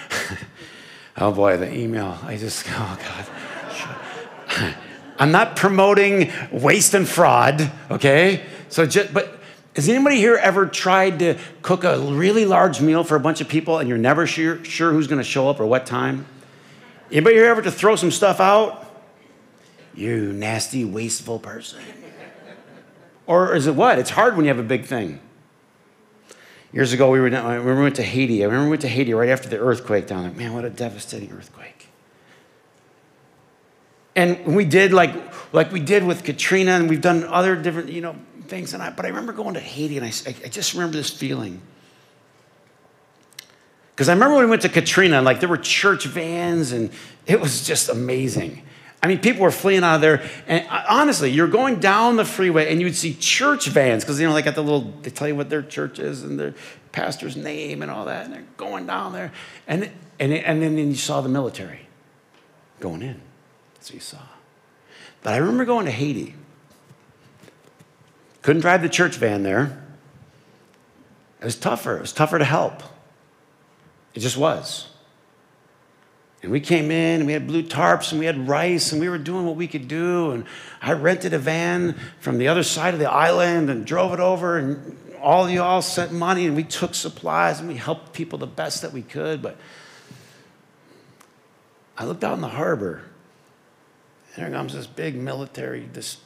oh 1.16 1.32
boy, 1.32 1.56
the 1.56 1.72
email. 1.72 2.18
I 2.22 2.36
just, 2.36 2.66
oh 2.70 2.98
God. 3.02 4.74
I'm 5.18 5.32
not 5.32 5.56
promoting 5.56 6.30
waste 6.52 6.94
and 6.94 7.08
fraud, 7.08 7.70
okay? 7.90 8.44
So 8.68 8.84
just, 8.84 9.14
but 9.14 9.40
has 9.76 9.90
anybody 9.90 10.16
here 10.16 10.36
ever 10.36 10.66
tried 10.66 11.18
to 11.18 11.38
cook 11.60 11.84
a 11.84 11.98
really 11.98 12.46
large 12.46 12.80
meal 12.80 13.04
for 13.04 13.14
a 13.14 13.20
bunch 13.20 13.42
of 13.42 13.48
people 13.48 13.78
and 13.78 13.88
you're 13.88 13.98
never 13.98 14.26
sure, 14.26 14.64
sure 14.64 14.90
who's 14.90 15.06
going 15.06 15.20
to 15.20 15.24
show 15.24 15.50
up 15.50 15.60
or 15.60 15.66
what 15.66 15.84
time? 15.84 16.26
Anybody 17.12 17.36
here 17.36 17.44
ever 17.44 17.60
to 17.60 17.70
throw 17.70 17.94
some 17.94 18.10
stuff 18.10 18.40
out? 18.40 18.82
You 19.94 20.32
nasty, 20.32 20.84
wasteful 20.84 21.38
person. 21.38 21.80
Or 23.26 23.54
is 23.54 23.66
it 23.66 23.74
what? 23.74 23.98
It's 23.98 24.10
hard 24.10 24.36
when 24.36 24.46
you 24.46 24.48
have 24.48 24.58
a 24.58 24.66
big 24.66 24.86
thing. 24.86 25.20
Years 26.72 26.92
ago, 26.92 27.10
we, 27.10 27.20
were, 27.20 27.28
we 27.28 27.74
went 27.74 27.96
to 27.96 28.02
Haiti. 28.02 28.42
I 28.42 28.46
remember 28.46 28.64
we 28.64 28.70
went 28.70 28.82
to 28.82 28.88
Haiti 28.88 29.12
right 29.12 29.28
after 29.28 29.48
the 29.48 29.58
earthquake 29.58 30.06
down 30.06 30.22
there. 30.22 30.32
Man, 30.32 30.54
what 30.54 30.64
a 30.64 30.70
devastating 30.70 31.32
earthquake. 31.32 31.88
And 34.14 34.56
we 34.56 34.64
did 34.64 34.94
like, 34.94 35.14
like 35.52 35.72
we 35.72 35.80
did 35.80 36.04
with 36.04 36.24
Katrina, 36.24 36.72
and 36.72 36.88
we've 36.88 37.00
done 37.00 37.24
other 37.24 37.56
different, 37.56 37.90
you 37.90 38.00
know, 38.00 38.16
things. 38.48 38.74
And 38.74 38.82
I, 38.82 38.90
but 38.90 39.04
I 39.04 39.08
remember 39.08 39.32
going 39.32 39.54
to 39.54 39.60
Haiti, 39.60 39.96
and 39.96 40.06
I, 40.06 40.12
I 40.44 40.48
just 40.48 40.74
remember 40.74 40.96
this 40.96 41.10
feeling. 41.10 41.60
Because 43.94 44.08
I 44.08 44.12
remember 44.12 44.36
when 44.36 44.44
we 44.44 44.50
went 44.50 44.62
to 44.62 44.68
Katrina, 44.68 45.22
like 45.22 45.40
there 45.40 45.48
were 45.48 45.56
church 45.56 46.04
vans, 46.04 46.72
and 46.72 46.90
it 47.26 47.40
was 47.40 47.66
just 47.66 47.88
amazing. 47.88 48.62
I 49.02 49.08
mean, 49.08 49.20
people 49.20 49.42
were 49.42 49.50
fleeing 49.50 49.84
out 49.84 49.96
of 49.96 50.00
there. 50.00 50.28
And 50.48 50.66
uh, 50.68 50.84
honestly, 50.88 51.30
you're 51.30 51.48
going 51.48 51.78
down 51.78 52.16
the 52.16 52.24
freeway 52.24 52.72
and 52.72 52.80
you'd 52.80 52.96
see 52.96 53.14
church 53.14 53.68
vans 53.68 54.02
because, 54.02 54.18
you 54.18 54.26
know, 54.26 54.34
they 54.34 54.42
got 54.42 54.56
the 54.56 54.62
little, 54.62 54.92
they 55.02 55.10
tell 55.10 55.28
you 55.28 55.36
what 55.36 55.48
their 55.48 55.62
church 55.62 56.00
is 56.00 56.24
and 56.24 56.40
their 56.40 56.54
pastor's 56.90 57.36
name 57.36 57.82
and 57.82 57.90
all 57.90 58.06
that. 58.06 58.24
And 58.24 58.34
they're 58.34 58.44
going 58.56 58.86
down 58.86 59.12
there. 59.12 59.32
And, 59.68 59.90
and, 60.18 60.32
and 60.32 60.60
then 60.60 60.76
you 60.76 60.94
saw 60.96 61.20
the 61.20 61.28
military 61.28 61.86
going 62.80 63.02
in. 63.02 63.20
What 63.76 63.94
you 63.94 64.00
saw. 64.00 64.18
But 65.26 65.34
I 65.34 65.38
remember 65.38 65.64
going 65.64 65.86
to 65.86 65.90
Haiti. 65.90 66.36
Couldn't 68.42 68.62
drive 68.62 68.82
the 68.82 68.88
church 68.88 69.16
van 69.16 69.42
there. 69.42 69.84
It 71.40 71.44
was 71.44 71.56
tougher. 71.56 71.96
It 71.96 72.00
was 72.00 72.12
tougher 72.12 72.38
to 72.38 72.44
help. 72.44 72.80
It 74.14 74.20
just 74.20 74.36
was. 74.36 74.86
And 76.44 76.52
we 76.52 76.60
came 76.60 76.92
in 76.92 77.22
and 77.22 77.26
we 77.26 77.32
had 77.32 77.48
blue 77.48 77.64
tarps 77.64 78.12
and 78.12 78.20
we 78.20 78.26
had 78.26 78.46
rice 78.46 78.92
and 78.92 79.00
we 79.00 79.08
were 79.08 79.18
doing 79.18 79.46
what 79.46 79.56
we 79.56 79.66
could 79.66 79.88
do. 79.88 80.30
And 80.30 80.44
I 80.80 80.92
rented 80.92 81.34
a 81.34 81.40
van 81.40 81.98
from 82.20 82.38
the 82.38 82.46
other 82.46 82.62
side 82.62 82.94
of 82.94 83.00
the 83.00 83.10
island 83.10 83.68
and 83.68 83.84
drove 83.84 84.12
it 84.12 84.20
over. 84.20 84.58
And 84.58 84.96
all 85.20 85.44
of 85.44 85.50
you 85.50 85.60
all 85.60 85.82
sent 85.82 86.12
money 86.12 86.46
and 86.46 86.54
we 86.54 86.62
took 86.62 86.94
supplies 86.94 87.58
and 87.58 87.68
we 87.68 87.74
helped 87.74 88.12
people 88.12 88.38
the 88.38 88.46
best 88.46 88.82
that 88.82 88.92
we 88.92 89.02
could. 89.02 89.42
But 89.42 89.56
I 91.98 92.04
looked 92.04 92.22
out 92.22 92.34
in 92.34 92.42
the 92.42 92.46
harbor 92.46 93.02
and 94.36 94.44
there 94.44 94.50
comes 94.52 94.74
this 94.74 94.86
big 94.86 95.16
military, 95.16 95.88
this 95.92 96.18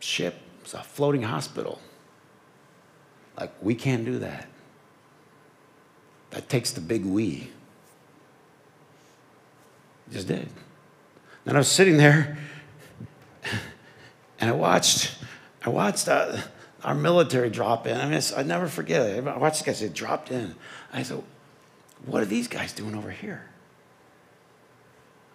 ship. 0.00 0.36
It's 0.60 0.74
a 0.74 0.82
floating 0.82 1.22
hospital. 1.22 1.80
Like, 3.38 3.52
we 3.62 3.74
can't 3.74 4.04
do 4.04 4.18
that. 4.18 4.46
That 6.30 6.48
takes 6.48 6.72
the 6.72 6.80
big 6.80 7.04
we 7.06 7.50
just 10.12 10.28
did. 10.28 10.48
And 11.46 11.56
I 11.56 11.60
was 11.60 11.70
sitting 11.70 11.96
there 11.96 12.38
and 14.40 14.50
I 14.50 14.52
watched, 14.52 15.16
I 15.64 15.70
watched 15.70 16.08
uh, 16.08 16.38
our 16.84 16.94
military 16.94 17.48
drop 17.48 17.86
in. 17.86 17.96
I 17.96 18.08
mean, 18.08 18.20
I 18.36 18.42
never 18.42 18.68
forget 18.68 19.06
it. 19.06 19.26
I 19.26 19.38
watched 19.38 19.60
the 19.60 19.64
guys, 19.64 19.80
they 19.80 19.88
dropped 19.88 20.30
in. 20.30 20.54
I 20.92 21.02
said, 21.02 21.22
what 22.04 22.22
are 22.22 22.26
these 22.26 22.48
guys 22.48 22.72
doing 22.72 22.94
over 22.94 23.10
here? 23.10 23.44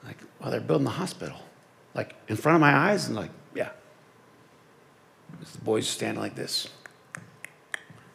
Like, 0.05 0.17
well, 0.39 0.51
they're 0.51 0.59
building 0.59 0.85
the 0.85 0.91
hospital. 0.91 1.37
Like, 1.93 2.15
in 2.27 2.35
front 2.35 2.55
of 2.55 2.61
my 2.61 2.75
eyes, 2.75 3.07
and 3.07 3.15
like, 3.15 3.31
yeah. 3.55 3.69
The 5.39 5.57
boys 5.59 5.87
stand 5.87 6.17
like 6.17 6.35
this. 6.35 6.69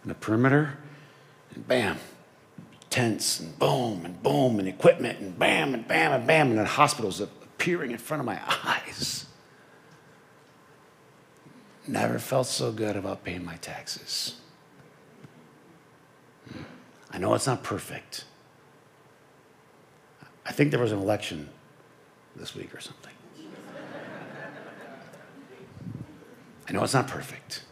In 0.02 0.08
the 0.08 0.14
perimeter, 0.14 0.78
and 1.54 1.66
bam, 1.66 1.98
tents 2.90 3.40
and 3.40 3.58
boom 3.58 4.04
and 4.04 4.22
boom 4.22 4.58
and 4.58 4.68
equipment 4.68 5.18
and 5.20 5.38
bam 5.38 5.74
and 5.74 5.86
bam 5.86 6.12
and 6.12 6.26
bam, 6.26 6.50
and 6.50 6.58
the 6.58 6.64
hospitals 6.64 7.20
appearing 7.20 7.90
in 7.90 7.98
front 7.98 8.20
of 8.20 8.26
my 8.26 8.40
eyes. 8.64 9.26
Never 11.86 12.18
felt 12.18 12.46
so 12.46 12.70
good 12.70 12.96
about 12.96 13.24
paying 13.24 13.44
my 13.44 13.56
taxes. 13.56 14.34
I 17.10 17.18
know 17.18 17.32
it's 17.34 17.46
not 17.46 17.62
perfect. 17.62 18.24
I 20.44 20.52
think 20.52 20.70
there 20.70 20.80
was 20.80 20.92
an 20.92 20.98
election 20.98 21.48
this 22.38 22.54
week 22.54 22.74
or 22.74 22.80
something. 22.80 23.12
I 26.68 26.72
know 26.72 26.82
it's 26.84 26.94
not 26.94 27.08
perfect. 27.08 27.62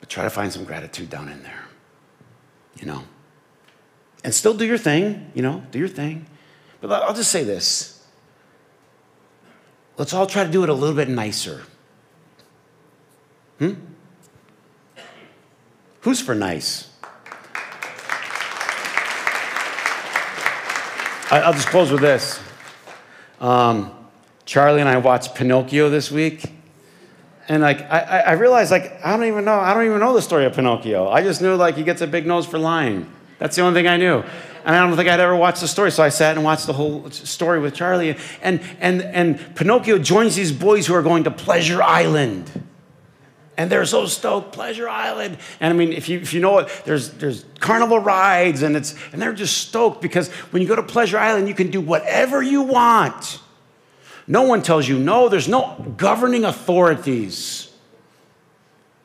But 0.00 0.08
try 0.08 0.24
to 0.24 0.30
find 0.30 0.52
some 0.52 0.64
gratitude 0.64 1.10
down 1.10 1.28
in 1.28 1.42
there, 1.42 1.64
you 2.78 2.86
know? 2.86 3.04
And 4.22 4.34
still 4.34 4.54
do 4.54 4.64
your 4.64 4.78
thing, 4.78 5.32
you 5.34 5.42
know, 5.42 5.64
do 5.70 5.78
your 5.78 5.88
thing. 5.88 6.26
But 6.80 7.02
I'll 7.02 7.14
just 7.14 7.30
say 7.30 7.44
this 7.44 7.96
let's 9.96 10.14
all 10.14 10.26
try 10.26 10.44
to 10.44 10.50
do 10.50 10.62
it 10.62 10.68
a 10.68 10.74
little 10.74 10.96
bit 10.96 11.08
nicer. 11.08 11.62
Hmm? 13.58 13.74
Who's 16.00 16.20
for 16.22 16.34
nice? 16.34 16.89
I'll 21.30 21.52
just 21.52 21.68
close 21.68 21.92
with 21.92 22.00
this. 22.00 22.40
Um, 23.40 23.92
Charlie 24.46 24.80
and 24.80 24.88
I 24.88 24.96
watched 24.96 25.36
Pinocchio 25.36 25.88
this 25.88 26.10
week. 26.10 26.44
And 27.48 27.62
like 27.62 27.82
I, 27.82 28.20
I 28.26 28.32
realized 28.32 28.72
like 28.72 29.04
I 29.04 29.16
don't 29.16 29.26
even 29.26 29.44
know 29.44 29.54
I 29.54 29.72
don't 29.72 29.84
even 29.86 30.00
know 30.00 30.12
the 30.14 30.22
story 30.22 30.44
of 30.44 30.54
Pinocchio. 30.54 31.08
I 31.08 31.22
just 31.22 31.40
knew 31.40 31.54
like 31.54 31.76
he 31.76 31.84
gets 31.84 32.00
a 32.00 32.06
big 32.06 32.26
nose 32.26 32.46
for 32.46 32.58
lying. 32.58 33.08
That's 33.38 33.54
the 33.54 33.62
only 33.62 33.80
thing 33.80 33.88
I 33.88 33.96
knew. 33.96 34.24
And 34.64 34.76
I 34.76 34.86
don't 34.86 34.96
think 34.96 35.08
I'd 35.08 35.20
ever 35.20 35.36
watched 35.36 35.60
the 35.60 35.68
story. 35.68 35.90
So 35.90 36.02
I 36.02 36.08
sat 36.08 36.36
and 36.36 36.44
watched 36.44 36.66
the 36.66 36.72
whole 36.72 37.10
story 37.10 37.60
with 37.60 37.74
Charlie. 37.74 38.16
And 38.42 38.60
and 38.80 39.02
and 39.02 39.54
Pinocchio 39.54 39.98
joins 39.98 40.34
these 40.34 40.52
boys 40.52 40.86
who 40.86 40.94
are 40.94 41.02
going 41.02 41.24
to 41.24 41.30
Pleasure 41.30 41.82
Island 41.82 42.50
and 43.60 43.70
they're 43.70 43.84
so 43.84 44.06
stoked 44.06 44.52
pleasure 44.52 44.88
island. 44.88 45.36
And 45.60 45.74
i 45.74 45.76
mean 45.76 45.92
if 45.92 46.08
you, 46.08 46.18
if 46.18 46.32
you 46.32 46.40
know 46.40 46.60
it 46.60 46.82
there's, 46.86 47.10
there's 47.10 47.44
carnival 47.58 47.98
rides 47.98 48.62
and 48.62 48.74
it's 48.74 48.94
and 49.12 49.20
they're 49.20 49.34
just 49.34 49.58
stoked 49.58 50.00
because 50.00 50.28
when 50.50 50.62
you 50.62 50.68
go 50.68 50.76
to 50.76 50.82
pleasure 50.82 51.18
island 51.18 51.46
you 51.46 51.54
can 51.54 51.70
do 51.70 51.80
whatever 51.80 52.42
you 52.42 52.62
want. 52.62 53.38
No 54.26 54.42
one 54.44 54.62
tells 54.62 54.88
you 54.88 54.98
no. 54.98 55.28
There's 55.28 55.48
no 55.48 55.94
governing 55.98 56.44
authorities. 56.46 57.70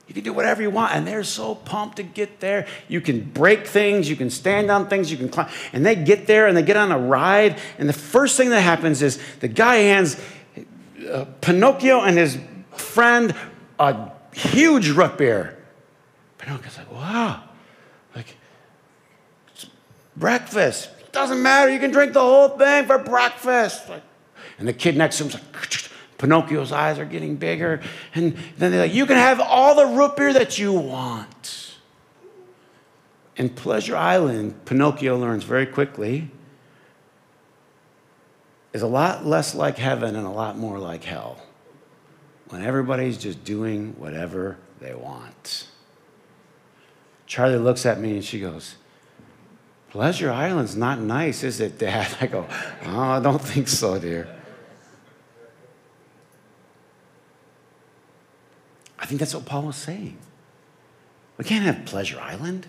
You 0.07 0.13
can 0.13 0.23
do 0.23 0.31
whatever 0.31 0.61
you 0.61 0.69
want. 0.69 0.93
And 0.93 1.05
they're 1.05 1.23
so 1.23 1.55
pumped 1.55 1.97
to 1.97 2.03
get 2.03 2.39
there. 2.39 2.65
You 2.87 3.01
can 3.01 3.23
break 3.23 3.67
things. 3.67 4.09
You 4.09 4.15
can 4.15 4.29
stand 4.29 4.71
on 4.71 4.87
things. 4.87 5.11
You 5.11 5.17
can 5.17 5.27
climb. 5.27 5.49
And 5.73 5.85
they 5.85 5.95
get 5.95 6.27
there 6.27 6.47
and 6.47 6.55
they 6.55 6.61
get 6.61 6.77
on 6.77 6.91
a 6.91 6.99
ride. 6.99 7.59
And 7.77 7.89
the 7.89 7.93
first 7.93 8.37
thing 8.37 8.51
that 8.51 8.61
happens 8.61 9.01
is 9.01 9.19
the 9.39 9.49
guy 9.49 9.77
hands 9.77 10.15
uh, 11.11 11.25
pinocchio 11.41 12.01
and 12.01 12.17
his 12.17 12.37
friend 12.77 13.35
a 13.79 14.11
huge 14.35 14.89
root 14.89 15.17
beer. 15.17 15.57
Pinocchio's 16.37 16.77
like, 16.77 16.91
wow, 16.91 17.43
like, 18.15 18.35
breakfast. 20.15 20.89
Doesn't 21.11 21.41
matter, 21.41 21.71
you 21.71 21.79
can 21.79 21.91
drink 21.91 22.13
the 22.13 22.21
whole 22.21 22.49
thing 22.49 22.85
for 22.85 22.97
breakfast. 22.97 23.87
Like, 23.89 24.03
and 24.59 24.67
the 24.67 24.73
kid 24.73 24.97
next 24.97 25.17
to 25.17 25.23
him's 25.23 25.33
like, 25.35 25.89
Pinocchio's 26.17 26.71
eyes 26.71 26.99
are 26.99 27.05
getting 27.05 27.35
bigger. 27.35 27.81
And 28.13 28.37
then 28.57 28.71
they're 28.71 28.81
like, 28.81 28.93
you 28.93 29.05
can 29.05 29.17
have 29.17 29.39
all 29.39 29.75
the 29.75 29.85
root 29.85 30.15
beer 30.15 30.33
that 30.33 30.57
you 30.57 30.73
want. 30.73 31.75
In 33.37 33.49
Pleasure 33.49 33.97
Island, 33.97 34.65
Pinocchio 34.65 35.17
learns 35.17 35.43
very 35.43 35.65
quickly 35.65 36.31
is 38.71 38.81
a 38.81 38.87
lot 38.87 39.25
less 39.25 39.55
like 39.55 39.77
heaven 39.77 40.15
and 40.17 40.25
a 40.27 40.29
lot 40.29 40.57
more 40.57 40.79
like 40.79 41.03
hell 41.03 41.44
when 42.49 42.61
everybody's 42.61 43.17
just 43.17 43.43
doing 43.43 43.95
whatever 43.97 44.57
they 44.79 44.93
want. 44.93 45.67
Charlie 47.25 47.57
looks 47.57 47.85
at 47.85 47.99
me 47.99 48.15
and 48.15 48.23
she 48.23 48.39
goes, 48.39 48.75
Pleasure 49.89 50.29
Island's 50.29 50.75
not 50.75 50.99
nice, 50.99 51.43
is 51.43 51.59
it, 51.59 51.79
Dad? 51.79 52.15
I 52.21 52.27
go, 52.27 52.45
Oh, 52.85 52.99
I 52.99 53.19
don't 53.19 53.41
think 53.41 53.67
so, 53.67 53.97
dear. 53.97 54.27
I 58.99 59.05
think 59.05 59.19
that's 59.19 59.33
what 59.33 59.45
Paul 59.45 59.63
was 59.63 59.75
saying. 59.75 60.17
We 61.37 61.45
can't 61.45 61.63
have 61.63 61.85
Pleasure 61.85 62.19
Island. 62.19 62.65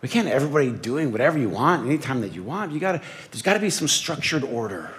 We 0.00 0.08
can't 0.08 0.26
have 0.26 0.36
everybody 0.36 0.70
doing 0.70 1.12
whatever 1.12 1.38
you 1.38 1.48
want 1.48 1.86
anytime 1.86 2.20
that 2.20 2.34
you 2.34 2.42
want. 2.42 2.72
You 2.72 2.80
gotta, 2.80 3.00
there's 3.30 3.42
got 3.42 3.54
to 3.54 3.60
be 3.60 3.70
some 3.70 3.88
structured 3.88 4.44
order. 4.44 4.92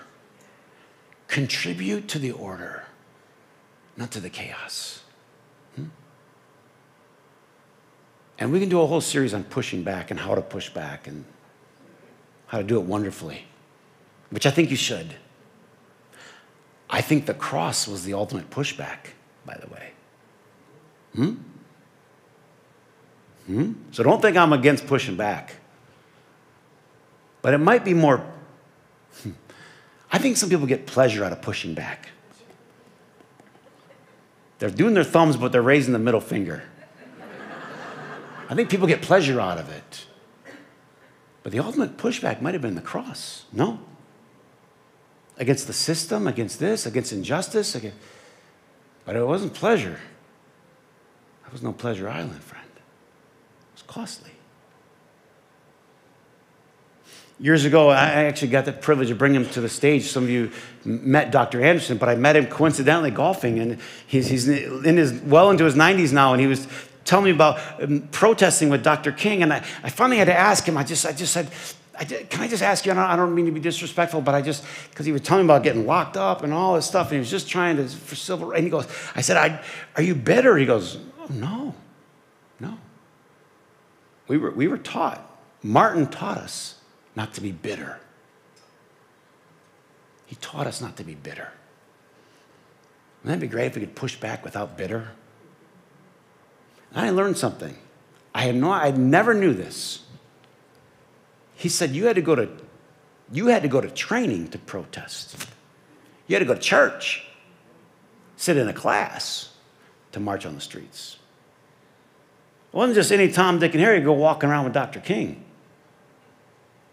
Contribute 1.28 2.08
to 2.10 2.20
the 2.20 2.32
order 2.32 2.85
not 3.98 4.12
to 4.12 4.20
the 4.20 4.30
chaos. 4.30 5.04
Hmm? 5.76 5.86
And 8.38 8.52
we 8.52 8.60
can 8.60 8.70
do 8.70 8.82
a 8.82 8.86
whole 8.86 9.02
series 9.02 9.34
on 9.34 9.44
pushing 9.44 9.84
back 9.84 10.12
and 10.12 10.20
how 10.20 10.36
to 10.36 10.42
push 10.42 10.70
back 10.70 11.08
and 11.08 11.26
how 12.48 12.58
to 12.58 12.64
do 12.64 12.80
it 12.80 12.84
wonderfully, 12.84 13.46
which 14.30 14.46
I 14.46 14.52
think 14.52 14.70
you 14.70 14.76
should. 14.76 15.16
I 16.90 17.02
think 17.02 17.26
the 17.26 17.34
cross 17.34 17.88
was 17.88 18.04
the 18.04 18.14
ultimate 18.14 18.50
pushback, 18.50 19.12
by 19.46 19.58
the 19.58 19.68
way. 19.68 19.92
Hmm? 21.16 21.34
Hmm? 23.48 23.74
So 23.92 24.04
don't 24.04 24.22
think 24.22 24.38
I'm 24.38 24.54
against 24.54 24.88
pushing 24.88 25.16
back. 25.16 25.56
But 27.42 27.54
it 27.54 27.60
might 27.60 27.86
be 27.86 27.94
more. 27.94 28.26
Hmm, 29.22 29.32
I 30.12 30.18
think 30.18 30.38
some 30.38 30.50
people 30.50 30.66
get 30.66 30.88
pleasure 30.88 31.24
out 31.24 31.32
of 31.32 31.42
pushing 31.42 31.74
back. 31.74 32.10
They're 34.66 34.74
doing 34.74 34.96
their 34.96 35.04
thumbs, 35.04 35.38
but 35.38 35.52
they're 35.52 35.62
raising 35.62 35.94
the 35.94 36.00
middle 36.00 36.20
finger. 36.20 36.64
I 38.50 38.56
think 38.56 38.68
people 38.68 38.88
get 38.88 39.04
pleasure 39.04 39.40
out 39.40 39.60
of 39.60 39.70
it. 39.70 40.08
But 41.44 41.52
the 41.52 41.60
ultimate 41.60 41.98
pushback 41.98 42.42
might 42.42 42.56
have 42.56 42.64
been 42.64 42.74
the 42.74 42.82
cross. 42.82 43.46
No? 43.54 43.80
Against 45.38 45.68
the 45.68 45.74
system, 45.74 46.26
against 46.26 46.60
this, 46.60 46.88
against 46.88 47.14
injustice. 47.14 47.76
Against... 47.76 47.96
But 49.06 49.16
it 49.16 49.24
wasn't 49.24 49.54
pleasure. 49.54 50.00
That 51.44 51.52
was 51.52 51.62
no 51.62 51.72
pleasure 51.72 52.10
island, 52.10 52.42
friend. 52.42 52.66
It 52.76 53.74
was 53.76 53.84
costly. 53.84 54.32
Years 57.38 57.66
ago, 57.66 57.90
I 57.90 58.24
actually 58.24 58.48
got 58.48 58.64
the 58.64 58.72
privilege 58.72 59.10
of 59.12 59.18
bringing 59.18 59.42
him 59.42 59.50
to 59.52 59.62
the 59.62 59.68
stage. 59.68 60.06
Some 60.06 60.24
of 60.24 60.30
you 60.30 60.52
met 60.86 61.32
Dr. 61.32 61.62
Anderson, 61.62 61.98
but 61.98 62.08
I 62.08 62.16
met 62.16 62.38
him 62.38 62.46
coincidentally 62.46 63.12
golfing, 63.12 63.60
and 63.60 63.78
he's, 64.08 64.28
he's 64.28 64.48
in 64.48 64.96
his 64.96 65.12
well 65.22 65.52
into 65.52 65.66
his 65.66 65.76
90s 65.76 66.14
now, 66.14 66.32
and 66.32 66.40
he 66.40 66.48
was 66.48 66.66
telling 67.04 67.26
me 67.26 67.32
about 67.32 67.84
um, 67.84 68.08
protesting 68.12 68.70
with 68.70 68.84
Dr. 68.84 69.12
King, 69.12 69.44
and 69.44 69.52
I, 69.52 69.58
I 69.84 69.90
finally 69.90 70.18
had 70.18 70.28
to 70.28 70.38
ask 70.38 70.66
him. 70.66 70.78
I 70.78 70.84
just, 70.84 71.06
I 71.06 71.12
just 71.12 71.34
said, 71.34 71.50
I 71.98 72.04
just, 72.04 72.30
"Can 72.30 72.42
I 72.42 72.48
just 72.48 72.64
ask 72.64 72.86
you?" 72.86 72.92
I 72.92 72.96
don't, 72.96 73.04
I 73.04 73.16
don't 73.16 73.36
mean 73.36 73.46
to 73.46 73.52
be 73.52 73.60
disrespectful, 73.60 74.22
but 74.22 74.36
I 74.36 74.42
just 74.42 74.64
because 74.90 75.06
he 75.06 75.12
was 75.12 75.22
telling 75.22 75.46
me 75.46 75.52
about 75.54 75.64
getting 75.64 75.86
locked 75.86 76.18
up 76.18 76.44
and 76.44 76.54
all 76.54 76.76
this 76.76 76.86
stuff, 76.86 77.08
and 77.08 77.14
he 77.14 77.20
was 77.20 77.32
just 77.32 77.50
trying 77.50 77.78
to 77.78 77.88
for 77.88 78.16
civil. 78.16 78.48
rights. 78.48 78.58
And 78.58 78.66
he 78.66 78.72
goes, 78.72 78.88
"I 79.16 79.22
said, 79.22 79.38
I, 79.38 79.62
are 79.96 80.04
you 80.04 80.16
bitter?" 80.16 80.58
He 80.58 80.66
goes, 80.66 80.98
oh, 81.20 81.28
"No, 81.30 81.76
no. 82.60 82.78
We 84.28 84.38
were, 84.38 84.52
we 84.52 84.68
were 84.68 84.78
taught. 84.78 85.22
Martin 85.64 86.08
taught 86.08 86.38
us." 86.38 86.75
Not 87.16 87.34
to 87.36 87.42
be 87.42 87.52
bitter. 87.52 88.00
He 90.26 90.36
taught 90.36 90.68
us 90.68 90.82
not 90.82 90.98
to 90.98 91.04
be 91.04 91.16
bitter. 91.16 91.50
Wouldn't 93.24 93.40
that 93.40 93.46
be 93.46 93.50
great 93.50 93.68
if 93.68 93.76
we 93.76 93.82
could 93.82 93.96
push 93.96 94.16
back 94.16 94.44
without 94.44 94.78
bitter? 94.78 95.10
And 96.94 97.06
I 97.06 97.10
learned 97.12 97.38
something. 97.38 97.78
I 98.34 98.42
had 98.42 98.56
no, 98.56 98.72
I 98.72 98.92
never 98.92 99.34
knew 99.34 99.54
this. 99.54 100.04
He 101.56 101.70
said 101.70 101.92
you 101.92 102.06
had 102.06 102.16
to 102.16 102.22
go 102.22 102.36
to, 102.36 102.50
you 103.32 103.48
had 103.48 103.62
to 103.62 103.70
go 103.70 103.80
to 103.80 103.90
training 103.90 104.50
to 104.50 104.58
protest. 104.58 105.48
You 106.28 106.36
had 106.36 106.40
to 106.40 106.46
go 106.46 106.56
to 106.56 106.60
church, 106.60 107.26
sit 108.36 108.58
in 108.58 108.68
a 108.68 108.74
class 108.74 109.54
to 110.12 110.20
march 110.20 110.46
on 110.46 110.56
the 110.56 110.62
streets. 110.62 111.18
It 112.74 112.76
wasn't 112.76 112.96
just 112.96 113.12
any 113.12 113.32
Tom, 113.32 113.60
Dick, 113.60 113.74
and 113.74 113.82
Harry 113.82 114.02
go 114.02 114.12
walking 114.12 114.50
around 114.50 114.66
with 114.66 114.74
Dr. 114.74 115.00
King. 115.00 115.45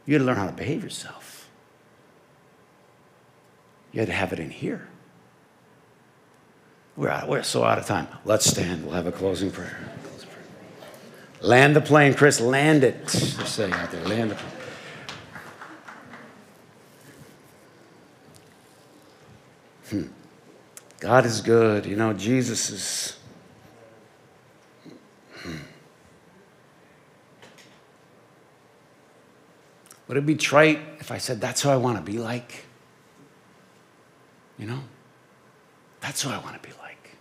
You 0.06 0.14
had 0.14 0.20
to 0.20 0.24
learn 0.24 0.36
how 0.36 0.46
to 0.46 0.52
behave 0.52 0.82
yourself. 0.82 1.48
You 3.92 4.00
had 4.00 4.08
to 4.08 4.14
have 4.14 4.32
it 4.32 4.40
in 4.40 4.50
here. 4.50 4.88
We're, 6.96 7.08
out, 7.08 7.28
we're 7.28 7.42
so 7.42 7.64
out 7.64 7.78
of 7.78 7.86
time. 7.86 8.08
Let's 8.24 8.46
stand. 8.46 8.84
We'll 8.84 8.94
have 8.94 9.06
a 9.06 9.12
closing 9.12 9.50
prayer. 9.50 9.78
Land 11.40 11.74
the 11.74 11.80
plane, 11.80 12.14
Chris. 12.14 12.40
Land 12.40 12.84
it. 12.84 13.06
They're 13.06 13.46
saying 13.46 13.72
out 13.72 13.90
there. 13.90 14.04
Land 14.04 14.30
the 14.30 14.34
plane. 14.34 14.52
Hmm. 19.90 20.12
God 21.00 21.26
is 21.26 21.40
good. 21.40 21.86
You 21.86 21.96
know, 21.96 22.12
Jesus 22.12 22.70
is. 22.70 23.18
Would 30.12 30.18
it 30.18 30.26
be 30.26 30.34
trite 30.34 30.78
if 31.00 31.10
I 31.10 31.16
said, 31.16 31.40
That's 31.40 31.62
who 31.62 31.70
I 31.70 31.76
want 31.76 31.96
to 31.96 32.02
be 32.02 32.18
like? 32.18 32.66
You 34.58 34.66
know? 34.66 34.80
That's 36.00 36.20
who 36.20 36.28
I 36.28 36.36
want 36.36 36.62
to 36.62 36.68
be 36.68 36.74
like. 36.82 37.16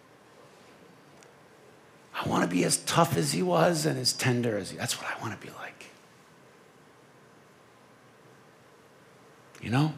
I 2.14 2.28
want 2.28 2.44
to 2.44 2.54
be 2.54 2.66
as 2.66 2.80
tough 2.80 3.16
as 3.16 3.32
he 3.32 3.42
was 3.42 3.86
and 3.86 3.98
as 3.98 4.12
tender 4.12 4.58
as 4.58 4.72
he. 4.72 4.78
That's 4.78 5.02
what 5.02 5.10
I 5.10 5.18
want 5.22 5.40
to 5.40 5.48
be 5.48 5.54
like. 5.54 5.86
You 9.62 9.70
know? 9.70 9.94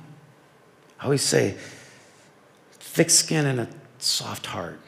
I 1.00 1.06
always 1.06 1.24
say, 1.24 1.58
thick 2.74 3.10
skin 3.10 3.48
and 3.48 3.62
a 3.62 3.70
soft 3.98 4.46
heart. 4.46 4.80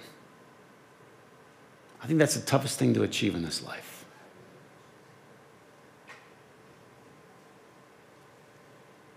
I 2.03 2.06
think 2.06 2.20
that's 2.20 2.36
the 2.36 2.45
toughest 2.45 2.78
thing 2.78 2.93
to 2.93 3.01
achieve 3.01 3.34
in 3.34 3.43
this 3.43 3.66
life. 3.66 3.95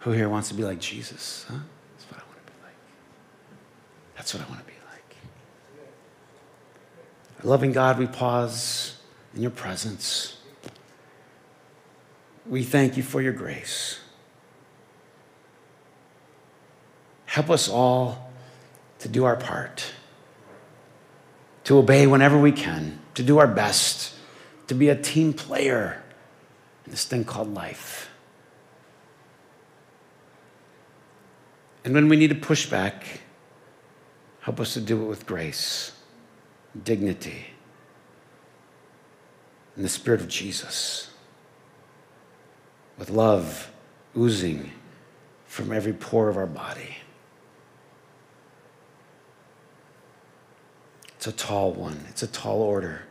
Who 0.00 0.12
here 0.12 0.28
wants 0.28 0.48
to 0.48 0.54
be 0.54 0.64
like 0.64 0.78
Jesus? 0.78 1.44
Huh? 1.48 1.58
That's 1.96 2.10
what 2.10 2.20
I 2.20 2.26
want 2.26 2.46
to 2.46 2.52
be 2.52 2.58
like. 2.62 2.74
That's 4.16 4.34
what 4.34 4.42
I 4.44 4.48
want 4.48 4.60
to 4.60 4.66
be 4.66 4.72
like. 4.92 5.16
Loving 7.44 7.72
God, 7.72 7.98
we 7.98 8.06
pause 8.06 8.96
in 9.34 9.42
your 9.42 9.50
presence. 9.50 10.38
We 12.46 12.62
thank 12.62 12.96
you 12.96 13.02
for 13.02 13.20
your 13.20 13.32
grace. 13.32 14.00
Help 17.26 17.50
us 17.50 17.68
all 17.68 18.32
to 19.00 19.08
do 19.08 19.24
our 19.24 19.36
part, 19.36 19.92
to 21.64 21.78
obey 21.78 22.06
whenever 22.06 22.38
we 22.38 22.50
can, 22.50 22.98
to 23.14 23.22
do 23.22 23.38
our 23.38 23.46
best, 23.46 24.14
to 24.66 24.74
be 24.74 24.88
a 24.88 24.96
team 24.96 25.32
player 25.32 26.02
in 26.84 26.90
this 26.90 27.04
thing 27.04 27.24
called 27.24 27.52
life. 27.52 28.07
And 31.84 31.94
when 31.94 32.08
we 32.08 32.16
need 32.16 32.28
to 32.28 32.34
push 32.34 32.66
back, 32.66 33.20
help 34.40 34.60
us 34.60 34.74
to 34.74 34.80
do 34.80 35.02
it 35.02 35.06
with 35.06 35.26
grace, 35.26 35.92
dignity, 36.84 37.46
and 39.76 39.84
the 39.84 39.88
Spirit 39.88 40.20
of 40.20 40.28
Jesus, 40.28 41.10
with 42.98 43.10
love 43.10 43.70
oozing 44.16 44.72
from 45.46 45.72
every 45.72 45.92
pore 45.92 46.28
of 46.28 46.36
our 46.36 46.46
body. 46.46 46.96
It's 51.16 51.26
a 51.26 51.32
tall 51.32 51.72
one, 51.72 52.04
it's 52.08 52.22
a 52.22 52.28
tall 52.28 52.62
order, 52.62 53.02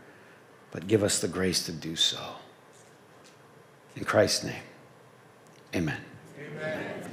but 0.72 0.88
give 0.88 1.04
us 1.04 1.20
the 1.20 1.28
grace 1.28 1.66
to 1.66 1.72
do 1.72 1.96
so. 1.96 2.20
In 3.96 4.06
Christ's 4.06 4.46
name, 4.46 4.64
amen. 5.76 6.00
amen. 6.40 7.12